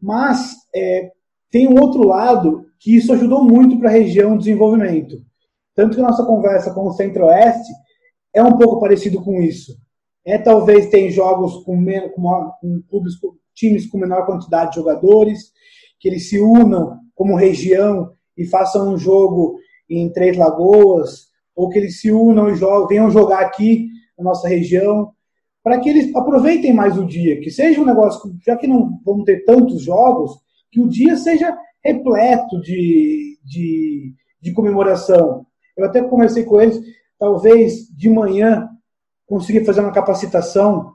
Mas 0.00 0.54
é, 0.74 1.12
tem 1.50 1.68
um 1.68 1.80
outro 1.80 2.06
lado 2.06 2.66
que 2.78 2.96
isso 2.96 3.12
ajudou 3.12 3.44
muito 3.44 3.78
para 3.78 3.88
a 3.88 3.92
região 3.92 4.32
de 4.32 4.44
desenvolvimento. 4.44 5.22
Tanto 5.74 5.94
que 5.94 6.02
a 6.02 6.06
nossa 6.06 6.24
conversa 6.24 6.72
com 6.72 6.86
o 6.86 6.92
Centro-Oeste 6.92 7.72
é 8.34 8.42
um 8.42 8.56
pouco 8.56 8.80
parecido 8.80 9.22
com 9.22 9.40
isso. 9.40 9.76
É 10.24 10.38
talvez 10.38 10.88
tem 10.88 11.10
jogos 11.10 11.64
com, 11.64 11.84
com, 12.14 12.52
com 12.60 12.82
clubes, 12.88 13.16
com 13.16 13.34
times 13.54 13.86
com 13.86 13.98
menor 13.98 14.26
quantidade 14.26 14.70
de 14.70 14.76
jogadores, 14.76 15.52
que 15.98 16.08
eles 16.08 16.28
se 16.28 16.40
unam 16.40 16.98
como 17.14 17.36
região 17.36 18.12
e 18.36 18.46
façam 18.46 18.92
um 18.92 18.98
jogo 18.98 19.58
em 19.88 20.10
Três 20.10 20.36
Lagoas, 20.36 21.28
ou 21.54 21.68
que 21.68 21.78
eles 21.78 22.00
se 22.00 22.10
unam 22.10 22.50
e 22.50 22.56
jogam, 22.56 22.88
venham 22.88 23.10
jogar 23.10 23.40
aqui 23.40 23.88
na 24.16 24.24
nossa 24.24 24.48
região, 24.48 25.12
para 25.62 25.78
que 25.78 25.88
eles 25.88 26.14
aproveitem 26.14 26.72
mais 26.72 26.98
o 26.98 27.06
dia, 27.06 27.40
que 27.40 27.50
seja 27.50 27.80
um 27.80 27.84
negócio, 27.84 28.34
já 28.44 28.56
que 28.56 28.66
não 28.66 28.98
vamos 29.04 29.24
ter 29.24 29.44
tantos 29.44 29.82
jogos, 29.82 30.32
que 30.70 30.80
o 30.80 30.88
dia 30.88 31.16
seja 31.16 31.56
repleto 31.84 32.60
de, 32.60 33.38
de, 33.44 34.14
de 34.40 34.52
comemoração. 34.52 35.46
Eu 35.76 35.86
até 35.86 36.02
conversei 36.02 36.44
com 36.44 36.60
eles, 36.60 36.80
talvez 37.18 37.88
de 37.88 38.10
manhã 38.10 38.68
conseguir 39.26 39.64
fazer 39.64 39.80
uma 39.80 39.92
capacitação, 39.92 40.92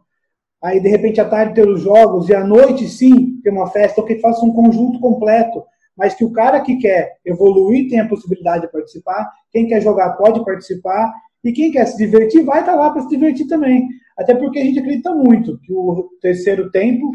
aí 0.62 0.80
de 0.80 0.90
repente 0.90 1.20
à 1.20 1.26
tarde 1.26 1.56
ter 1.56 1.68
os 1.68 1.82
jogos 1.82 2.30
e 2.30 2.36
à 2.36 2.44
noite 2.44 2.88
sim 2.88 3.40
ter 3.42 3.50
uma 3.50 3.68
festa, 3.68 4.02
ou 4.02 4.08
que 4.08 4.20
faça 4.20 4.46
um 4.46 4.54
conjunto 4.54 5.00
completo, 5.00 5.64
mas 5.96 6.14
que 6.14 6.24
o 6.24 6.32
cara 6.32 6.62
que 6.62 6.78
quer 6.78 7.18
evoluir 7.26 7.90
tem 7.90 8.00
a 8.00 8.08
possibilidade 8.08 8.66
de 8.66 8.72
participar, 8.72 9.28
quem 9.52 9.68
quer 9.68 9.82
jogar 9.82 10.14
pode 10.14 10.44
participar, 10.46 11.12
e 11.44 11.52
quem 11.52 11.72
quer 11.72 11.86
se 11.86 11.98
divertir 11.98 12.44
vai 12.44 12.60
estar 12.60 12.76
lá 12.76 12.92
para 12.92 13.02
se 13.02 13.10
divertir 13.10 13.48
também. 13.48 13.88
Até 14.18 14.36
porque 14.36 14.60
a 14.60 14.64
gente 14.64 14.80
acredita 14.80 15.14
muito 15.14 15.58
que 15.60 15.74
o 15.74 16.10
terceiro 16.22 16.70
tempo 16.72 17.12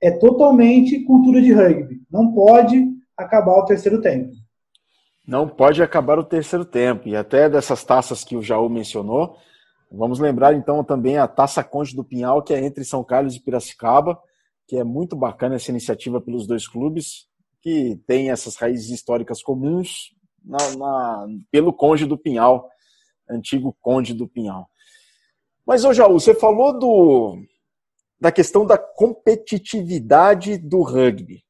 é 0.00 0.10
totalmente 0.10 1.04
cultura 1.04 1.40
de 1.42 1.52
rugby. 1.52 2.00
Não 2.10 2.32
pode 2.32 2.88
acabar 3.16 3.58
o 3.58 3.64
terceiro 3.64 4.00
tempo. 4.00 4.30
Não 5.26 5.48
pode 5.48 5.82
acabar 5.82 6.18
o 6.18 6.24
terceiro 6.24 6.64
tempo. 6.64 7.08
E 7.08 7.16
até 7.16 7.48
dessas 7.48 7.82
taças 7.82 8.22
que 8.22 8.36
o 8.36 8.42
Jaú 8.42 8.68
mencionou, 8.68 9.36
vamos 9.90 10.20
lembrar 10.20 10.54
então 10.54 10.84
também 10.84 11.18
a 11.18 11.26
Taça 11.26 11.64
Conde 11.64 11.96
do 11.96 12.04
Pinhal, 12.04 12.42
que 12.42 12.54
é 12.54 12.64
entre 12.64 12.84
São 12.84 13.02
Carlos 13.02 13.34
e 13.34 13.42
Piracicaba, 13.42 14.18
que 14.68 14.76
é 14.76 14.84
muito 14.84 15.16
bacana 15.16 15.56
essa 15.56 15.70
iniciativa 15.70 16.20
pelos 16.20 16.46
dois 16.46 16.68
clubes, 16.68 17.26
que 17.60 18.00
tem 18.06 18.30
essas 18.30 18.56
raízes 18.56 18.90
históricas 18.90 19.42
comuns 19.42 20.14
na, 20.44 20.76
na, 20.76 21.26
pelo 21.50 21.72
Conde 21.72 22.06
do 22.06 22.16
Pinhal, 22.16 22.68
antigo 23.28 23.76
Conde 23.80 24.14
do 24.14 24.28
Pinhal. 24.28 24.68
Mas, 25.66 25.84
ô 25.84 25.92
Jaú, 25.92 26.20
você 26.20 26.32
falou 26.32 26.78
do, 26.78 27.38
da 28.20 28.30
questão 28.30 28.64
da 28.64 28.78
competitividade 28.78 30.56
do 30.56 30.82
rugby. 30.82 31.44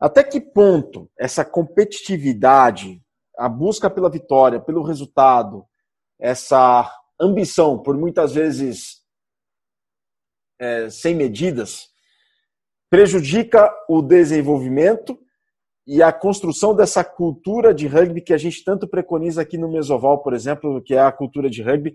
Até 0.00 0.24
que 0.24 0.40
ponto 0.40 1.10
essa 1.18 1.44
competitividade, 1.44 3.02
a 3.36 3.48
busca 3.48 3.90
pela 3.90 4.08
vitória, 4.08 4.58
pelo 4.58 4.82
resultado, 4.82 5.66
essa 6.18 6.90
ambição, 7.20 7.78
por 7.78 7.96
muitas 7.98 8.32
vezes 8.32 9.02
é, 10.58 10.88
sem 10.88 11.14
medidas, 11.14 11.88
prejudica 12.88 13.70
o 13.88 14.00
desenvolvimento 14.00 15.18
e 15.86 16.02
a 16.02 16.12
construção 16.12 16.74
dessa 16.74 17.04
cultura 17.04 17.74
de 17.74 17.86
rugby 17.86 18.20
que 18.20 18.32
a 18.32 18.38
gente 18.38 18.64
tanto 18.64 18.88
preconiza 18.88 19.42
aqui 19.42 19.58
no 19.58 19.70
Mesoval, 19.70 20.22
por 20.22 20.32
exemplo, 20.32 20.82
que 20.82 20.94
é 20.94 21.00
a 21.00 21.12
cultura 21.12 21.50
de 21.50 21.62
rugby, 21.62 21.94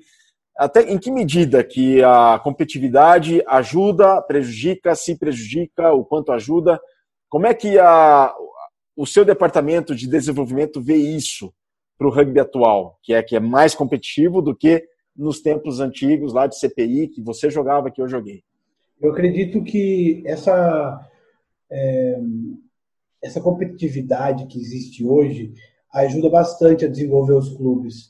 até 0.58 0.82
em 0.82 0.98
que 0.98 1.12
medida 1.12 1.64
que 1.64 2.04
a 2.04 2.40
competitividade 2.44 3.44
ajuda, 3.48 4.22
prejudica, 4.22 4.96
se 4.96 5.18
prejudica, 5.18 5.92
o 5.92 6.06
quanto 6.06 6.32
ajuda? 6.32 6.80
Como 7.30 7.48
é 7.48 7.54
que 7.54 7.78
a, 7.80 8.34
o 8.96 9.06
seu 9.06 9.26
departamento 9.26 9.96
de 9.96 10.08
desenvolvimento 10.08 10.82
vê 10.82 10.96
isso 10.96 11.54
para 11.98 12.08
o 12.08 12.12
rugby 12.12 12.40
atual, 12.40 13.00
que 13.04 13.14
é 13.14 13.24
que 13.24 13.36
é 13.36 13.40
mais 13.40 13.74
competitivo 13.74 14.42
do 14.42 14.56
que 14.56 14.86
nos 15.16 15.42
tempos 15.42 15.80
antigos 15.80 16.34
lá 16.34 16.46
de 16.46 16.60
CPI 16.60 17.08
que 17.08 17.22
você 17.22 17.50
jogava, 17.50 17.90
que 17.90 18.02
eu 18.02 18.08
joguei? 18.08 18.44
Eu 19.00 19.12
acredito 19.12 19.64
que 19.64 20.24
essa 20.26 21.10
é, 21.72 22.20
essa 23.22 23.42
competitividade 23.42 24.46
que 24.48 24.60
existe 24.60 25.06
hoje 25.06 25.54
ajuda 25.94 26.30
bastante 26.30 26.86
a 26.86 26.90
desenvolver 26.90 27.34
os 27.34 27.50
clubes. 27.56 28.10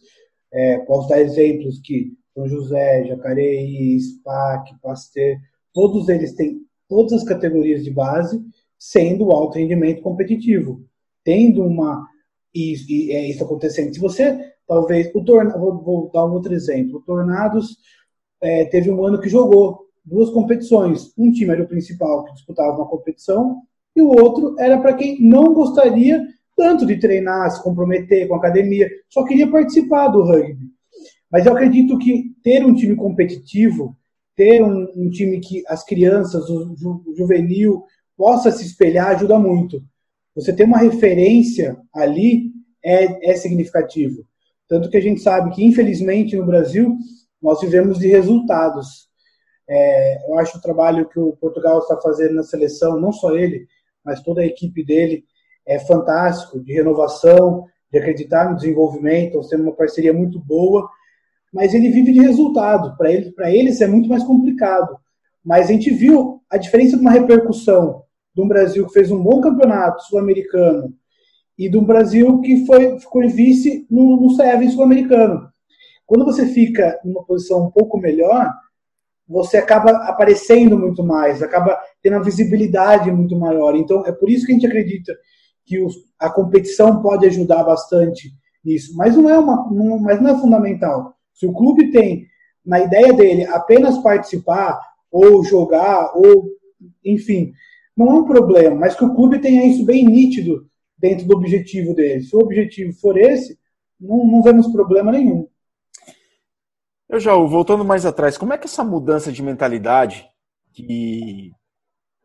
É, 0.52 0.80
posso 0.80 1.08
dar 1.08 1.22
exemplos 1.22 1.80
que 1.80 2.14
são 2.34 2.48
José, 2.48 3.06
Jacareí, 3.06 4.00
SPAC, 4.00 4.76
Pasteur, 4.82 5.38
todos 5.74 6.10
eles 6.10 6.34
têm 6.34 6.62
todas 6.88 7.14
as 7.14 7.24
categorias 7.24 7.84
de 7.84 7.92
base, 7.92 8.44
sendo 8.78 9.32
alto 9.32 9.58
rendimento 9.58 10.02
competitivo, 10.02 10.86
tendo 11.24 11.64
uma 11.64 12.08
e, 12.54 13.12
é 13.12 13.30
isso 13.30 13.44
acontecendo. 13.44 13.94
Se 13.94 14.00
você 14.00 14.54
talvez 14.68 15.12
o 15.14 15.24
tornado, 15.24 15.60
vou, 15.60 15.84
vou, 15.84 16.12
dar 16.12 16.26
um 16.26 16.34
outro 16.34 16.54
exemplo, 16.54 16.98
o 16.98 17.02
Tornados 17.02 17.78
é, 18.42 18.66
teve 18.66 18.90
um 18.90 19.06
ano 19.06 19.20
que 19.20 19.30
jogou 19.30 19.86
duas 20.04 20.30
competições, 20.30 21.12
um 21.18 21.32
time 21.32 21.52
era 21.52 21.64
o 21.64 21.68
principal 21.68 22.24
que 22.26 22.34
disputava 22.34 22.78
uma 22.78 22.88
competição 22.88 23.62
e 23.96 24.02
o 24.02 24.08
outro 24.08 24.56
era 24.60 24.80
para 24.80 24.94
quem 24.94 25.22
não 25.22 25.54
gostaria 25.54 26.22
tanto 26.56 26.86
de 26.86 26.98
treinar, 26.98 27.52
se 27.52 27.62
comprometer 27.62 28.28
com 28.28 28.36
a 28.36 28.38
academia, 28.38 28.90
só 29.10 29.26
queria 29.26 29.50
participar 29.50 30.08
do 30.08 30.24
rugby. 30.24 30.70
Mas 31.30 31.46
eu 31.46 31.52
acredito 31.52 31.98
que 31.98 32.32
ter 32.42 32.66
um 32.66 32.74
time 32.74 32.96
competitivo, 32.96 33.96
ter 34.36 34.64
um, 34.64 34.88
um 34.96 35.10
time 35.10 35.40
que 35.40 35.64
as 35.68 35.84
crianças, 35.84 36.50
o, 36.50 36.76
ju, 36.78 37.04
juvenil, 37.18 37.84
possa 38.18 38.52
se 38.52 38.66
espelhar, 38.66 39.08
ajuda 39.08 39.38
muito. 39.38 39.84
Você 40.36 40.54
ter 40.54 40.64
uma 40.64 40.78
referência 40.78 41.78
ali 41.94 42.52
é, 42.84 43.32
é 43.32 43.36
significativo. 43.36 44.26
Tanto 44.68 44.90
que 44.90 44.98
a 44.98 45.02
gente 45.02 45.22
sabe 45.22 45.52
que, 45.52 45.64
infelizmente, 45.64 46.36
no 46.36 46.46
Brasil, 46.46 46.98
nós 47.42 47.62
vivemos 47.62 48.00
de 48.00 48.08
resultados. 48.08 49.08
É, 49.68 50.30
eu 50.30 50.38
acho 50.40 50.58
o 50.58 50.62
trabalho 50.62 51.08
que 51.10 51.20
o 51.20 51.36
Portugal 51.38 51.80
está 51.80 51.98
fazendo 51.98 52.36
na 52.36 52.44
seleção, 52.44 53.00
não 53.00 53.12
só 53.12 53.36
ele, 53.36 53.68
mas 54.04 54.22
toda 54.22 54.42
a 54.42 54.46
equipe 54.46 54.84
dele, 54.84 55.24
é 55.66 55.80
fantástico, 55.80 56.60
de 56.60 56.74
renovação, 56.74 57.66
de 57.92 57.98
acreditar 57.98 58.50
no 58.50 58.56
desenvolvimento, 58.56 59.28
estamos 59.28 59.50
tendo 59.50 59.64
uma 59.64 59.76
parceria 59.76 60.14
muito 60.14 60.40
boa 60.40 60.90
mas 61.56 61.74
ele 61.74 61.90
vive 61.90 62.12
de 62.12 62.20
resultado. 62.20 62.98
Para 62.98 63.10
ele, 63.10 63.32
para 63.32 63.50
eles 63.50 63.80
é 63.80 63.88
muito 63.88 64.10
mais 64.10 64.22
complicado. 64.26 64.98
Mas 65.42 65.70
a 65.70 65.72
gente 65.72 65.90
viu 65.90 66.42
a 66.50 66.58
diferença 66.58 66.98
de 66.98 67.02
uma 67.02 67.12
repercussão 67.12 68.04
de 68.36 68.42
um 68.42 68.48
Brasil 68.48 68.86
que 68.86 68.94
fez 68.94 69.10
um 69.12 69.24
bom 69.24 69.40
campeonato 69.40 70.04
sul-americano 70.04 70.94
e 71.58 71.70
de 71.70 71.78
um 71.78 71.86
Brasil 71.86 72.42
que 72.42 72.66
foi, 72.66 73.00
ficou 73.00 73.24
em 73.24 73.30
vice 73.30 73.88
no, 73.90 74.20
no 74.20 74.32
Seven 74.32 74.70
sul-americano. 74.70 75.50
Quando 76.06 76.26
você 76.26 76.46
fica 76.46 77.00
numa 77.04 77.24
posição 77.24 77.66
um 77.66 77.72
pouco 77.72 77.98
melhor, 77.98 78.52
você 79.28 79.58
acaba 79.58 79.92
aparecendo 80.08 80.78
muito 80.78 81.02
mais, 81.02 81.42
acaba 81.42 81.80
tendo 82.02 82.18
uma 82.18 82.24
visibilidade 82.24 83.10
muito 83.12 83.36
maior. 83.38 83.76
Então, 83.76 84.06
é 84.06 84.12
por 84.12 84.30
isso 84.30 84.46
que 84.46 84.52
a 84.52 84.56
gente 84.56 84.68
acredita 84.68 85.16
que 85.66 85.82
os, 85.82 85.96
a 86.20 86.30
competição 86.30 87.02
pode 87.02 87.26
ajudar 87.26 87.64
bastante 87.64 88.32
nisso. 88.64 88.96
Mas 88.96 89.16
não 89.16 89.30
é, 89.30 89.40
uma, 89.40 89.68
não, 89.72 89.98
mas 89.98 90.22
não 90.22 90.30
é 90.30 90.40
fundamental. 90.40 91.16
Se 91.34 91.48
o 91.48 91.54
clube 91.54 91.90
tem, 91.90 92.28
na 92.64 92.82
ideia 92.82 93.14
dele, 93.14 93.46
apenas 93.46 93.98
participar, 93.98 94.80
ou 95.12 95.44
jogar, 95.44 96.12
ou, 96.16 96.50
enfim, 97.04 97.54
não 97.96 98.08
é 98.08 98.14
um 98.14 98.26
problema, 98.26 98.76
mas 98.76 98.96
que 98.96 99.06
o 99.06 99.16
clube 99.16 99.40
tenha 99.40 99.66
isso 99.66 99.86
bem 99.86 100.06
nítido 100.06 100.70
dentro 100.98 101.26
do 101.26 101.36
objetivo 101.36 101.94
dele. 101.94 102.22
Se 102.22 102.36
o 102.36 102.40
objetivo 102.40 102.94
for 102.94 103.18
esse, 103.18 103.58
não, 104.00 104.26
não 104.26 104.42
vemos 104.42 104.68
problema 104.68 105.12
nenhum. 105.12 105.48
Eu 107.08 107.20
já, 107.20 107.34
voltando 107.36 107.86
mais 107.86 108.06
atrás, 108.06 108.38
como 108.38 108.54
é 108.54 108.58
que 108.58 108.66
essa 108.66 108.84
mudança 108.84 109.32
de 109.32 109.42
mentalidade 109.42 110.28
que 110.74 111.52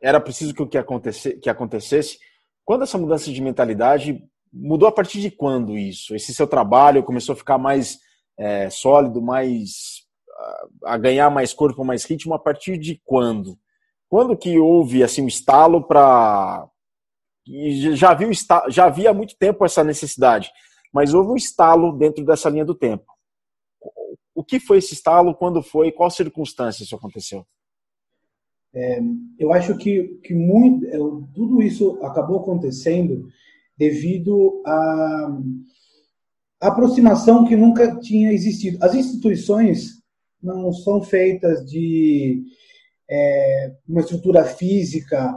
era 0.00 0.20
preciso 0.20 0.54
que, 0.54 0.66
que, 0.66 0.78
acontecesse, 0.78 1.38
que 1.38 1.50
acontecesse, 1.50 2.18
quando 2.64 2.82
essa 2.82 2.98
mudança 2.98 3.30
de 3.30 3.42
mentalidade 3.42 4.24
mudou 4.52 4.88
a 4.88 4.92
partir 4.92 5.20
de 5.20 5.30
quando 5.30 5.76
isso? 5.76 6.14
Esse 6.14 6.34
seu 6.34 6.46
trabalho 6.46 7.04
começou 7.04 7.34
a 7.34 7.36
ficar 7.36 7.58
mais 7.58 7.98
é, 8.38 8.70
sólido, 8.70 9.20
mais 9.20 10.00
a 10.84 10.96
ganhar 10.96 11.30
mais 11.30 11.52
corpo, 11.52 11.84
mais 11.84 12.04
ritmo 12.04 12.34
a 12.34 12.38
partir 12.38 12.78
de 12.78 13.00
quando? 13.04 13.58
Quando 14.10 14.36
que 14.36 14.58
houve 14.58 15.04
assim 15.04 15.22
um 15.22 15.28
estalo 15.28 15.84
para 15.84 16.68
já 17.94 18.12
viu 18.12 18.28
já 18.68 18.86
havia 18.86 19.10
há 19.10 19.14
muito 19.14 19.36
tempo 19.38 19.64
essa 19.64 19.84
necessidade, 19.84 20.50
mas 20.92 21.14
houve 21.14 21.30
um 21.30 21.36
estalo 21.36 21.96
dentro 21.96 22.24
dessa 22.24 22.50
linha 22.50 22.64
do 22.64 22.74
tempo. 22.74 23.06
O 24.34 24.42
que 24.42 24.58
foi 24.58 24.78
esse 24.78 24.94
estalo? 24.94 25.34
Quando 25.34 25.62
foi? 25.62 25.92
Qual 25.92 26.10
circunstância 26.10 26.82
isso 26.82 26.96
aconteceu? 26.96 27.46
É, 28.74 29.00
eu 29.38 29.52
acho 29.52 29.76
que, 29.76 30.18
que 30.24 30.34
muito, 30.34 30.86
é, 30.86 30.98
tudo 31.32 31.62
isso 31.62 32.04
acabou 32.04 32.40
acontecendo 32.40 33.28
devido 33.78 34.60
a 34.66 35.40
aproximação 36.60 37.44
que 37.46 37.56
nunca 37.56 37.96
tinha 38.00 38.32
existido. 38.32 38.84
As 38.84 38.94
instituições 38.94 40.02
não 40.42 40.72
são 40.72 41.00
feitas 41.00 41.64
de 41.64 42.44
é, 43.10 43.72
uma 43.88 44.00
estrutura 44.00 44.44
física 44.44 45.34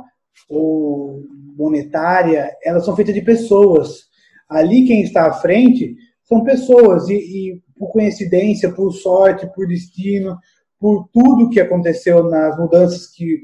ou 0.49 1.23
monetária, 1.57 2.55
elas 2.63 2.85
são 2.85 2.95
feitas 2.95 3.15
de 3.15 3.21
pessoas. 3.21 4.03
Ali 4.49 4.85
quem 4.85 5.01
está 5.01 5.27
à 5.27 5.33
frente 5.33 5.95
são 6.23 6.43
pessoas 6.43 7.09
e, 7.09 7.15
e 7.15 7.61
por 7.77 7.91
coincidência, 7.91 8.71
por 8.71 8.91
sorte, 8.91 9.49
por 9.53 9.67
destino, 9.67 10.37
por 10.79 11.09
tudo 11.11 11.49
que 11.49 11.59
aconteceu 11.59 12.29
nas 12.29 12.57
mudanças 12.57 13.07
que 13.07 13.41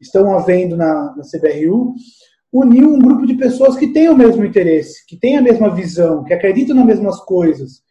estão 0.00 0.36
havendo 0.36 0.76
na, 0.76 1.14
na 1.16 1.22
CBRU, 1.22 1.94
uniu 2.52 2.88
um 2.90 2.98
grupo 2.98 3.26
de 3.26 3.34
pessoas 3.34 3.76
que 3.76 3.92
têm 3.92 4.08
o 4.08 4.16
mesmo 4.16 4.44
interesse, 4.44 5.04
que 5.06 5.16
têm 5.16 5.36
a 5.36 5.42
mesma 5.42 5.74
visão, 5.74 6.22
que 6.22 6.32
acreditam 6.32 6.76
nas 6.76 6.86
mesmas 6.86 7.18
coisas. 7.20 7.82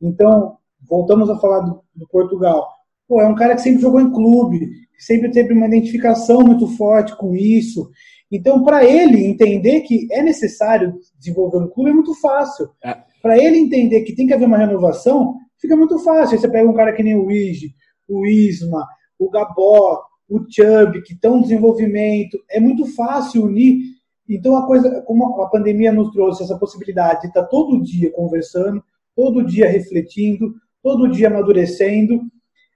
Então, 0.00 0.56
voltamos 0.88 1.28
a 1.28 1.38
falar 1.38 1.60
do, 1.60 1.82
do 1.94 2.08
Portugal. 2.08 2.66
Pô, 3.08 3.20
é 3.20 3.26
um 3.26 3.34
cara 3.34 3.54
que 3.54 3.62
sempre 3.62 3.80
jogou 3.80 4.00
em 4.00 4.12
clube, 4.12 4.68
sempre 4.98 5.30
teve 5.30 5.54
uma 5.54 5.66
identificação 5.66 6.40
muito 6.40 6.68
forte 6.76 7.16
com 7.16 7.34
isso. 7.34 7.90
Então, 8.30 8.62
para 8.62 8.84
ele 8.84 9.24
entender 9.24 9.80
que 9.80 10.06
é 10.12 10.22
necessário 10.22 10.94
desenvolver 11.18 11.58
um 11.58 11.68
clube 11.68 11.90
é 11.90 11.94
muito 11.94 12.14
fácil. 12.20 12.68
É. 12.84 12.98
Para 13.22 13.38
ele 13.38 13.56
entender 13.56 14.02
que 14.02 14.14
tem 14.14 14.26
que 14.26 14.34
haver 14.34 14.46
uma 14.46 14.58
renovação, 14.58 15.36
fica 15.58 15.74
muito 15.74 15.98
fácil. 16.00 16.34
Aí 16.34 16.40
você 16.40 16.48
pega 16.50 16.68
um 16.68 16.74
cara 16.74 16.92
que 16.92 17.02
nem 17.02 17.16
o 17.16 17.30
Ige, 17.30 17.74
o 18.06 18.26
Isma, 18.26 18.86
o 19.18 19.30
Gabó, 19.30 20.02
o 20.28 20.40
Chubb, 20.40 21.02
que 21.02 21.14
estão 21.14 21.38
em 21.38 21.42
desenvolvimento. 21.42 22.38
É 22.50 22.60
muito 22.60 22.84
fácil 22.94 23.44
unir 23.44 23.98
então, 24.28 24.56
a 24.56 24.66
coisa, 24.66 25.00
como 25.02 25.40
a 25.40 25.48
pandemia 25.48 25.90
nos 25.90 26.10
trouxe 26.10 26.42
essa 26.42 26.58
possibilidade 26.58 27.22
de 27.22 27.28
estar 27.28 27.44
todo 27.44 27.82
dia 27.82 28.12
conversando, 28.12 28.84
todo 29.16 29.44
dia 29.44 29.68
refletindo, 29.68 30.54
todo 30.82 31.08
dia 31.08 31.28
amadurecendo, 31.28 32.20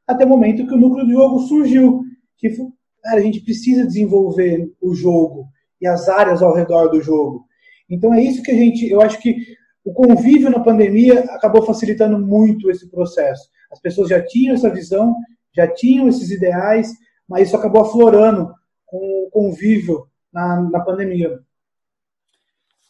até 0.06 0.24
o 0.24 0.28
momento 0.28 0.66
que 0.66 0.74
o 0.74 0.78
núcleo 0.78 1.06
do 1.06 1.12
jogo 1.12 1.40
surgiu. 1.40 2.02
Que 2.36 2.50
cara, 3.02 3.20
a 3.20 3.22
gente 3.22 3.40
precisa 3.40 3.86
desenvolver 3.86 4.70
o 4.80 4.94
jogo 4.94 5.46
e 5.80 5.86
as 5.86 6.08
áreas 6.08 6.42
ao 6.42 6.54
redor 6.54 6.88
do 6.88 7.00
jogo. 7.00 7.44
Então, 7.88 8.14
é 8.14 8.22
isso 8.22 8.42
que 8.42 8.50
a 8.50 8.54
gente. 8.54 8.88
Eu 8.88 9.00
acho 9.00 9.20
que 9.20 9.36
o 9.84 9.92
convívio 9.92 10.50
na 10.50 10.60
pandemia 10.60 11.20
acabou 11.30 11.62
facilitando 11.62 12.18
muito 12.18 12.70
esse 12.70 12.88
processo. 12.88 13.48
As 13.70 13.80
pessoas 13.80 14.08
já 14.08 14.24
tinham 14.24 14.54
essa 14.54 14.70
visão, 14.70 15.14
já 15.54 15.66
tinham 15.66 16.08
esses 16.08 16.30
ideais, 16.30 16.92
mas 17.28 17.48
isso 17.48 17.56
acabou 17.56 17.82
aflorando 17.82 18.52
com 18.86 19.26
o 19.26 19.30
convívio 19.30 20.06
na, 20.32 20.60
na 20.60 20.80
pandemia. 20.80 21.40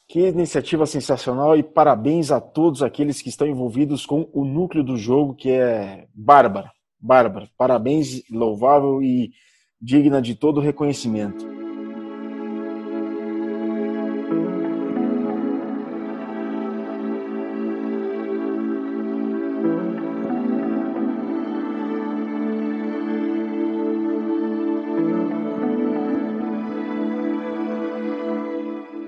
Que 0.06 0.28
iniciativa 0.28 0.84
sensacional 0.84 1.56
e 1.56 1.62
parabéns 1.62 2.30
a 2.30 2.40
todos 2.40 2.82
aqueles 2.82 3.22
que 3.22 3.30
estão 3.30 3.46
envolvidos 3.46 4.04
com 4.04 4.28
o 4.32 4.44
núcleo 4.44 4.84
do 4.84 4.96
jogo, 4.96 5.34
que 5.34 5.50
é 5.50 6.06
bárbara, 6.12 6.70
bárbara. 7.02 7.48
Parabéns, 7.58 8.22
louvável 8.30 9.02
e 9.02 9.32
digna 9.80 10.22
de 10.22 10.36
todo 10.36 10.60
reconhecimento. 10.60 11.50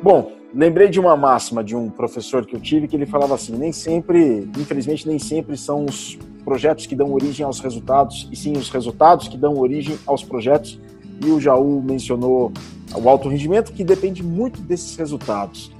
Bom, 0.03 0.32
lembrei 0.53 0.90
de 0.90 1.01
uma 1.01 1.16
máxima 1.16 1.64
de 1.64 1.74
um 1.74 1.88
professor 1.88 2.45
que 2.45 2.55
eu 2.55 2.61
tive 2.61 2.86
que 2.86 2.95
ele 2.95 3.07
falava 3.07 3.36
assim: 3.36 3.57
nem 3.57 3.72
sempre, 3.72 4.47
infelizmente, 4.59 5.07
nem 5.09 5.18
sempre 5.18 5.57
são 5.57 5.86
os 5.86 6.18
projetos 6.45 6.86
que 6.86 6.95
dão 6.95 7.12
origem 7.12 7.45
aos 7.45 7.61
resultados, 7.61 8.28
e 8.30 8.36
sim 8.36 8.53
os 8.53 8.68
resultados 8.70 9.28
que 9.28 9.36
dão 9.36 9.59
origem 9.59 9.99
aos 10.07 10.22
projetos. 10.22 10.78
E 11.24 11.30
o 11.30 11.40
Jaú 11.40 11.82
mencionou 11.82 12.53
o 12.95 13.09
alto 13.09 13.28
rendimento, 13.28 13.72
que 13.72 13.84
depende 13.84 14.22
muito 14.22 14.61
desses 14.61 14.97
resultados. 14.97 15.72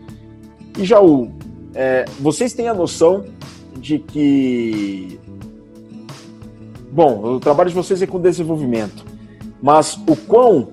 E 0.79 0.85
Jaú, 0.85 1.31
é, 1.75 2.05
vocês 2.21 2.53
têm 2.53 2.69
a 2.69 2.75
noção 2.75 3.25
de 3.77 3.99
que. 3.99 5.19
Bom, 6.91 7.35
o 7.35 7.41
trabalho 7.41 7.69
de 7.71 7.75
vocês 7.75 8.01
é 8.01 8.07
com 8.07 8.21
desenvolvimento, 8.21 9.05
mas 9.61 9.99
o 10.07 10.15
quão 10.15 10.69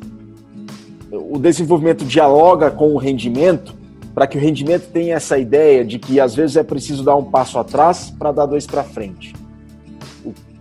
o 1.12 1.38
desenvolvimento 1.38 2.06
dialoga 2.06 2.72
com 2.72 2.94
o 2.94 2.98
rendimento, 2.98 3.76
para 4.14 4.28
que 4.28 4.38
o 4.38 4.42
rendimento 4.42 4.90
tenha 4.92 5.16
essa 5.16 5.38
ideia 5.38 5.84
de 5.84 6.00
que 6.00 6.20
às 6.20 6.36
vezes 6.36 6.56
é 6.56 6.64
preciso 6.64 7.04
dar 7.04 7.16
um 7.16 7.24
passo 7.24 7.60
atrás 7.60 8.14
para 8.18 8.32
dar 8.32 8.46
dois 8.46 8.66
para 8.66 8.84
frente. 8.84 9.34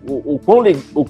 O, 0.07 0.39
quão, 0.39 0.63
o 0.95 1.05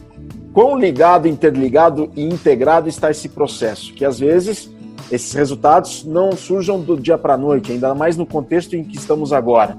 quão 0.52 0.78
ligado, 0.78 1.28
interligado 1.28 2.10
e 2.16 2.24
integrado 2.24 2.88
está 2.88 3.10
esse 3.10 3.28
processo, 3.28 3.92
que 3.94 4.04
às 4.04 4.18
vezes 4.18 4.70
esses 5.10 5.32
resultados 5.32 6.04
não 6.04 6.32
surjam 6.32 6.80
do 6.80 6.96
dia 6.96 7.16
para 7.16 7.34
a 7.34 7.38
noite, 7.38 7.72
ainda 7.72 7.94
mais 7.94 8.16
no 8.16 8.26
contexto 8.26 8.74
em 8.74 8.84
que 8.84 8.96
estamos 8.96 9.32
agora. 9.32 9.78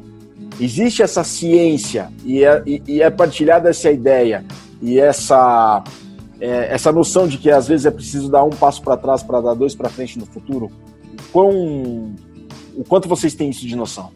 Existe 0.60 1.02
essa 1.02 1.24
ciência 1.24 2.10
e 2.26 2.44
é, 2.44 2.64
e 2.66 3.02
é 3.02 3.10
partilhada 3.10 3.70
essa 3.70 3.92
ideia 3.92 4.46
e 4.82 5.00
essa 5.00 5.84
é, 6.42 6.74
essa 6.74 6.92
noção 6.92 7.28
de 7.28 7.38
que 7.38 7.52
às 7.52 7.68
vezes 7.68 7.86
é 7.86 7.92
preciso 7.92 8.30
dar 8.30 8.44
um 8.44 8.50
passo 8.50 8.82
para 8.82 8.98
trás 8.98 9.22
para 9.22 9.40
dar 9.40 9.54
dois 9.54 9.76
para 9.76 9.90
frente 9.90 10.18
no 10.18 10.26
futuro, 10.26 10.72
quão, 11.32 12.16
o 12.76 12.84
quanto 12.84 13.08
vocês 13.08 13.36
têm 13.36 13.52
isso 13.52 13.68
de 13.68 13.76
noção? 13.76 14.12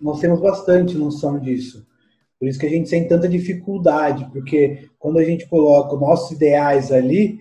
Nós 0.00 0.20
temos 0.20 0.38
bastante 0.40 0.94
noção 0.96 1.38
disso. 1.38 1.85
Por 2.38 2.48
isso 2.48 2.58
que 2.58 2.66
a 2.66 2.70
gente 2.70 2.90
tem 2.90 3.08
tanta 3.08 3.28
dificuldade, 3.28 4.28
porque 4.30 4.88
quando 4.98 5.18
a 5.18 5.24
gente 5.24 5.46
coloca 5.48 5.94
os 5.94 6.00
nossos 6.00 6.32
ideais 6.32 6.92
ali, 6.92 7.38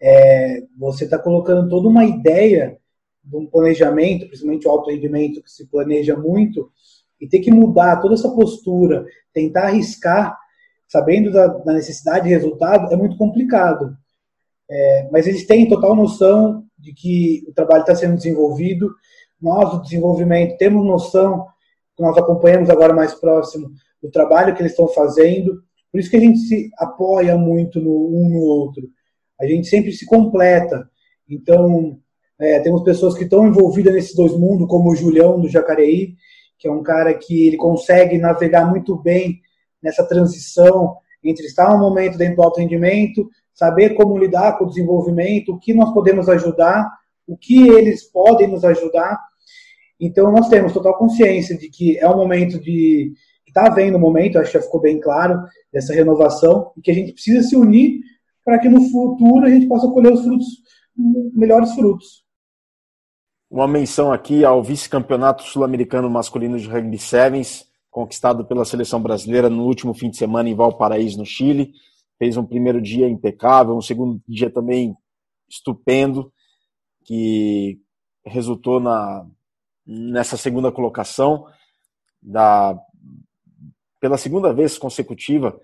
é, 0.00 0.62
você 0.76 1.04
está 1.04 1.18
colocando 1.18 1.68
toda 1.68 1.88
uma 1.88 2.04
ideia 2.04 2.76
de 3.22 3.36
um 3.36 3.46
planejamento, 3.46 4.26
principalmente 4.26 4.66
o 4.66 4.70
alto 4.70 4.90
rendimento, 4.90 5.42
que 5.42 5.50
se 5.50 5.66
planeja 5.66 6.16
muito, 6.16 6.70
e 7.20 7.28
ter 7.28 7.40
que 7.40 7.50
mudar 7.50 8.00
toda 8.00 8.14
essa 8.14 8.28
postura, 8.28 9.06
tentar 9.32 9.68
arriscar 9.68 10.36
sabendo 10.88 11.32
da, 11.32 11.48
da 11.48 11.72
necessidade 11.72 12.24
de 12.24 12.30
resultado, 12.30 12.92
é 12.92 12.96
muito 12.96 13.16
complicado. 13.16 13.96
É, 14.68 15.08
mas 15.10 15.26
eles 15.26 15.46
têm 15.46 15.68
total 15.68 15.94
noção 15.94 16.64
de 16.78 16.92
que 16.92 17.44
o 17.48 17.52
trabalho 17.52 17.80
está 17.80 17.94
sendo 17.94 18.16
desenvolvido. 18.16 18.94
Nós, 19.40 19.70
do 19.70 19.82
desenvolvimento, 19.82 20.56
temos 20.56 20.84
noção, 20.84 21.46
que 21.96 22.02
nós 22.02 22.16
acompanhamos 22.16 22.70
agora 22.70 22.92
mais 22.92 23.14
próximo, 23.14 23.70
do 24.02 24.10
trabalho 24.10 24.54
que 24.54 24.62
eles 24.62 24.72
estão 24.72 24.88
fazendo. 24.88 25.62
Por 25.90 26.00
isso 26.00 26.10
que 26.10 26.16
a 26.16 26.20
gente 26.20 26.38
se 26.38 26.70
apoia 26.78 27.36
muito 27.36 27.80
no, 27.80 27.90
um 27.90 28.28
no 28.28 28.40
outro. 28.40 28.88
A 29.40 29.46
gente 29.46 29.66
sempre 29.66 29.92
se 29.92 30.06
completa. 30.06 30.88
Então, 31.28 31.98
é, 32.38 32.60
temos 32.60 32.82
pessoas 32.82 33.14
que 33.16 33.24
estão 33.24 33.46
envolvidas 33.46 33.94
nesses 33.94 34.14
dois 34.14 34.32
mundos, 34.32 34.68
como 34.68 34.90
o 34.90 34.96
Julião, 34.96 35.40
do 35.40 35.48
Jacareí, 35.48 36.14
que 36.58 36.68
é 36.68 36.70
um 36.72 36.82
cara 36.82 37.14
que 37.14 37.46
ele 37.46 37.56
consegue 37.56 38.18
navegar 38.18 38.68
muito 38.68 38.96
bem 38.96 39.40
nessa 39.82 40.06
transição 40.06 40.96
entre 41.22 41.46
estar 41.46 41.74
um 41.74 41.80
momento 41.80 42.16
dentro 42.16 42.36
do 42.36 42.42
alto 42.42 42.60
rendimento, 42.60 43.28
saber 43.52 43.94
como 43.94 44.18
lidar 44.18 44.58
com 44.58 44.64
o 44.64 44.68
desenvolvimento, 44.68 45.52
o 45.52 45.58
que 45.58 45.74
nós 45.74 45.92
podemos 45.92 46.28
ajudar, 46.28 46.88
o 47.26 47.36
que 47.36 47.68
eles 47.68 48.04
podem 48.04 48.46
nos 48.46 48.64
ajudar. 48.64 49.18
Então, 49.98 50.30
nós 50.30 50.48
temos 50.48 50.72
total 50.72 50.96
consciência 50.96 51.56
de 51.56 51.68
que 51.68 51.98
é 51.98 52.08
um 52.08 52.16
momento 52.16 52.60
de. 52.60 53.12
Está 53.56 53.68
havendo 53.68 53.96
um 53.96 54.00
momento, 54.00 54.38
acho 54.38 54.52
que 54.52 54.58
já 54.58 54.62
ficou 54.62 54.82
bem 54.82 55.00
claro, 55.00 55.42
dessa 55.72 55.94
renovação, 55.94 56.72
e 56.76 56.82
que 56.82 56.90
a 56.90 56.94
gente 56.94 57.14
precisa 57.14 57.42
se 57.42 57.56
unir 57.56 58.00
para 58.44 58.58
que 58.58 58.68
no 58.68 58.82
futuro 58.90 59.46
a 59.46 59.48
gente 59.48 59.66
possa 59.66 59.88
colher 59.88 60.12
os 60.12 60.22
frutos, 60.22 60.46
melhores 61.32 61.72
frutos. 61.72 62.22
Uma 63.50 63.66
menção 63.66 64.12
aqui 64.12 64.44
ao 64.44 64.62
vice-campeonato 64.62 65.42
sul-americano 65.42 66.10
masculino 66.10 66.58
de 66.58 66.68
rugby 66.68 66.98
sevens, 66.98 67.64
conquistado 67.90 68.44
pela 68.44 68.62
seleção 68.66 69.00
brasileira 69.00 69.48
no 69.48 69.64
último 69.64 69.94
fim 69.94 70.10
de 70.10 70.18
semana 70.18 70.50
em 70.50 70.54
Valparaíso, 70.54 71.16
no 71.16 71.24
Chile. 71.24 71.72
Fez 72.18 72.36
um 72.36 72.44
primeiro 72.44 72.82
dia 72.82 73.08
impecável, 73.08 73.74
um 73.74 73.80
segundo 73.80 74.20
dia 74.28 74.50
também 74.50 74.94
estupendo, 75.48 76.30
que 77.06 77.80
resultou 78.22 78.80
na, 78.80 79.26
nessa 79.86 80.36
segunda 80.36 80.70
colocação 80.70 81.46
da, 82.20 82.78
pela 84.00 84.18
segunda 84.18 84.52
vez 84.52 84.78
consecutiva 84.78 85.58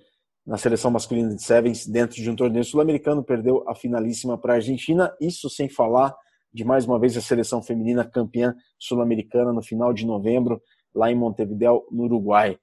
na 0.47 0.59
seleção 0.59 0.91
masculina 0.91 1.35
de 1.35 1.43
sevens 1.43 1.87
dentro 1.87 2.17
de 2.17 2.29
um 2.29 2.35
torneio 2.35 2.65
sul-americano, 2.65 3.23
perdeu 3.23 3.65
a 3.69 3.75
finalíssima 3.75 4.37
para 4.37 4.55
a 4.55 4.57
Argentina, 4.57 5.15
isso 5.21 5.49
sem 5.49 5.69
falar 5.69 6.15
de 6.53 6.65
mais 6.65 6.85
uma 6.85 6.99
vez 6.99 7.17
a 7.17 7.21
seleção 7.21 7.63
feminina 7.63 8.05
campeã 8.05 8.55
sul-americana 8.79 9.53
no 9.53 9.63
final 9.63 9.93
de 9.93 10.05
novembro, 10.05 10.61
lá 10.95 11.11
em 11.11 11.15
Montevideo, 11.15 11.87
no 11.91 12.05
Uruguai. 12.05 12.59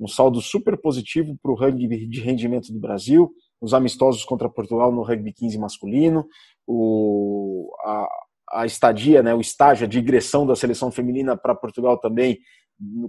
Um 0.00 0.08
saldo 0.08 0.40
super 0.40 0.80
positivo 0.80 1.36
para 1.42 1.52
o 1.52 1.54
rugby 1.54 2.06
de 2.06 2.20
rendimento 2.20 2.72
do 2.72 2.80
Brasil, 2.80 3.30
os 3.60 3.74
amistosos 3.74 4.24
contra 4.24 4.48
Portugal 4.48 4.90
no 4.90 5.02
rugby 5.02 5.32
15 5.32 5.58
masculino, 5.58 6.26
o, 6.66 7.70
a, 7.84 8.08
a 8.52 8.66
estadia, 8.66 9.22
né, 9.22 9.34
o 9.34 9.40
estágio, 9.40 9.84
a 9.84 9.88
digressão 9.88 10.46
da 10.46 10.56
seleção 10.56 10.90
feminina 10.90 11.36
para 11.36 11.54
Portugal 11.54 11.98
também 11.98 12.38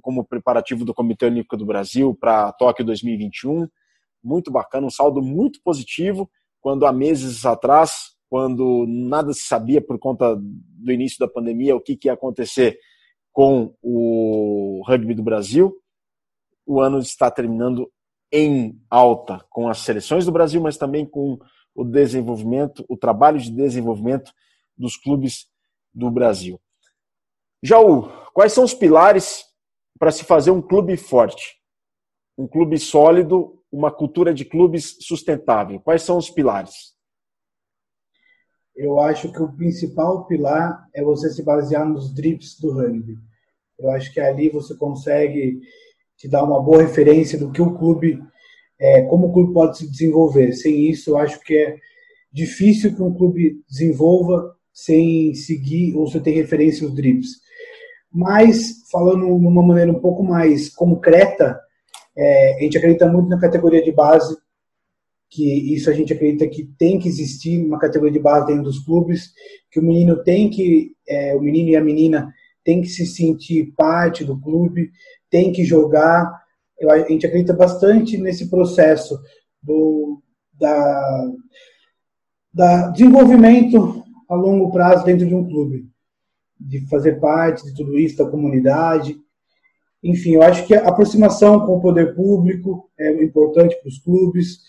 como 0.01 0.25
preparativo 0.25 0.85
do 0.85 0.93
Comitê 0.93 1.25
Olímpico 1.25 1.57
do 1.57 1.65
Brasil 1.65 2.15
para 2.19 2.51
Tóquio 2.53 2.85
2021. 2.85 3.67
Muito 4.23 4.51
bacana, 4.51 4.87
um 4.87 4.91
saldo 4.91 5.21
muito 5.21 5.61
positivo, 5.63 6.29
quando 6.59 6.85
há 6.85 6.91
meses 6.91 7.45
atrás, 7.45 8.15
quando 8.29 8.85
nada 8.87 9.33
se 9.33 9.41
sabia 9.41 9.81
por 9.81 9.99
conta 9.99 10.35
do 10.35 10.91
início 10.91 11.19
da 11.19 11.27
pandemia, 11.27 11.75
o 11.75 11.81
que, 11.81 11.95
que 11.95 12.07
ia 12.07 12.13
acontecer 12.13 12.77
com 13.31 13.75
o 13.81 14.81
rugby 14.87 15.13
do 15.13 15.23
Brasil. 15.23 15.75
O 16.65 16.79
ano 16.79 16.99
está 16.99 17.29
terminando 17.29 17.91
em 18.31 18.79
alta 18.89 19.45
com 19.49 19.69
as 19.69 19.79
seleções 19.79 20.25
do 20.25 20.31
Brasil, 20.31 20.59
mas 20.61 20.77
também 20.77 21.05
com 21.05 21.37
o 21.75 21.83
desenvolvimento, 21.83 22.83
o 22.89 22.97
trabalho 22.97 23.39
de 23.39 23.51
desenvolvimento 23.51 24.31
dos 24.77 24.97
clubes 24.97 25.47
do 25.93 26.09
Brasil. 26.09 26.59
Jaú, 27.61 28.09
quais 28.33 28.53
são 28.53 28.63
os 28.63 28.73
pilares 28.73 29.45
para 29.97 30.11
se 30.11 30.23
fazer 30.23 30.51
um 30.51 30.61
clube 30.61 30.97
forte? 30.97 31.57
Um 32.37 32.47
clube 32.47 32.77
sólido, 32.77 33.61
uma 33.71 33.91
cultura 33.91 34.33
de 34.33 34.45
clubes 34.45 34.97
sustentável. 35.01 35.79
Quais 35.79 36.01
são 36.01 36.17
os 36.17 36.29
pilares? 36.29 36.95
Eu 38.75 38.99
acho 38.99 39.31
que 39.31 39.41
o 39.41 39.51
principal 39.53 40.25
pilar 40.25 40.85
é 40.93 41.01
você 41.01 41.29
se 41.29 41.41
basear 41.43 41.87
nos 41.87 42.13
drips 42.13 42.59
do 42.59 42.73
rugby. 42.73 43.17
Eu 43.79 43.89
acho 43.91 44.13
que 44.13 44.19
ali 44.19 44.49
você 44.49 44.75
consegue 44.75 45.61
te 46.17 46.27
dar 46.27 46.43
uma 46.43 46.61
boa 46.61 46.81
referência 46.81 47.37
do 47.37 47.51
que 47.51 47.61
o 47.61 47.77
clube 47.77 48.21
é, 48.79 49.03
como 49.03 49.27
o 49.27 49.33
clube 49.33 49.53
pode 49.53 49.77
se 49.77 49.89
desenvolver. 49.89 50.53
Sem 50.53 50.89
isso, 50.89 51.11
eu 51.11 51.17
acho 51.17 51.39
que 51.41 51.55
é 51.55 51.77
difícil 52.31 52.93
que 52.93 53.01
um 53.01 53.13
clube 53.13 53.63
desenvolva 53.69 54.55
sem 54.73 55.33
seguir 55.33 55.95
ou 55.95 56.07
sem 56.07 56.21
ter 56.21 56.31
referência 56.31 56.85
aos 56.85 56.93
drips. 56.93 57.44
Mas, 58.15 58.87
falando 58.89 59.25
de 59.25 59.45
uma 59.45 59.61
maneira 59.61 59.91
um 59.91 59.99
pouco 59.99 60.23
mais 60.23 60.69
concreta, 60.69 61.59
é, 62.17 62.55
a 62.55 62.59
gente 62.61 62.77
acredita 62.77 63.11
muito 63.11 63.27
na 63.27 63.37
categoria 63.37 63.83
de 63.83 63.91
base, 63.91 64.37
que 65.29 65.73
isso 65.73 65.89
a 65.89 65.93
gente 65.93 66.13
acredita 66.13 66.47
que 66.47 66.63
tem 66.79 66.97
que 66.97 67.09
existir 67.09 67.61
uma 67.61 67.77
categoria 67.77 68.13
de 68.13 68.19
base 68.19 68.47
dentro 68.47 68.63
dos 68.63 68.79
clubes, 68.79 69.33
que 69.69 69.81
o 69.81 69.83
menino 69.83 70.23
tem 70.23 70.49
que, 70.49 70.93
é, 71.05 71.35
o 71.35 71.41
menino 71.41 71.71
e 71.71 71.75
a 71.75 71.83
menina 71.83 72.33
tem 72.63 72.79
que 72.79 72.87
se 72.87 73.05
sentir 73.05 73.73
parte 73.75 74.23
do 74.23 74.39
clube, 74.39 74.91
tem 75.29 75.51
que 75.51 75.65
jogar, 75.65 76.31
eu, 76.79 76.89
a 76.89 76.99
gente 76.99 77.27
acredita 77.27 77.51
bastante 77.51 78.17
nesse 78.17 78.49
processo 78.49 79.19
do 79.61 80.21
da, 80.53 81.27
da 82.53 82.87
desenvolvimento 82.91 84.05
a 84.29 84.35
longo 84.35 84.71
prazo 84.71 85.03
dentro 85.03 85.27
de 85.27 85.35
um 85.35 85.45
clube, 85.45 85.89
de 86.59 86.87
fazer 86.87 87.19
parte 87.19 87.65
de 87.65 87.73
tudo 87.73 87.97
isso, 87.97 88.17
da 88.17 88.29
comunidade. 88.29 89.17
Enfim, 90.03 90.35
eu 90.35 90.43
acho 90.43 90.65
que 90.65 90.75
a 90.75 90.87
aproximação 90.87 91.65
com 91.65 91.77
o 91.77 91.81
poder 91.81 92.15
público 92.15 92.89
é 92.97 93.23
importante 93.23 93.75
para 93.81 93.89
os 93.89 93.99
clubes, 93.99 94.59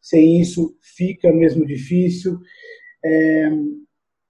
sem 0.00 0.40
isso 0.40 0.76
fica 0.80 1.32
mesmo 1.32 1.66
difícil. 1.66 2.38
É, 3.04 3.50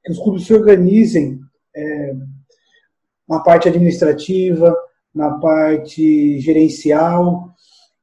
que 0.04 0.12
os 0.12 0.18
clubes 0.18 0.46
se 0.46 0.54
organizem 0.54 1.40
é, 1.74 2.14
na 3.28 3.40
parte 3.40 3.68
administrativa, 3.68 4.74
na 5.14 5.38
parte 5.38 6.38
gerencial. 6.40 7.54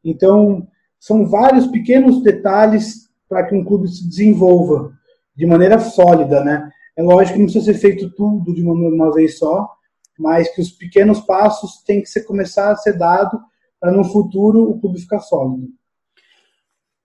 Então, 0.04 0.68
são 1.00 1.28
vários 1.28 1.68
pequenos 1.68 2.22
detalhes 2.22 3.10
para 3.30 3.46
que 3.46 3.56
um 3.56 3.64
clube 3.64 3.88
se 3.88 4.08
desenvolva 4.08 4.94
de 5.36 5.46
maneira 5.46 5.80
sólida, 5.80 6.44
né? 6.44 6.70
É 6.96 7.02
lógico 7.02 7.34
que 7.34 7.40
não 7.40 7.46
precisa 7.46 7.74
ser 7.74 7.80
feito 7.80 8.10
tudo 8.16 8.54
de 8.54 8.62
uma, 8.62 8.74
uma 8.74 9.12
vez 9.12 9.38
só, 9.38 9.70
mas 10.18 10.54
que 10.54 10.62
os 10.62 10.72
pequenos 10.72 11.20
passos 11.22 11.84
têm 11.84 12.02
que 12.02 12.10
ser, 12.10 12.24
começar 12.24 12.72
a 12.72 12.76
ser 12.76 12.98
dado 12.98 13.40
para 13.80 13.92
no 13.92 14.04
futuro 14.04 14.70
o 14.70 14.80
clube 14.80 15.02
ficar 15.02 15.20
sólido. 15.20 15.68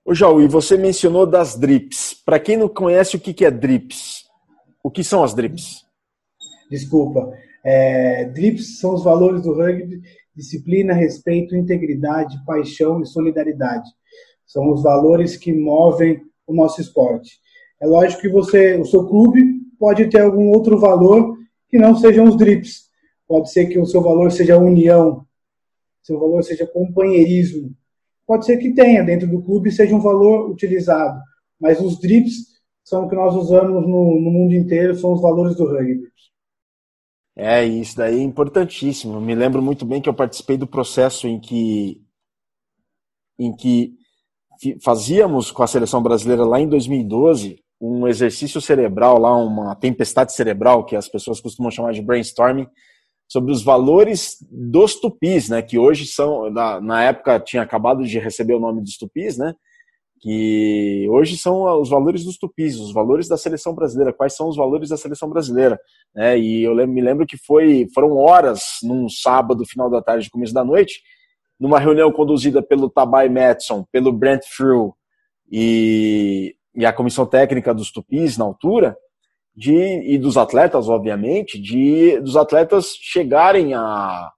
Ô 0.04 0.14
Jaú, 0.14 0.40
e 0.40 0.48
você 0.48 0.76
mencionou 0.76 1.26
das 1.26 1.56
drips. 1.56 2.14
Para 2.24 2.38
quem 2.38 2.56
não 2.56 2.68
conhece 2.68 3.16
o 3.16 3.20
que 3.20 3.44
é 3.44 3.50
drips, 3.50 4.24
o 4.82 4.90
que 4.90 5.02
são 5.02 5.22
as 5.22 5.34
drips? 5.34 5.84
Desculpa. 6.70 7.30
É, 7.64 8.24
DRIPS 8.26 8.78
são 8.78 8.94
os 8.94 9.02
valores 9.02 9.42
do 9.42 9.54
rugby: 9.54 10.00
disciplina, 10.34 10.94
respeito, 10.94 11.56
integridade, 11.56 12.42
paixão 12.46 13.02
e 13.02 13.06
solidariedade. 13.06 13.90
São 14.46 14.72
os 14.72 14.82
valores 14.82 15.36
que 15.36 15.52
movem 15.52 16.22
o 16.46 16.54
nosso 16.54 16.80
esporte. 16.80 17.38
É 17.80 17.86
lógico 17.86 18.22
que 18.22 18.28
você, 18.28 18.76
o 18.76 18.84
seu 18.84 19.06
clube 19.06 19.57
pode 19.78 20.08
ter 20.08 20.20
algum 20.20 20.48
outro 20.50 20.78
valor 20.78 21.38
que 21.68 21.78
não 21.78 21.96
sejam 21.96 22.26
os 22.26 22.36
DRIPS. 22.36 22.88
Pode 23.26 23.50
ser 23.52 23.66
que 23.66 23.78
o 23.78 23.86
seu 23.86 24.02
valor 24.02 24.32
seja 24.32 24.58
união, 24.58 25.26
seu 26.02 26.18
valor 26.18 26.42
seja 26.42 26.66
companheirismo. 26.66 27.74
Pode 28.26 28.46
ser 28.46 28.56
que 28.58 28.72
tenha 28.72 29.02
dentro 29.02 29.28
do 29.28 29.42
clube 29.42 29.70
seja 29.70 29.94
um 29.94 30.00
valor 30.00 30.50
utilizado, 30.50 31.20
mas 31.60 31.80
os 31.80 31.98
DRIPS 31.98 32.58
são 32.84 33.04
o 33.04 33.08
que 33.08 33.14
nós 33.14 33.34
usamos 33.34 33.86
no, 33.86 34.20
no 34.20 34.30
mundo 34.30 34.54
inteiro, 34.54 34.94
são 34.94 35.12
os 35.12 35.20
valores 35.20 35.56
do 35.56 35.66
rugby. 35.66 36.08
É, 37.36 37.64
isso 37.64 37.96
daí 37.96 38.18
é 38.18 38.22
importantíssimo. 38.22 39.20
me 39.20 39.34
lembro 39.34 39.62
muito 39.62 39.84
bem 39.84 40.00
que 40.00 40.08
eu 40.08 40.14
participei 40.14 40.56
do 40.56 40.66
processo 40.66 41.28
em 41.28 41.38
que, 41.38 42.02
em 43.38 43.54
que 43.54 43.94
fazíamos 44.82 45.52
com 45.52 45.62
a 45.62 45.66
seleção 45.66 46.02
brasileira 46.02 46.44
lá 46.44 46.60
em 46.60 46.68
2012 46.68 47.62
um 47.80 48.06
exercício 48.08 48.60
cerebral, 48.60 49.18
lá 49.18 49.36
uma 49.36 49.74
tempestade 49.74 50.32
cerebral, 50.32 50.84
que 50.84 50.96
as 50.96 51.08
pessoas 51.08 51.40
costumam 51.40 51.70
chamar 51.70 51.92
de 51.92 52.02
brainstorming, 52.02 52.66
sobre 53.30 53.52
os 53.52 53.62
valores 53.62 54.38
dos 54.50 54.94
tupis, 54.98 55.48
né, 55.48 55.60
que 55.60 55.78
hoje 55.78 56.06
são, 56.06 56.50
na, 56.50 56.80
na 56.80 57.04
época 57.04 57.38
tinha 57.38 57.62
acabado 57.62 58.04
de 58.04 58.18
receber 58.18 58.54
o 58.54 58.60
nome 58.60 58.80
dos 58.80 58.96
tupis, 58.96 59.36
né, 59.36 59.54
que 60.20 61.06
hoje 61.10 61.36
são 61.36 61.80
os 61.80 61.88
valores 61.88 62.24
dos 62.24 62.36
tupis, 62.36 62.76
os 62.76 62.92
valores 62.92 63.28
da 63.28 63.36
seleção 63.36 63.74
brasileira, 63.74 64.12
quais 64.12 64.34
são 64.34 64.48
os 64.48 64.56
valores 64.56 64.88
da 64.88 64.96
seleção 64.96 65.28
brasileira. 65.28 65.78
Né? 66.14 66.38
E 66.38 66.64
eu 66.64 66.74
me 66.88 67.00
lembro 67.00 67.26
que 67.26 67.36
foi, 67.36 67.86
foram 67.94 68.16
horas 68.16 68.62
num 68.82 69.08
sábado, 69.08 69.64
final 69.64 69.88
da 69.88 70.02
tarde, 70.02 70.30
começo 70.30 70.52
da 70.52 70.64
noite, 70.64 71.02
numa 71.60 71.78
reunião 71.78 72.10
conduzida 72.10 72.62
pelo 72.62 72.90
Tabai 72.90 73.28
Madison, 73.28 73.84
pelo 73.92 74.12
Brent 74.12 74.42
Frew 74.44 74.94
e, 75.50 76.54
e 76.78 76.86
a 76.86 76.92
comissão 76.92 77.26
técnica 77.26 77.74
dos 77.74 77.90
tupis 77.90 78.38
na 78.38 78.44
altura, 78.44 78.96
de, 79.54 79.74
e 79.74 80.16
dos 80.16 80.36
atletas, 80.36 80.88
obviamente, 80.88 81.60
de 81.60 82.20
dos 82.20 82.36
atletas 82.36 82.94
chegarem 83.00 83.74
a, 83.74 84.30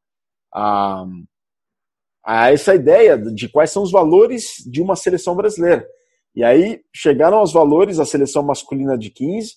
a 0.52 1.04
a 2.24 2.52
essa 2.52 2.74
ideia 2.74 3.16
de 3.16 3.48
quais 3.48 3.70
são 3.70 3.82
os 3.82 3.90
valores 3.90 4.56
de 4.66 4.80
uma 4.80 4.94
seleção 4.94 5.34
brasileira. 5.34 5.86
E 6.34 6.44
aí 6.44 6.80
chegaram 6.94 7.38
aos 7.38 7.52
valores 7.52 7.98
a 7.98 8.04
seleção 8.04 8.42
masculina 8.42 8.96
de 8.96 9.10
15 9.10 9.54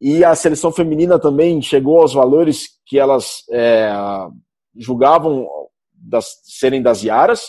e 0.00 0.24
a 0.24 0.34
seleção 0.34 0.72
feminina 0.72 1.18
também 1.18 1.60
chegou 1.60 2.00
aos 2.00 2.14
valores 2.14 2.68
que 2.86 2.98
elas 2.98 3.42
é, 3.50 3.90
julgavam 4.74 5.46
das, 5.92 6.26
serem 6.44 6.82
das 6.82 7.02
Iaras. 7.02 7.42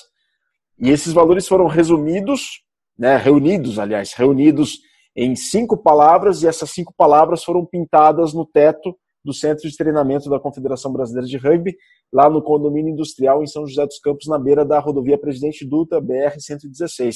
E 0.80 0.89
esses 0.89 1.13
valores 1.13 1.47
foram 1.47 1.67
resumidos, 1.67 2.61
né, 2.97 3.17
reunidos, 3.17 3.77
aliás, 3.79 4.13
reunidos 4.13 4.79
em 5.15 5.35
cinco 5.35 5.77
palavras, 5.77 6.43
e 6.43 6.47
essas 6.47 6.69
cinco 6.71 6.93
palavras 6.95 7.43
foram 7.43 7.65
pintadas 7.65 8.33
no 8.33 8.45
teto 8.45 8.95
do 9.23 9.33
Centro 9.33 9.67
de 9.69 9.75
Treinamento 9.75 10.29
da 10.29 10.39
Confederação 10.39 10.91
Brasileira 10.93 11.27
de 11.27 11.37
Rugby, 11.37 11.75
lá 12.13 12.29
no 12.29 12.41
condomínio 12.41 12.93
industrial 12.93 13.43
em 13.43 13.47
São 13.47 13.67
José 13.67 13.85
dos 13.85 13.99
Campos, 13.99 14.27
na 14.27 14.39
beira 14.39 14.63
da 14.63 14.79
rodovia 14.79 15.17
Presidente 15.17 15.65
Dutra, 15.65 16.01
BR-116. 16.01 17.15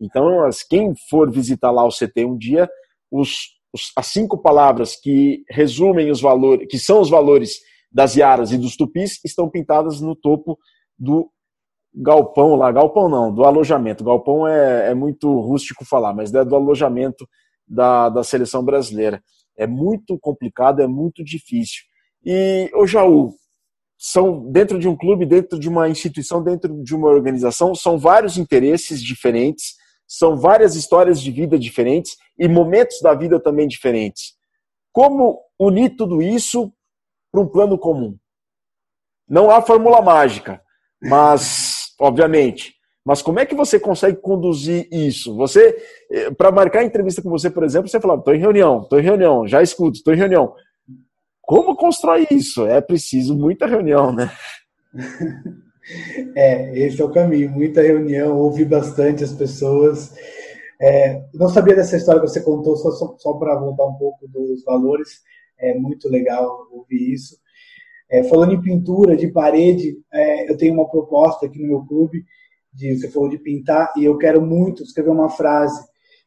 Então, 0.00 0.48
quem 0.68 0.94
for 1.10 1.30
visitar 1.30 1.70
lá 1.70 1.84
o 1.84 1.90
CT 1.90 2.24
um 2.24 2.36
dia, 2.36 2.68
os, 3.10 3.50
os, 3.72 3.92
as 3.96 4.06
cinco 4.06 4.38
palavras 4.38 4.96
que 4.96 5.44
resumem 5.50 6.10
os 6.10 6.20
valores, 6.20 6.66
que 6.68 6.78
são 6.78 7.00
os 7.00 7.10
valores 7.10 7.58
das 7.92 8.16
Iaras 8.16 8.52
e 8.52 8.56
dos 8.56 8.76
Tupis, 8.76 9.20
estão 9.24 9.50
pintadas 9.50 10.00
no 10.00 10.16
topo 10.16 10.58
do 10.98 11.30
galpão 11.94 12.54
lá, 12.54 12.70
galpão 12.70 13.08
não, 13.08 13.32
do 13.32 13.44
alojamento. 13.44 14.04
Galpão 14.04 14.46
é, 14.46 14.90
é 14.90 14.94
muito 14.94 15.40
rústico 15.40 15.84
falar, 15.84 16.14
mas 16.14 16.32
é 16.32 16.44
do 16.44 16.54
alojamento 16.54 17.28
da, 17.66 18.08
da 18.08 18.22
seleção 18.22 18.64
brasileira. 18.64 19.22
É 19.56 19.66
muito 19.66 20.18
complicado, 20.18 20.80
é 20.80 20.86
muito 20.86 21.24
difícil. 21.24 21.82
E, 22.24 22.70
o 22.74 22.86
Jaú, 22.86 23.34
são 23.98 24.50
dentro 24.50 24.78
de 24.78 24.88
um 24.88 24.96
clube, 24.96 25.26
dentro 25.26 25.58
de 25.58 25.68
uma 25.68 25.88
instituição, 25.88 26.42
dentro 26.42 26.82
de 26.82 26.94
uma 26.94 27.08
organização, 27.08 27.74
são 27.74 27.98
vários 27.98 28.38
interesses 28.38 29.02
diferentes, 29.02 29.74
são 30.08 30.36
várias 30.36 30.74
histórias 30.74 31.20
de 31.20 31.30
vida 31.30 31.58
diferentes 31.58 32.16
e 32.38 32.48
momentos 32.48 33.00
da 33.02 33.14
vida 33.14 33.38
também 33.38 33.68
diferentes. 33.68 34.34
Como 34.90 35.38
unir 35.58 35.96
tudo 35.96 36.22
isso 36.22 36.72
para 37.30 37.42
um 37.42 37.46
plano 37.46 37.78
comum? 37.78 38.16
Não 39.28 39.50
há 39.50 39.60
fórmula 39.60 40.00
mágica, 40.00 40.60
mas, 41.02 41.79
obviamente, 42.00 42.74
mas 43.04 43.22
como 43.22 43.38
é 43.40 43.46
que 43.46 43.54
você 43.54 43.78
consegue 43.80 44.18
conduzir 44.18 44.86
isso? 44.92 45.34
Você, 45.36 45.76
eh, 46.10 46.30
para 46.30 46.52
marcar 46.52 46.84
entrevista 46.84 47.22
com 47.22 47.30
você, 47.30 47.50
por 47.50 47.64
exemplo, 47.64 47.88
você 47.88 48.00
fala, 48.00 48.16
estou 48.16 48.34
em 48.34 48.38
reunião, 48.38 48.82
estou 48.82 49.00
em 49.00 49.02
reunião, 49.02 49.46
já 49.46 49.62
escuto, 49.62 49.96
estou 49.96 50.12
em 50.12 50.18
reunião. 50.18 50.54
Como 51.40 51.74
constrói 51.74 52.26
isso? 52.30 52.66
É 52.66 52.80
preciso 52.80 53.36
muita 53.36 53.66
reunião, 53.66 54.12
né? 54.12 54.30
é, 56.36 56.78
esse 56.78 57.00
é 57.00 57.04
o 57.04 57.10
caminho. 57.10 57.50
Muita 57.50 57.82
reunião, 57.82 58.38
ouvir 58.38 58.66
bastante 58.66 59.24
as 59.24 59.32
pessoas. 59.32 60.14
É, 60.80 61.24
não 61.34 61.48
sabia 61.48 61.74
dessa 61.74 61.96
história 61.96 62.20
que 62.20 62.28
você 62.28 62.42
contou, 62.42 62.76
só, 62.76 62.90
só 63.18 63.32
para 63.34 63.58
voltar 63.58 63.86
um 63.86 63.94
pouco 63.94 64.28
dos 64.28 64.62
valores. 64.62 65.08
É 65.58 65.74
muito 65.74 66.08
legal 66.08 66.68
ouvir 66.70 67.14
isso. 67.14 67.36
É, 68.10 68.24
falando 68.24 68.52
em 68.52 68.60
pintura 68.60 69.16
de 69.16 69.28
parede, 69.28 69.96
é, 70.12 70.50
eu 70.50 70.56
tenho 70.56 70.74
uma 70.74 70.88
proposta 70.88 71.46
aqui 71.46 71.60
no 71.60 71.68
meu 71.68 71.86
clube, 71.86 72.24
de, 72.72 72.98
você 72.98 73.08
falou 73.08 73.28
de 73.28 73.38
pintar, 73.38 73.92
e 73.96 74.04
eu 74.04 74.18
quero 74.18 74.42
muito 74.42 74.82
escrever 74.82 75.10
uma 75.10 75.28
frase 75.28 75.80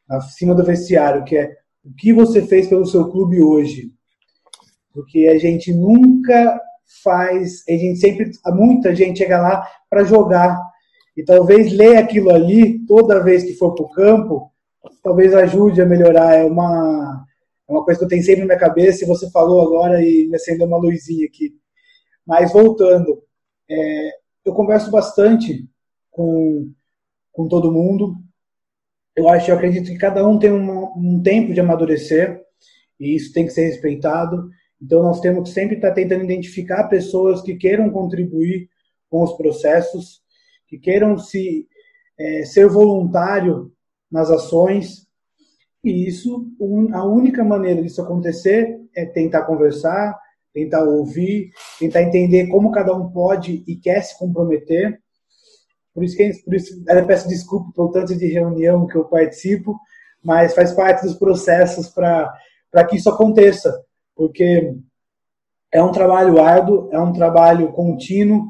acima 0.08 0.54
do 0.54 0.64
vestiário, 0.64 1.24
que 1.24 1.36
é 1.36 1.52
o 1.84 1.94
que 1.94 2.12
você 2.14 2.40
fez 2.40 2.66
pelo 2.68 2.86
seu 2.86 3.10
clube 3.10 3.42
hoje? 3.42 3.90
Porque 4.94 5.28
a 5.28 5.38
gente 5.38 5.74
nunca 5.74 6.58
faz, 7.02 7.62
a 7.68 7.72
gente 7.72 7.98
sempre, 7.98 8.30
muita 8.46 8.94
gente 8.94 9.18
chega 9.18 9.38
lá 9.38 9.66
para 9.90 10.04
jogar, 10.04 10.58
e 11.14 11.22
talvez 11.22 11.70
ler 11.70 11.98
aquilo 11.98 12.30
ali 12.30 12.84
toda 12.86 13.22
vez 13.22 13.44
que 13.44 13.54
for 13.54 13.74
para 13.74 13.84
o 13.84 13.90
campo, 13.90 14.50
talvez 15.02 15.34
ajude 15.34 15.80
a 15.82 15.86
melhorar. 15.86 16.34
É 16.34 16.44
uma, 16.44 17.26
é 17.68 17.72
uma 17.72 17.84
coisa 17.84 17.98
que 18.00 18.04
eu 18.04 18.08
tenho 18.08 18.22
sempre 18.22 18.40
na 18.40 18.46
minha 18.46 18.58
cabeça, 18.58 19.04
e 19.04 19.06
você 19.06 19.30
falou 19.30 19.60
agora 19.60 20.02
e 20.02 20.26
me 20.28 20.36
acendeu 20.36 20.66
uma 20.66 20.78
luzinha 20.78 21.26
aqui 21.26 21.52
mas 22.26 22.52
voltando, 22.52 23.22
é, 23.68 24.10
eu 24.44 24.54
converso 24.54 24.90
bastante 24.90 25.68
com, 26.10 26.70
com 27.32 27.48
todo 27.48 27.72
mundo. 27.72 28.16
Eu 29.16 29.28
acho, 29.28 29.50
eu 29.50 29.56
acredito 29.56 29.90
que 29.90 29.98
cada 29.98 30.26
um 30.26 30.38
tem 30.38 30.52
um, 30.52 30.84
um 30.96 31.22
tempo 31.22 31.52
de 31.52 31.60
amadurecer 31.60 32.42
e 32.98 33.14
isso 33.14 33.32
tem 33.32 33.46
que 33.46 33.52
ser 33.52 33.66
respeitado. 33.66 34.48
Então 34.80 35.02
nós 35.02 35.20
temos 35.20 35.48
que 35.48 35.54
sempre 35.54 35.76
estar 35.76 35.92
tentando 35.92 36.24
identificar 36.24 36.88
pessoas 36.88 37.42
que 37.42 37.56
queiram 37.56 37.90
contribuir 37.90 38.68
com 39.08 39.22
os 39.22 39.36
processos, 39.36 40.22
que 40.66 40.78
queiram 40.78 41.16
se 41.18 41.66
é, 42.18 42.44
ser 42.44 42.68
voluntário 42.68 43.72
nas 44.10 44.30
ações. 44.30 45.06
E 45.82 46.08
isso, 46.08 46.46
a 46.92 47.04
única 47.04 47.44
maneira 47.44 47.82
disso 47.82 48.02
acontecer 48.02 48.80
é 48.94 49.04
tentar 49.04 49.42
conversar, 49.42 50.18
tentar 50.54 50.84
ouvir, 50.84 51.50
tentar 51.80 52.02
entender 52.02 52.46
como 52.46 52.70
cada 52.70 52.94
um 52.94 53.10
pode 53.10 53.64
e 53.66 53.76
quer 53.76 54.00
se 54.02 54.16
comprometer. 54.16 55.00
Por 55.92 56.04
isso 56.04 56.16
que 56.16 56.32
por 56.44 56.54
isso, 56.54 56.82
eu 56.88 57.06
peço 57.06 57.28
desculpa 57.28 57.72
pelo 57.74 57.90
tanto 57.90 58.16
de 58.16 58.26
reunião 58.28 58.86
que 58.86 58.96
eu 58.96 59.04
participo, 59.04 59.76
mas 60.22 60.54
faz 60.54 60.72
parte 60.72 61.04
dos 61.04 61.16
processos 61.16 61.88
para 61.88 62.84
que 62.88 62.96
isso 62.96 63.10
aconteça, 63.10 63.74
porque 64.14 64.74
é 65.72 65.82
um 65.82 65.92
trabalho 65.92 66.40
árduo, 66.40 66.88
é 66.92 67.00
um 67.00 67.12
trabalho 67.12 67.72
contínuo, 67.72 68.46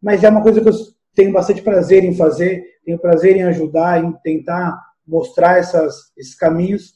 mas 0.00 0.22
é 0.22 0.28
uma 0.28 0.42
coisa 0.42 0.60
que 0.60 0.68
eu 0.68 0.74
tenho 1.14 1.32
bastante 1.32 1.62
prazer 1.62 2.04
em 2.04 2.14
fazer, 2.14 2.62
tenho 2.84 2.98
prazer 2.98 3.34
em 3.34 3.44
ajudar, 3.44 4.04
em 4.04 4.12
tentar 4.22 4.78
mostrar 5.06 5.58
essas, 5.58 6.12
esses 6.16 6.34
caminhos. 6.34 6.92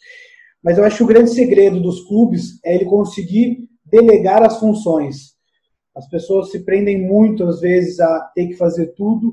Mas 0.62 0.76
eu 0.76 0.84
acho 0.84 0.98
que 0.98 1.02
o 1.02 1.06
grande 1.06 1.30
segredo 1.30 1.80
dos 1.80 2.06
clubes 2.06 2.62
é 2.62 2.74
ele 2.74 2.84
conseguir 2.84 3.69
delegar 3.90 4.42
as 4.42 4.58
funções. 4.58 5.34
As 5.94 6.08
pessoas 6.08 6.50
se 6.50 6.64
prendem 6.64 7.00
muito, 7.00 7.44
às 7.44 7.60
vezes, 7.60 8.00
a 8.00 8.20
ter 8.34 8.46
que 8.46 8.54
fazer 8.54 8.94
tudo, 8.94 9.32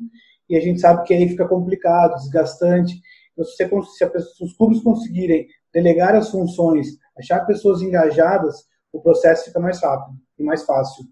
e 0.50 0.56
a 0.56 0.62
gente 0.62 0.80
sabe 0.80 1.04
que 1.04 1.14
aí 1.14 1.28
fica 1.28 1.48
complicado, 1.48 2.16
desgastante. 2.16 3.00
Então, 3.34 3.46
se, 3.46 3.68
você, 3.68 4.20
se 4.20 4.44
os 4.44 4.54
clubes 4.54 4.82
conseguirem 4.82 5.48
delegar 5.74 6.16
as 6.16 6.32
funções, 6.32 6.98
achar 7.18 7.46
pessoas 7.46 7.82
engajadas, 7.82 8.66
o 8.92 9.02
processo 9.02 9.46
fica 9.46 9.60
mais 9.60 9.82
rápido 9.82 10.18
e 10.40 10.44
mais 10.44 10.64
fácil. 10.64 11.06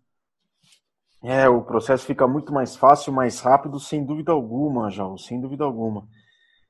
É, 1.23 1.49
o 1.49 1.61
processo 1.61 2.05
fica 2.05 2.27
muito 2.27 2.53
mais 2.53 2.75
fácil, 2.75 3.11
mais 3.11 3.39
rápido, 3.39 3.79
sem 3.79 4.03
dúvida 4.03 4.31
alguma, 4.31 4.89
João, 4.89 5.17
sem 5.17 5.39
dúvida 5.41 5.63
alguma. 5.63 6.07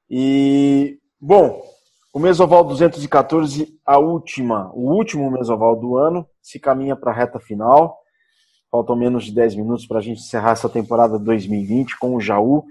E, 0.09 0.97
bom, 1.19 1.61
o 2.15 2.19
Mesoval 2.19 2.63
214, 2.63 3.77
a 3.85 3.99
última, 3.99 4.71
o 4.73 4.89
último 4.95 5.29
Mesoval 5.29 5.75
do 5.75 5.97
ano, 5.97 6.25
se 6.41 6.57
caminha 6.57 6.95
para 6.95 7.11
a 7.11 7.13
reta 7.13 7.41
final. 7.41 7.99
Faltam 8.71 8.95
menos 8.95 9.25
de 9.25 9.35
10 9.35 9.55
minutos 9.55 9.85
para 9.85 9.97
a 9.97 10.01
gente 10.01 10.21
encerrar 10.21 10.51
essa 10.51 10.69
temporada 10.69 11.19
2020 11.19 11.99
com 11.99 12.15
o 12.15 12.21
Jaú. 12.21 12.63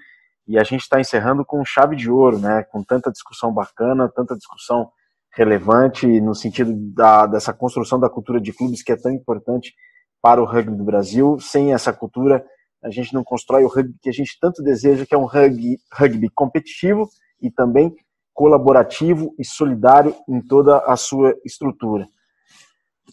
E 0.49 0.59
a 0.59 0.65
gente 0.65 0.81
está 0.81 0.99
encerrando 0.99 1.45
com 1.45 1.63
chave 1.63 1.95
de 1.95 2.11
ouro, 2.11 2.39
né? 2.39 2.63
Com 2.73 2.83
tanta 2.83 3.13
discussão 3.13 3.53
bacana, 3.53 4.09
tanta 4.09 4.35
discussão 4.35 4.91
relevante 5.37 6.07
no 6.23 6.35
sentido 6.35 6.73
da, 6.95 7.27
dessa 7.27 7.53
construção 7.53 8.01
da 8.01 8.09
cultura 8.09 8.41
de 8.41 8.51
clubes 8.51 8.83
que 8.83 8.93
é 8.93 8.97
tão 8.97 9.13
importante 9.13 9.75
para 10.23 10.41
o 10.41 10.47
rugby 10.47 10.75
do 10.75 10.85
Brasil. 10.85 11.39
Sem 11.39 11.75
essa 11.75 11.93
cultura, 11.93 12.43
a 12.83 12.89
gente 12.89 13.13
não 13.13 13.23
constrói 13.23 13.63
o 13.65 13.69
rugby 13.69 13.95
que 14.01 14.09
a 14.09 14.13
gente 14.13 14.39
tanto 14.41 14.63
deseja, 14.63 15.05
que 15.05 15.15
é 15.15 15.19
um 15.19 15.27
rugby, 15.27 15.77
rugby 15.93 16.31
competitivo 16.31 17.11
e 17.43 17.51
também 17.51 17.95
colaborativo 18.35 19.35
e 19.39 19.45
solidário 19.45 20.14
em 20.28 20.43
toda 20.43 20.78
a 20.78 20.97
sua 20.97 21.35
estrutura. 21.45 22.07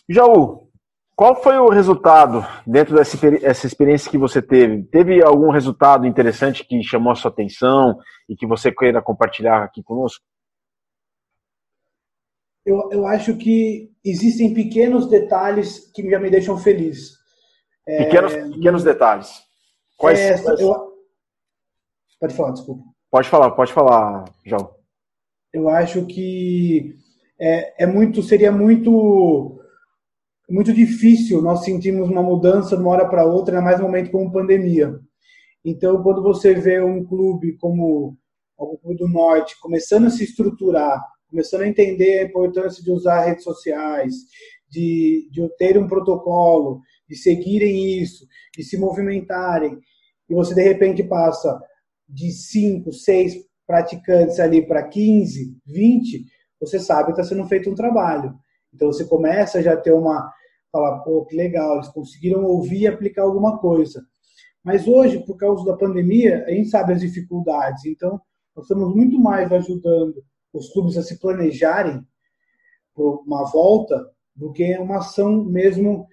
Jaú, 0.09 0.67
qual 1.15 1.41
foi 1.41 1.55
o 1.57 1.69
resultado 1.69 2.43
dentro 2.65 2.95
dessa 2.95 3.67
experiência 3.67 4.09
que 4.09 4.17
você 4.17 4.41
teve? 4.41 4.84
Teve 4.86 5.24
algum 5.24 5.51
resultado 5.51 6.07
interessante 6.07 6.65
que 6.65 6.82
chamou 6.82 7.11
a 7.11 7.15
sua 7.15 7.30
atenção 7.30 7.99
e 8.28 8.36
que 8.36 8.47
você 8.47 8.72
queira 8.72 9.01
compartilhar 9.01 9.63
aqui 9.63 9.84
conosco? 9.84 10.26
Eu, 12.65 12.89
eu 12.91 13.07
acho 13.07 13.38
que 13.38 13.91
existem 14.03 14.53
pequenos 14.53 15.07
detalhes 15.07 15.91
que 15.93 16.09
já 16.09 16.19
me 16.19 16.30
deixam 16.30 16.57
feliz. 16.57 17.19
Pequenos, 17.86 18.34
é, 18.34 18.49
pequenos 18.49 18.84
detalhes. 18.84 19.41
Quais, 19.97 20.19
é, 20.19 20.41
quais... 20.41 20.59
Eu... 20.59 20.91
Pode 22.19 22.36
falar, 22.36 22.51
desculpa. 22.51 22.84
Pode 23.09 23.30
falar, 23.30 23.51
pode 23.51 23.74
falar, 23.74 24.26
João 24.45 24.81
eu 25.54 25.70
acho 25.70 26.06
que 26.06 26.95
é, 27.39 27.84
é 27.84 27.88
muito, 27.88 28.22
seria 28.24 28.52
muito 28.52 29.58
muito 30.49 30.74
difícil 30.74 31.41
nós 31.41 31.64
sentirmos 31.64 32.10
uma 32.10 32.22
mudança 32.22 32.76
de 32.76 32.82
uma 32.82 32.91
hora 32.91 33.08
para 33.08 33.26
outra, 33.26 33.56
ainda 33.56 33.64
mais 33.64 33.80
no 33.80 33.86
momento 33.86 34.12
como 34.12 34.32
pandemia. 34.32 34.99
Então, 35.64 36.04
quando 36.04 36.22
você 36.22 36.54
vê 36.54 36.82
um 36.82 37.06
clube 37.06 37.56
como 37.58 38.18
o 38.58 38.78
Clube 38.78 38.97
do 38.97 39.08
Norte 39.08 39.60
começando 39.60 40.08
a 40.08 40.10
se 40.10 40.24
estruturar, 40.24 41.02
começando 41.30 41.62
a 41.62 41.68
entender 41.68 42.20
a 42.20 42.24
importância 42.24 42.84
de 42.84 42.91
usar 42.91 43.22
redes 43.22 43.43
sociais, 43.43 44.14
de, 44.70 45.30
de 45.32 45.47
ter 45.58 45.78
um 45.78 45.88
protocolo, 45.88 46.82
de 47.08 47.16
seguirem 47.16 48.02
isso, 48.02 48.28
de 48.56 48.64
se 48.64 48.78
movimentarem, 48.78 49.80
e 50.30 50.34
você 50.34 50.54
de 50.54 50.62
repente 50.62 51.04
passa 51.04 51.60
de 52.08 52.32
cinco, 52.32 52.91
seis 52.91 53.36
praticantes 53.72 54.38
ali 54.38 54.67
para 54.67 54.84
15, 54.84 55.57
20, 55.65 56.26
você 56.59 56.78
sabe 56.78 57.05
que 57.05 57.11
está 57.11 57.24
sendo 57.24 57.47
feito 57.47 57.69
um 57.69 57.76
trabalho. 57.76 58.36
Então 58.74 58.91
você 58.91 59.05
começa 59.05 59.63
já 59.63 59.74
a 59.74 59.78
ter 59.78 59.93
uma. 59.93 60.30
falar, 60.69 60.99
pô, 60.99 61.26
que 61.26 61.38
legal, 61.38 61.76
eles 61.76 61.88
conseguiram 61.88 62.43
ouvir 62.43 62.82
e 62.82 62.88
aplicar 62.88 63.22
alguma 63.24 63.57
coisa. 63.59 64.05
Mas 64.61 64.86
hoje, 64.88 65.26
por 65.26 65.38
causa 65.38 65.63
da 65.63 65.78
pandemia, 65.78 66.43
a 66.45 66.51
gente 66.51 66.69
sabe 66.69 66.91
as 66.91 66.99
dificuldades. 66.99 67.86
Então, 67.86 68.19
nós 68.53 68.65
estamos 68.65 68.93
muito 68.93 69.17
mais 69.17 69.49
ajudando 69.51 70.22
os 70.53 70.69
clubes 70.74 70.97
a 70.97 71.01
se 71.01 71.17
planejarem 71.17 72.05
uma 72.95 73.49
volta 73.49 74.05
do 74.36 74.51
que 74.51 74.78
uma 74.78 74.97
ação 74.97 75.45
mesmo 75.45 76.05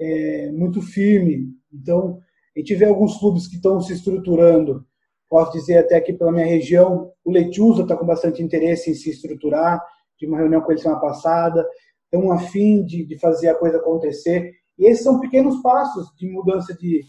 é, 0.00 0.50
muito 0.52 0.80
firme. 0.80 1.50
Então, 1.70 2.18
a 2.56 2.58
gente 2.58 2.74
vê 2.74 2.86
alguns 2.86 3.18
clubes 3.18 3.46
que 3.46 3.56
estão 3.56 3.78
se 3.80 3.92
estruturando 3.92 4.86
Posso 5.28 5.52
dizer 5.52 5.78
até 5.78 6.00
que 6.00 6.12
pela 6.12 6.32
minha 6.32 6.46
região, 6.46 7.10
o 7.24 7.30
Letiusa 7.30 7.82
está 7.82 7.96
com 7.96 8.06
bastante 8.06 8.42
interesse 8.42 8.90
em 8.90 8.94
se 8.94 9.10
estruturar, 9.10 9.82
de 10.18 10.26
uma 10.26 10.38
reunião 10.38 10.60
com 10.60 10.70
ele 10.70 10.80
semana 10.80 11.00
passada, 11.00 11.66
estão 12.04 12.30
afim 12.30 12.84
de, 12.84 13.04
de 13.04 13.18
fazer 13.18 13.48
a 13.48 13.54
coisa 13.54 13.78
acontecer. 13.78 14.52
E 14.78 14.86
esses 14.86 15.02
são 15.02 15.20
pequenos 15.20 15.60
passos 15.62 16.08
de 16.16 16.30
mudança 16.30 16.74
de, 16.74 17.02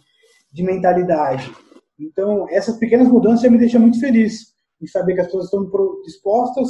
de 0.52 0.64
mentalidade. 0.64 1.52
Então, 2.00 2.48
essas 2.50 2.78
pequenas 2.78 3.08
mudanças 3.08 3.50
me 3.50 3.58
deixam 3.58 3.82
muito 3.82 4.00
feliz 4.00 4.54
em 4.82 4.88
saber 4.88 5.14
que 5.14 5.22
as 5.22 5.28
pessoas 5.28 5.46
estão 5.46 5.70
dispostas 6.04 6.70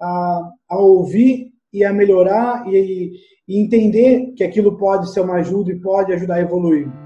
a, 0.00 0.50
a 0.70 0.78
ouvir 0.78 1.52
e 1.72 1.84
a 1.84 1.92
melhorar 1.92 2.66
e, 2.68 3.12
e 3.48 3.60
entender 3.62 4.32
que 4.36 4.44
aquilo 4.44 4.76
pode 4.76 5.12
ser 5.12 5.20
uma 5.20 5.36
ajuda 5.36 5.72
e 5.72 5.80
pode 5.80 6.12
ajudar 6.12 6.36
a 6.36 6.40
evoluir. 6.40 7.03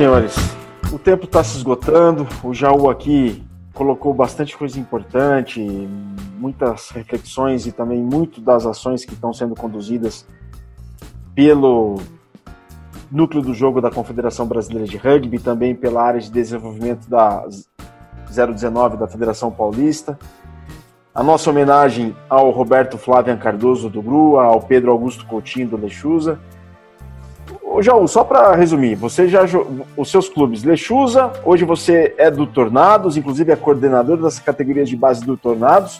Senhores, 0.00 0.34
o 0.90 0.98
tempo 0.98 1.26
está 1.26 1.44
se 1.44 1.58
esgotando. 1.58 2.26
O 2.42 2.54
Jaú 2.54 2.88
aqui 2.88 3.44
colocou 3.74 4.14
bastante 4.14 4.56
coisa 4.56 4.80
importante, 4.80 5.60
muitas 6.38 6.88
reflexões 6.88 7.66
e 7.66 7.72
também 7.72 8.02
muito 8.02 8.40
das 8.40 8.64
ações 8.64 9.04
que 9.04 9.12
estão 9.12 9.30
sendo 9.34 9.54
conduzidas 9.54 10.26
pelo 11.34 12.00
núcleo 13.12 13.42
do 13.42 13.52
jogo 13.52 13.78
da 13.78 13.90
Confederação 13.90 14.46
Brasileira 14.46 14.88
de 14.88 14.96
Rugby, 14.96 15.38
também 15.38 15.74
pela 15.74 16.02
área 16.02 16.20
de 16.20 16.30
desenvolvimento 16.30 17.06
da 17.06 17.46
019 18.30 18.96
da 18.96 19.06
Federação 19.06 19.50
Paulista. 19.50 20.18
A 21.14 21.22
nossa 21.22 21.50
homenagem 21.50 22.16
ao 22.26 22.48
Roberto 22.48 22.96
Flávio 22.96 23.36
Cardoso 23.36 23.90
do 23.90 24.00
Grua, 24.00 24.44
ao 24.44 24.62
Pedro 24.62 24.92
Augusto 24.92 25.26
Coutinho 25.26 25.68
do 25.68 25.76
Lechuza. 25.76 26.40
Ô, 27.80 27.82
Jaú, 27.82 28.06
só 28.06 28.22
para 28.22 28.54
resumir, 28.54 28.94
você 28.94 29.26
já 29.26 29.40
os 29.96 30.10
seus 30.10 30.28
clubes 30.28 30.62
Lechuza, 30.62 31.32
hoje 31.42 31.64
você 31.64 32.14
é 32.18 32.30
do 32.30 32.46
Tornados, 32.46 33.16
inclusive 33.16 33.52
é 33.52 33.56
coordenador 33.56 34.18
das 34.18 34.38
categorias 34.38 34.86
de 34.86 34.94
base 34.94 35.24
do 35.24 35.34
Tornados, 35.34 35.98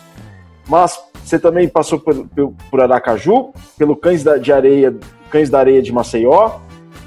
mas 0.69 1.03
você 1.25 1.39
também 1.39 1.67
passou 1.71 1.99
por, 1.99 2.29
por 2.71 2.81
Aracaju, 2.83 3.55
pelo 3.79 3.97
Cães 3.97 4.23
da, 4.23 4.37
de 4.37 4.53
Areia, 4.53 4.95
Cães 5.31 5.49
da 5.49 5.59
Areia 5.59 5.81
de 5.81 5.91
Maceió, 5.91 6.59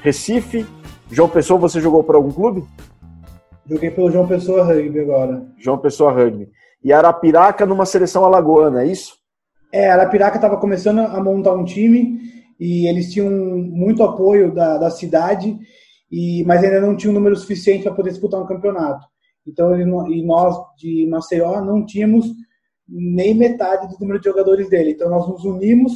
Recife, 0.02 0.66
João 1.12 1.30
Pessoa, 1.30 1.60
você 1.60 1.80
jogou 1.80 2.04
por 2.04 2.16
algum 2.16 2.32
clube? 2.32 2.64
Joguei 3.70 3.92
pelo 3.92 4.10
João 4.10 4.26
Pessoa 4.26 4.64
Rugby 4.64 5.02
agora. 5.02 5.46
João 5.60 5.78
Pessoa 5.78 6.12
Rugby. 6.12 6.50
E 6.84 6.92
Arapiraca 6.92 7.64
numa 7.64 7.86
seleção 7.86 8.26
alagoana, 8.26 8.82
é 8.82 8.88
isso? 8.88 9.18
É, 9.72 9.92
Arapiraca 9.92 10.38
estava 10.38 10.58
começando 10.58 11.02
a 11.02 11.24
montar 11.24 11.54
um 11.54 11.64
time 11.64 12.34
e 12.64 12.88
eles 12.88 13.12
tinham 13.12 13.30
muito 13.30 14.02
apoio 14.04 14.56
da, 14.56 14.78
da 14.78 14.90
cidade, 14.90 15.60
e, 16.10 16.46
mas 16.46 16.64
ainda 16.64 16.80
não 16.80 16.96
tinham 16.96 17.12
um 17.12 17.16
número 17.16 17.36
suficiente 17.36 17.84
para 17.84 17.94
poder 17.94 18.12
disputar 18.12 18.42
um 18.42 18.46
campeonato. 18.46 19.06
Então, 19.46 19.74
ele, 19.74 19.84
e 19.84 20.26
nós 20.26 20.56
de 20.78 21.06
Maceió 21.10 21.60
não 21.60 21.86
tínhamos 21.86 22.26
nem 22.88 23.34
metade 23.36 23.90
do 23.90 24.00
número 24.00 24.18
de 24.18 24.30
jogadores 24.30 24.70
dele. 24.70 24.92
Então, 24.92 25.10
nós 25.10 25.28
nos 25.28 25.44
unimos 25.44 25.92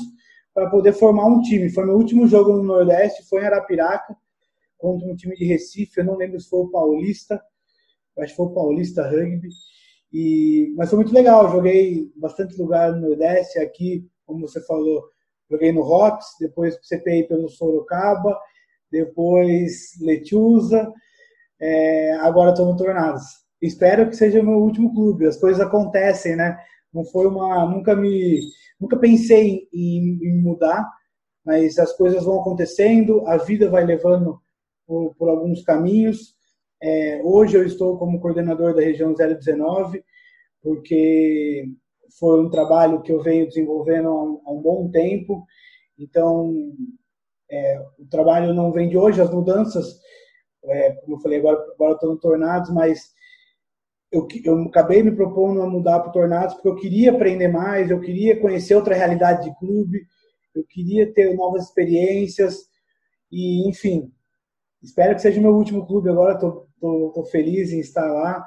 para 0.54 0.70
poder 0.70 0.92
formar 0.92 1.28
um 1.28 1.42
time. 1.42 1.70
Foi 1.70 1.86
meu 1.86 1.96
último 1.96 2.28
jogo 2.28 2.52
no 2.52 2.64
Nordeste, 2.64 3.26
foi 3.30 3.44
em 3.44 3.46
Arapiraca, 3.46 4.14
contra 4.78 5.08
um 5.08 5.16
time 5.16 5.38
de 5.38 5.46
Recife, 5.46 6.02
eu 6.02 6.06
não 6.06 6.18
lembro 6.18 6.38
se 6.38 6.50
foi 6.50 6.60
o 6.60 6.70
Paulista, 6.70 7.42
acho 8.20 8.32
que 8.32 8.36
foi 8.36 8.46
o 8.46 8.54
Paulista 8.54 9.08
Rugby. 9.08 9.48
E, 10.12 10.74
mas 10.76 10.90
foi 10.90 10.98
muito 10.98 11.14
legal, 11.14 11.50
joguei 11.50 12.12
bastante 12.18 12.62
lugar 12.62 12.92
no 12.92 13.08
Nordeste, 13.08 13.58
aqui, 13.58 14.06
como 14.26 14.46
você 14.46 14.60
falou, 14.66 15.04
joguei 15.50 15.72
no 15.72 15.82
Rocks, 15.82 16.26
depois 16.40 16.78
CPI 16.82 17.28
pelo 17.28 17.50
Sorocaba, 17.50 18.38
depois 18.92 19.92
Lechuza, 20.02 20.92
é, 21.60 22.14
agora 22.22 22.52
estou 22.52 22.66
no 22.66 22.78
Tornados. 22.78 23.24
Espero 23.62 24.08
que 24.08 24.16
seja 24.16 24.42
o 24.42 24.46
meu 24.46 24.60
último 24.60 24.94
clube, 24.94 25.26
as 25.26 25.38
coisas 25.38 25.62
acontecem, 25.62 26.36
né? 26.36 26.58
Não 26.94 27.04
foi 27.06 27.28
uma, 27.28 27.66
nunca 27.66 27.96
me, 27.96 28.40
nunca 28.80 28.98
pensei 28.98 29.68
em, 29.74 30.20
em 30.22 30.42
mudar, 30.42 30.88
mas 31.44 31.80
as 31.80 31.94
coisas 31.94 32.24
vão 32.24 32.40
acontecendo, 32.40 33.26
a 33.28 33.38
vida 33.38 33.70
vai 33.70 33.86
levando 33.86 34.40
por, 34.86 35.16
por 35.16 35.30
alguns 35.30 35.64
caminhos. 35.64 36.36
É, 36.82 37.22
hoje 37.24 37.58
eu 37.58 37.66
estou 37.66 37.98
como 37.98 38.20
coordenador 38.20 38.76
da 38.76 38.82
região 38.82 39.14
019, 39.14 40.04
porque 40.62 41.66
foi 42.20 42.42
um 42.42 42.50
trabalho 42.50 43.02
que 43.02 43.12
eu 43.12 43.22
venho 43.22 43.48
desenvolvendo 43.48 44.08
há 44.08 44.24
um, 44.24 44.42
há 44.46 44.52
um 44.52 44.62
bom 44.62 44.90
tempo. 44.90 45.46
Então, 45.98 46.54
é, 47.50 47.80
o 47.98 48.06
trabalho 48.06 48.54
não 48.54 48.72
vem 48.72 48.90
de 48.90 48.98
hoje, 48.98 49.22
as 49.22 49.32
mudanças, 49.32 50.00
é, 50.64 50.92
como 50.94 51.16
eu 51.16 51.20
falei, 51.22 51.40
agora, 51.40 51.58
agora 51.74 51.94
estou 51.94 52.10
no 52.12 52.20
Tornados, 52.20 52.70
mas 52.72 53.12
eu, 54.12 54.28
eu 54.44 54.62
acabei 54.64 55.04
me 55.04 55.16
propondo 55.16 55.62
a 55.62 55.70
mudar 55.70 56.00
para 56.00 56.10
o 56.10 56.14
Tornados 56.14 56.56
porque 56.56 56.70
eu 56.70 56.76
queria 56.76 57.12
aprender 57.12 57.48
mais, 57.48 57.90
eu 57.90 58.00
queria 58.00 58.40
conhecer 58.40 58.76
outra 58.76 58.96
realidade 58.96 59.44
de 59.44 59.58
clube, 59.58 60.06
eu 60.56 60.64
queria 60.68 61.12
ter 61.14 61.36
novas 61.36 61.66
experiências 61.66 62.68
e, 63.32 63.68
enfim, 63.70 64.12
espero 64.82 65.16
que 65.16 65.22
seja 65.22 65.42
meu 65.42 65.56
último 65.56 65.86
clube 65.86 66.10
agora, 66.10 66.34
estou 66.34 67.26
feliz 67.30 67.72
em 67.72 67.80
estar 67.80 68.12
lá, 68.12 68.44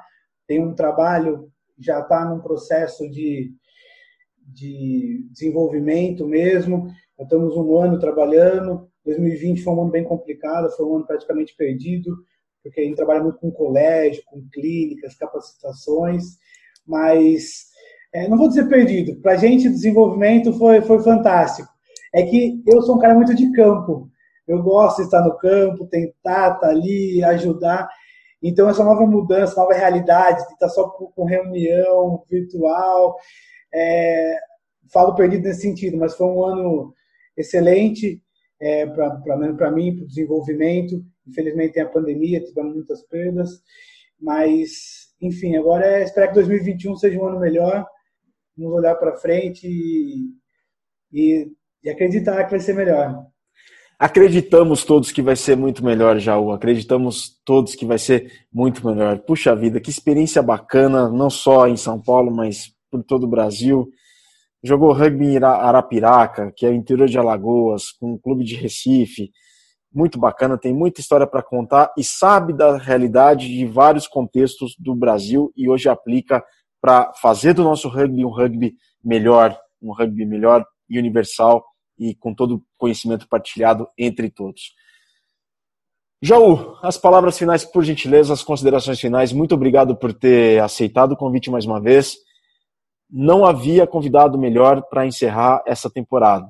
tem 0.47 0.59
um 0.59 0.73
trabalho, 0.73 1.51
já 1.79 1.99
está 1.99 2.25
num 2.25 2.41
processo 2.41 3.09
de, 3.09 3.53
de 4.47 5.27
desenvolvimento 5.31 6.27
mesmo, 6.27 6.87
já 7.17 7.23
estamos 7.23 7.55
um 7.55 7.77
ano 7.77 7.99
trabalhando, 7.99 8.89
2020 9.05 9.63
foi 9.63 9.73
um 9.73 9.81
ano 9.81 9.91
bem 9.91 10.03
complicado, 10.03 10.71
foi 10.71 10.85
um 10.85 10.95
ano 10.95 11.07
praticamente 11.07 11.55
perdido, 11.55 12.15
porque 12.63 12.81
a 12.81 12.83
gente 12.83 12.95
trabalha 12.95 13.23
muito 13.23 13.39
com 13.39 13.51
colégio, 13.51 14.23
com 14.25 14.47
clínicas, 14.51 15.15
capacitações, 15.15 16.23
mas 16.85 17.65
é, 18.13 18.27
não 18.27 18.37
vou 18.37 18.49
dizer 18.49 18.67
perdido, 18.67 19.19
para 19.21 19.33
a 19.33 19.37
gente 19.37 19.69
desenvolvimento 19.69 20.53
foi, 20.53 20.81
foi 20.81 21.01
fantástico. 21.01 21.69
É 22.13 22.23
que 22.23 22.61
eu 22.67 22.81
sou 22.81 22.97
um 22.97 22.99
cara 22.99 23.15
muito 23.15 23.33
de 23.33 23.51
campo, 23.53 24.09
eu 24.47 24.61
gosto 24.61 24.97
de 24.97 25.03
estar 25.03 25.21
no 25.21 25.37
campo, 25.37 25.87
tentar 25.87 26.11
estar 26.13 26.55
tá 26.55 26.67
ali, 26.67 27.23
ajudar. 27.23 27.89
Então, 28.43 28.67
essa 28.67 28.83
nova 28.83 29.05
mudança, 29.05 29.55
nova 29.55 29.73
realidade, 29.73 30.45
de 30.47 30.53
estar 30.53 30.67
só 30.67 30.89
com 30.89 31.23
reunião 31.23 32.23
virtual, 32.29 33.15
é, 33.73 34.35
falo 34.91 35.15
perdido 35.15 35.43
nesse 35.43 35.61
sentido, 35.61 35.97
mas 35.97 36.15
foi 36.15 36.27
um 36.27 36.43
ano 36.43 36.93
excelente 37.37 38.21
é, 38.59 38.85
para 38.85 39.71
mim, 39.71 39.95
para 39.95 40.03
o 40.03 40.07
desenvolvimento. 40.07 41.03
Infelizmente 41.27 41.73
tem 41.73 41.83
a 41.83 41.89
pandemia, 41.89 42.43
tivemos 42.43 42.75
muitas 42.75 43.01
perdas, 43.03 43.61
mas, 44.19 45.13
enfim, 45.21 45.55
agora 45.55 45.85
é 45.85 46.03
esperar 46.03 46.27
que 46.27 46.35
2021 46.35 46.95
seja 46.95 47.19
um 47.19 47.25
ano 47.25 47.39
melhor, 47.39 47.85
vamos 48.57 48.73
olhar 48.73 48.95
para 48.95 49.17
frente 49.17 49.67
e, 49.67 50.29
e, 51.11 51.51
e 51.83 51.89
acreditar 51.89 52.43
que 52.43 52.51
vai 52.51 52.59
ser 52.59 52.73
melhor. 52.73 53.25
Acreditamos 53.97 54.83
todos 54.83 55.11
que 55.11 55.21
vai 55.21 55.35
ser 55.35 55.55
muito 55.55 55.85
melhor, 55.85 56.17
Jaú. 56.17 56.51
Acreditamos 56.51 57.39
todos 57.45 57.75
que 57.75 57.85
vai 57.85 57.99
ser 57.99 58.31
muito 58.51 58.83
melhor. 58.85 59.19
Puxa 59.19 59.55
vida, 59.55 59.79
que 59.79 59.91
experiência 59.91 60.41
bacana, 60.41 61.07
não 61.07 61.29
só 61.29 61.67
em 61.67 61.77
São 61.77 62.01
Paulo, 62.01 62.31
mas 62.31 62.73
por 62.91 63.01
todo 63.03 63.23
o 63.23 63.29
Brasil. 63.29 63.89
Jogou 64.61 64.93
rugby 64.93 65.25
em 65.25 65.43
Arapiraca, 65.43 66.51
que 66.55 66.65
é 66.65 66.69
o 66.69 66.73
interior 66.73 67.07
de 67.07 67.17
Alagoas, 67.17 67.91
com 67.91 68.13
o 68.13 68.19
clube 68.19 68.43
de 68.43 68.55
Recife. 68.55 69.31
Muito 69.91 70.19
bacana, 70.19 70.57
tem 70.57 70.73
muita 70.73 71.01
história 71.01 71.25
para 71.25 71.41
contar 71.41 71.91
e 71.97 72.03
sabe 72.03 72.53
da 72.53 72.77
realidade 72.77 73.47
de 73.47 73.65
vários 73.65 74.07
contextos 74.07 74.75
do 74.77 74.93
Brasil 74.93 75.51
e 75.55 75.69
hoje 75.69 75.89
aplica 75.89 76.43
para 76.79 77.11
fazer 77.13 77.53
do 77.53 77.63
nosso 77.63 77.89
rugby 77.89 78.23
um 78.23 78.29
rugby 78.29 78.75
melhor, 79.03 79.57
um 79.81 79.91
rugby 79.93 80.25
melhor 80.25 80.65
e 80.89 80.99
universal 80.99 81.63
e 81.97 82.15
com 82.15 82.33
todo 82.33 82.55
o 82.55 82.63
conhecimento 82.77 83.27
partilhado 83.27 83.87
entre 83.97 84.29
todos. 84.29 84.73
Jaú, 86.23 86.77
as 86.83 86.97
palavras 86.97 87.35
finais, 87.35 87.65
por 87.65 87.83
gentileza, 87.83 88.31
as 88.31 88.43
considerações 88.43 88.99
finais. 88.99 89.33
Muito 89.33 89.55
obrigado 89.55 89.95
por 89.95 90.13
ter 90.13 90.61
aceitado 90.61 91.13
o 91.13 91.17
convite 91.17 91.49
mais 91.49 91.65
uma 91.65 91.81
vez. 91.81 92.15
Não 93.11 93.45
havia 93.45 93.85
convidado 93.85 94.37
melhor 94.37 94.81
para 94.83 95.05
encerrar 95.05 95.61
essa 95.67 95.89
temporada. 95.89 96.47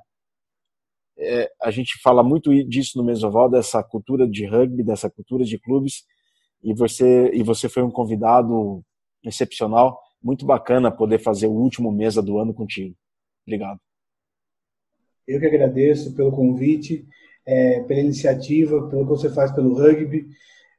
É, 1.17 1.51
a 1.61 1.71
gente 1.71 1.99
fala 2.01 2.23
muito 2.23 2.51
disso 2.65 2.97
no 2.97 3.03
Mesoval, 3.03 3.49
dessa 3.49 3.83
cultura 3.83 4.27
de 4.27 4.45
rugby, 4.45 4.83
dessa 4.83 5.09
cultura 5.09 5.43
de 5.43 5.57
clubes, 5.57 6.03
e 6.63 6.73
você, 6.73 7.31
e 7.33 7.43
você 7.43 7.67
foi 7.67 7.83
um 7.83 7.91
convidado 7.91 8.83
excepcional. 9.23 9.99
Muito 10.21 10.45
bacana 10.45 10.91
poder 10.91 11.19
fazer 11.19 11.47
o 11.47 11.51
último 11.51 11.91
mesa 11.91 12.21
do 12.21 12.37
ano 12.37 12.53
contigo. 12.53 12.95
Obrigado. 13.45 13.79
Eu 15.27 15.39
que 15.39 15.45
agradeço 15.45 16.15
pelo 16.15 16.31
convite, 16.31 17.07
é, 17.45 17.81
pela 17.81 17.99
iniciativa, 17.99 18.87
pelo 18.89 19.03
que 19.03 19.09
você 19.09 19.29
faz 19.29 19.51
pelo 19.51 19.73
rugby. 19.73 20.27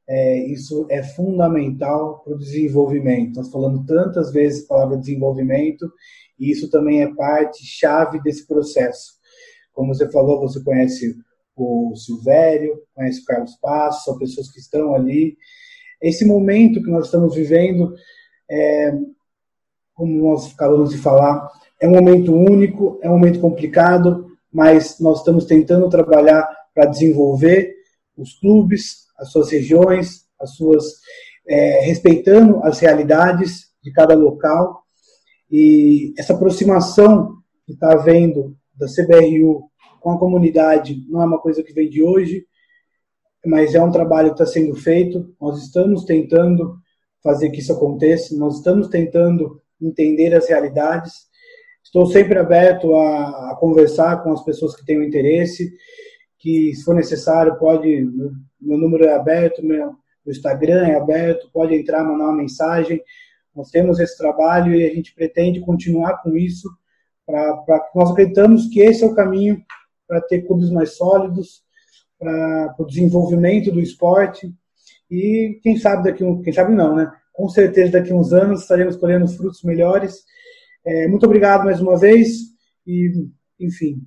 É, 0.08 0.38
isso 0.46 0.86
é 0.90 1.02
fundamental 1.02 2.20
para 2.24 2.34
o 2.34 2.38
desenvolvimento. 2.38 3.36
Nós 3.36 3.50
falando 3.50 3.84
tantas 3.84 4.32
vezes 4.32 4.64
a 4.64 4.68
palavra 4.68 4.96
desenvolvimento, 4.96 5.90
e 6.38 6.50
isso 6.50 6.68
também 6.70 7.02
é 7.02 7.14
parte 7.14 7.64
chave 7.64 8.20
desse 8.20 8.46
processo. 8.46 9.12
Como 9.72 9.94
você 9.94 10.10
falou, 10.10 10.40
você 10.40 10.62
conhece 10.62 11.16
o 11.56 11.94
Silvério, 11.96 12.82
conhece 12.94 13.20
o 13.20 13.24
Carlos 13.24 13.56
Passos, 13.56 14.04
são 14.04 14.18
pessoas 14.18 14.50
que 14.50 14.58
estão 14.58 14.94
ali. 14.94 15.36
Esse 16.00 16.24
momento 16.24 16.82
que 16.82 16.90
nós 16.90 17.06
estamos 17.06 17.34
vivendo, 17.34 17.94
é, 18.50 18.92
como 19.94 20.30
nós 20.30 20.52
acabamos 20.52 20.90
de 20.90 20.98
falar, 20.98 21.48
é 21.80 21.86
um 21.86 21.92
momento 21.92 22.34
único, 22.34 22.98
é 23.02 23.08
um 23.08 23.18
momento 23.18 23.40
complicado, 23.40 24.26
mas 24.52 24.98
nós 24.98 25.18
estamos 25.18 25.44
tentando 25.44 25.88
trabalhar 25.88 26.48
para 26.74 26.86
desenvolver 26.86 27.74
os 28.16 28.38
clubes, 28.38 29.06
as 29.22 29.30
suas 29.30 29.50
regiões, 29.50 30.26
as 30.40 30.56
suas 30.56 30.84
é, 31.48 31.80
respeitando 31.84 32.62
as 32.64 32.80
realidades 32.80 33.68
de 33.82 33.92
cada 33.92 34.14
local. 34.14 34.82
E 35.50 36.12
essa 36.18 36.34
aproximação 36.34 37.36
que 37.64 37.72
está 37.72 37.92
havendo 37.92 38.56
da 38.74 38.86
CBRU 38.86 39.70
com 40.00 40.10
a 40.10 40.18
comunidade 40.18 41.06
não 41.08 41.22
é 41.22 41.24
uma 41.24 41.40
coisa 41.40 41.62
que 41.62 41.72
vem 41.72 41.88
de 41.88 42.02
hoje, 42.02 42.44
mas 43.46 43.74
é 43.74 43.82
um 43.82 43.92
trabalho 43.92 44.34
que 44.34 44.42
está 44.42 44.46
sendo 44.46 44.74
feito. 44.74 45.32
Nós 45.40 45.62
estamos 45.62 46.04
tentando 46.04 46.76
fazer 47.22 47.50
que 47.50 47.60
isso 47.60 47.72
aconteça, 47.72 48.36
nós 48.36 48.56
estamos 48.56 48.88
tentando 48.88 49.60
entender 49.80 50.34
as 50.34 50.48
realidades. 50.48 51.12
Estou 51.84 52.06
sempre 52.06 52.38
aberto 52.38 52.94
a, 52.94 53.52
a 53.52 53.56
conversar 53.60 54.22
com 54.22 54.32
as 54.32 54.44
pessoas 54.44 54.74
que 54.74 54.84
têm 54.84 55.04
interesse, 55.04 55.72
que 56.42 56.74
se 56.74 56.82
for 56.82 56.94
necessário 56.94 57.56
pode, 57.56 58.04
meu 58.60 58.76
número 58.76 59.04
é 59.04 59.14
aberto, 59.14 59.64
meu, 59.64 59.86
meu 59.86 59.96
Instagram 60.26 60.88
é 60.88 60.96
aberto, 60.96 61.48
pode 61.52 61.72
entrar, 61.72 62.02
mandar 62.02 62.24
uma 62.24 62.36
mensagem, 62.36 63.00
Nós 63.54 63.70
temos 63.70 64.00
esse 64.00 64.18
trabalho 64.18 64.74
e 64.74 64.84
a 64.84 64.92
gente 64.92 65.14
pretende 65.14 65.60
continuar 65.60 66.20
com 66.20 66.36
isso, 66.36 66.68
para 67.24 67.90
nós 67.94 68.10
acreditamos 68.10 68.66
que 68.68 68.80
esse 68.80 69.04
é 69.04 69.06
o 69.06 69.14
caminho 69.14 69.62
para 70.08 70.20
ter 70.20 70.42
clubes 70.42 70.68
mais 70.70 70.96
sólidos, 70.96 71.62
para 72.18 72.74
o 72.76 72.86
desenvolvimento 72.86 73.70
do 73.70 73.80
esporte 73.80 74.52
e 75.08 75.60
quem 75.62 75.76
sabe 75.76 76.04
daqui 76.04 76.24
quem 76.42 76.52
sabe 76.52 76.74
não, 76.74 76.96
né? 76.96 77.12
Com 77.32 77.48
certeza 77.48 77.92
daqui 77.92 78.10
a 78.10 78.16
uns 78.16 78.32
anos 78.32 78.62
estaremos 78.62 78.96
colhendo 78.96 79.28
frutos 79.28 79.62
melhores. 79.62 80.24
É, 80.84 81.06
muito 81.06 81.24
obrigado 81.24 81.64
mais 81.64 81.80
uma 81.80 81.96
vez 81.96 82.38
e 82.84 83.28
enfim, 83.60 84.02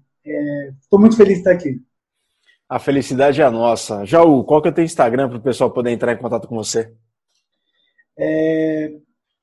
estou 0.82 1.00
é, 1.00 1.02
muito 1.02 1.16
feliz 1.16 1.36
de 1.36 1.40
estar 1.40 1.52
aqui. 1.52 1.85
A 2.68 2.80
felicidade 2.80 3.42
é 3.42 3.46
a 3.46 3.52
nossa. 3.52 4.04
Jaú, 4.06 4.44
qual 4.44 4.62
que 4.62 4.68
é 4.68 4.72
o 4.72 4.74
teu 4.74 4.84
Instagram 4.84 5.30
para 5.30 5.38
o 5.38 5.42
pessoal 5.42 5.70
poder 5.72 5.92
entrar 5.92 6.14
em 6.14 6.18
contato 6.18 6.48
com 6.48 6.56
você? 6.56 6.92
É 8.18 8.92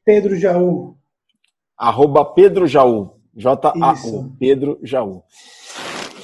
Pedro 0.05 0.37
Jaú. 0.37 0.97
Arroba 1.79 2.25
Pedro 2.25 2.67
Jaú. 2.67 3.21
J-A-U. 3.35 4.37
Pedro 4.39 4.79
Jaú. 4.83 5.23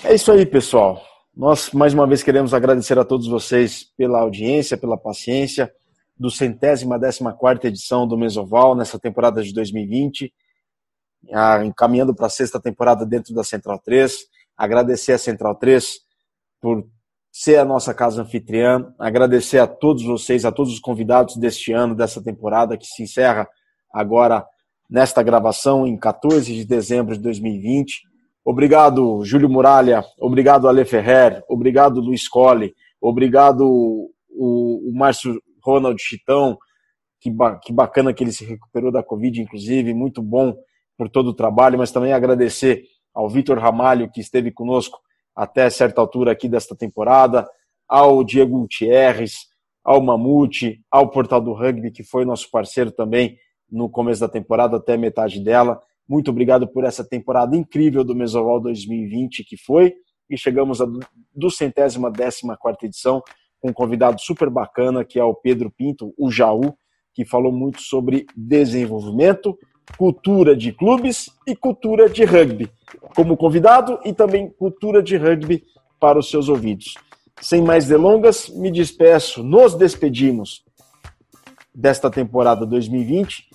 É 0.05 0.15
isso 0.15 0.31
aí, 0.33 0.45
pessoal. 0.45 1.03
Nós, 1.35 1.71
mais 1.73 1.95
uma 1.95 2.07
vez, 2.07 2.23
queremos 2.23 2.53
agradecer 2.53 2.99
a 2.99 3.05
todos 3.05 3.29
vocês 3.29 3.85
pela 3.97 4.21
audiência, 4.21 4.77
pela 4.77 4.99
paciência 4.99 5.73
do 6.19 6.31
centésima 6.31 6.99
décima 6.99 7.33
quarta 7.33 7.69
edição 7.69 8.07
do 8.07 8.19
Mesoval 8.19 8.75
nessa 8.75 8.99
temporada 8.99 9.41
de 9.41 9.55
2020, 9.55 10.33
ah, 11.33 11.65
encaminhando 11.65 12.13
para 12.13 12.27
a 12.27 12.31
sexta 12.31 12.61
temporada 12.61 13.07
dentro 13.07 13.33
da 13.33 13.45
Central 13.45 13.79
3. 13.79 14.27
Agradecer 14.57 15.13
a 15.13 15.19
Central 15.19 15.55
3 15.55 16.01
por 16.61 16.87
ser 17.31 17.59
a 17.59 17.65
nossa 17.65 17.95
casa 17.95 18.23
anfitriã, 18.23 18.93
agradecer 18.99 19.59
a 19.59 19.67
todos 19.67 20.03
vocês, 20.03 20.45
a 20.45 20.53
todos 20.53 20.73
os 20.73 20.81
convidados 20.81 21.37
deste 21.37 21.73
ano, 21.73 21.95
dessa 21.95 22.23
temporada 22.23 22.77
que 22.77 22.87
se 22.87 23.03
encerra 23.03 23.49
agora 23.93 24.45
nesta 24.89 25.23
gravação 25.23 25.87
em 25.87 25.97
14 25.97 26.53
de 26.53 26.65
dezembro 26.65 27.15
de 27.15 27.23
2020. 27.23 28.03
Obrigado, 28.45 29.23
Júlio 29.25 29.49
Muralha, 29.49 30.03
obrigado, 30.19 30.69
Ale 30.69 30.85
Ferrer, 30.85 31.45
obrigado, 31.49 32.01
Luiz 32.01 32.27
Colli, 32.27 32.75
obrigado, 33.01 33.63
o, 34.31 34.89
o 34.89 34.93
Márcio 34.95 35.41
Ronald 35.63 36.01
Chitão, 36.01 36.57
que, 37.21 37.31
ba 37.31 37.59
que 37.59 37.73
bacana 37.73 38.15
que 38.15 38.25
ele 38.25 38.33
se 38.33 38.45
recuperou 38.45 38.91
da 38.91 39.03
Covid, 39.03 39.43
inclusive, 39.43 39.93
muito 39.93 40.23
bom 40.23 40.57
por 40.97 41.09
todo 41.11 41.29
o 41.29 41.35
trabalho, 41.35 41.79
mas 41.79 41.93
também 41.93 42.13
agradecer 42.13 42.85
ao 43.15 43.29
Vitor 43.29 43.59
Ramalho, 43.59 44.11
que 44.11 44.21
esteve 44.21 44.51
conosco 44.51 44.99
até 45.39 45.71
certa 45.71 46.01
altura 46.01 46.33
aqui 46.33 46.49
desta 46.49 46.75
temporada, 46.75 47.49
ao 47.87 48.25
Diego 48.25 48.59
Gutierrez, 48.59 49.47
ao 49.85 50.03
Mamute, 50.03 50.81
ao 50.91 51.09
Portal 51.09 51.41
do 51.41 51.53
Rugby, 51.53 51.93
que 51.93 52.03
foi 52.03 52.25
nosso 52.25 52.51
parceiro 52.51 52.91
também 52.91 53.39
no 53.71 53.89
começo 53.89 54.21
da 54.21 54.29
temporada 54.29 54.79
até 54.79 54.97
metade 54.97 55.39
dela. 55.39 55.81
Muito 56.09 56.33
obrigado 56.33 56.67
por 56.67 56.83
essa 56.83 57.05
temporada 57.05 57.57
incrível 57.57 58.03
do 58.03 58.17
Mesoval 58.17 58.61
2020 58.61 59.45
que 59.45 59.57
foi. 59.57 59.95
E 60.29 60.37
chegamos 60.37 60.81
à 60.81 60.87
do 61.33 61.51
centésima 61.51 62.11
décima 62.11 62.57
quarta 62.57 62.87
edição 62.87 63.23
com 63.61 63.71
um 63.71 63.73
convidado 63.73 64.21
super 64.21 64.51
bacana 64.51 65.05
que 65.05 65.21
é 65.21 65.25
o 65.25 65.35
Pedro 65.35 65.71
Pinto, 65.71 66.13
o 66.19 66.33
Jaú, 66.33 66.75
que 67.15 67.25
falou 67.25 67.53
muito 67.53 67.81
sobre 67.81 68.27
desenvolvimento, 68.37 69.57
cultura 69.97 70.55
de 70.57 70.73
clubes 70.73 71.31
e 71.47 71.57
cultura 71.57 72.09
de 72.09 72.25
rugby, 72.25 72.71
como 73.15 73.37
convidado 73.37 73.99
e 74.05 74.13
também 74.13 74.51
cultura 74.51 75.03
de 75.03 75.17
rugby 75.17 75.65
para 75.99 76.19
os 76.19 76.31
seus 76.31 76.49
ouvidos. 76.49 76.95
Sem 77.41 77.63
mais 77.63 77.87
delongas, 77.87 78.49
me 78.49 78.71
despeço, 78.71 79.43
nos 79.43 79.75
despedimos 79.75 80.65
desta 81.75 82.11
temporada 82.11 82.67
2020, 82.67 83.49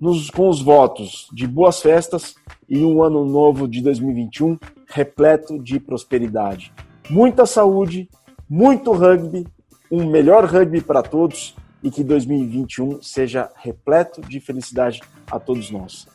nos, 0.00 0.30
com 0.30 0.48
os 0.48 0.60
votos 0.60 1.28
de 1.32 1.46
boas 1.46 1.80
festas 1.80 2.34
e 2.68 2.84
um 2.84 3.02
ano 3.02 3.24
novo 3.24 3.66
de 3.66 3.80
2021 3.80 4.58
repleto 4.88 5.58
de 5.58 5.78
prosperidade. 5.78 6.72
Muita 7.10 7.46
saúde, 7.46 8.08
muito 8.48 8.92
rugby, 8.92 9.46
um 9.90 10.06
melhor 10.06 10.44
rugby 10.44 10.80
para 10.80 11.02
todos 11.02 11.54
e 11.82 11.90
que 11.90 12.02
2021 12.02 13.02
seja 13.02 13.50
repleto 13.56 14.20
de 14.20 14.40
felicidade 14.40 15.00
a 15.30 15.38
todos 15.38 15.70
nós. 15.70 16.06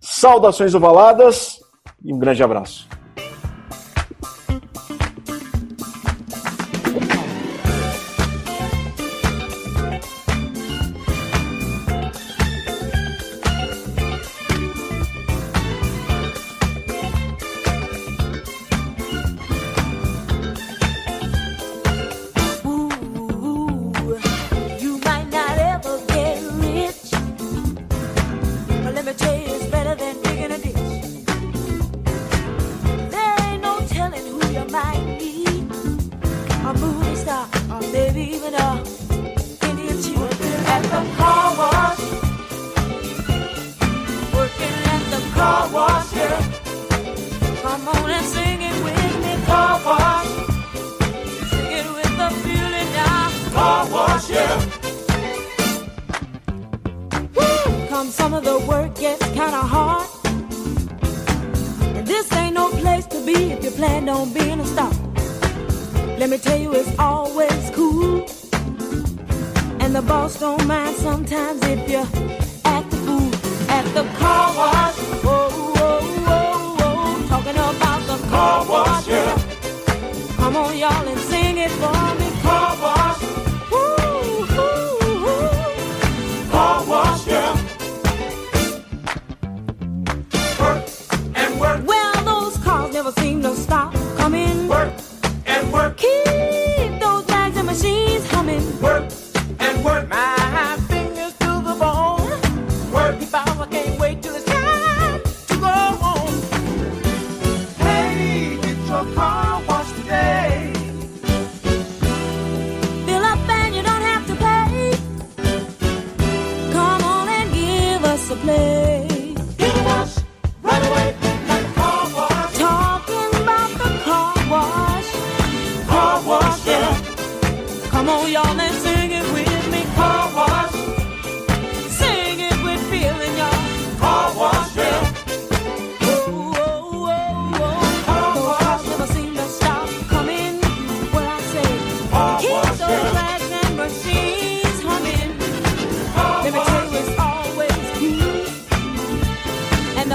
Saudações 0.00 0.74
ovaladas 0.74 1.60
e 2.04 2.12
um 2.12 2.18
grande 2.18 2.42
abraço. 2.42 2.88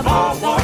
Oh. 0.09 0.39
one. 0.41 0.56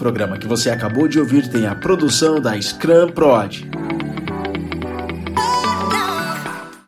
Programa 0.00 0.38
que 0.38 0.46
você 0.46 0.70
acabou 0.70 1.06
de 1.06 1.20
ouvir 1.20 1.46
tem 1.46 1.66
a 1.66 1.74
produção 1.74 2.40
da 2.40 2.58
Scrum 2.58 3.10
Prod. 3.10 3.79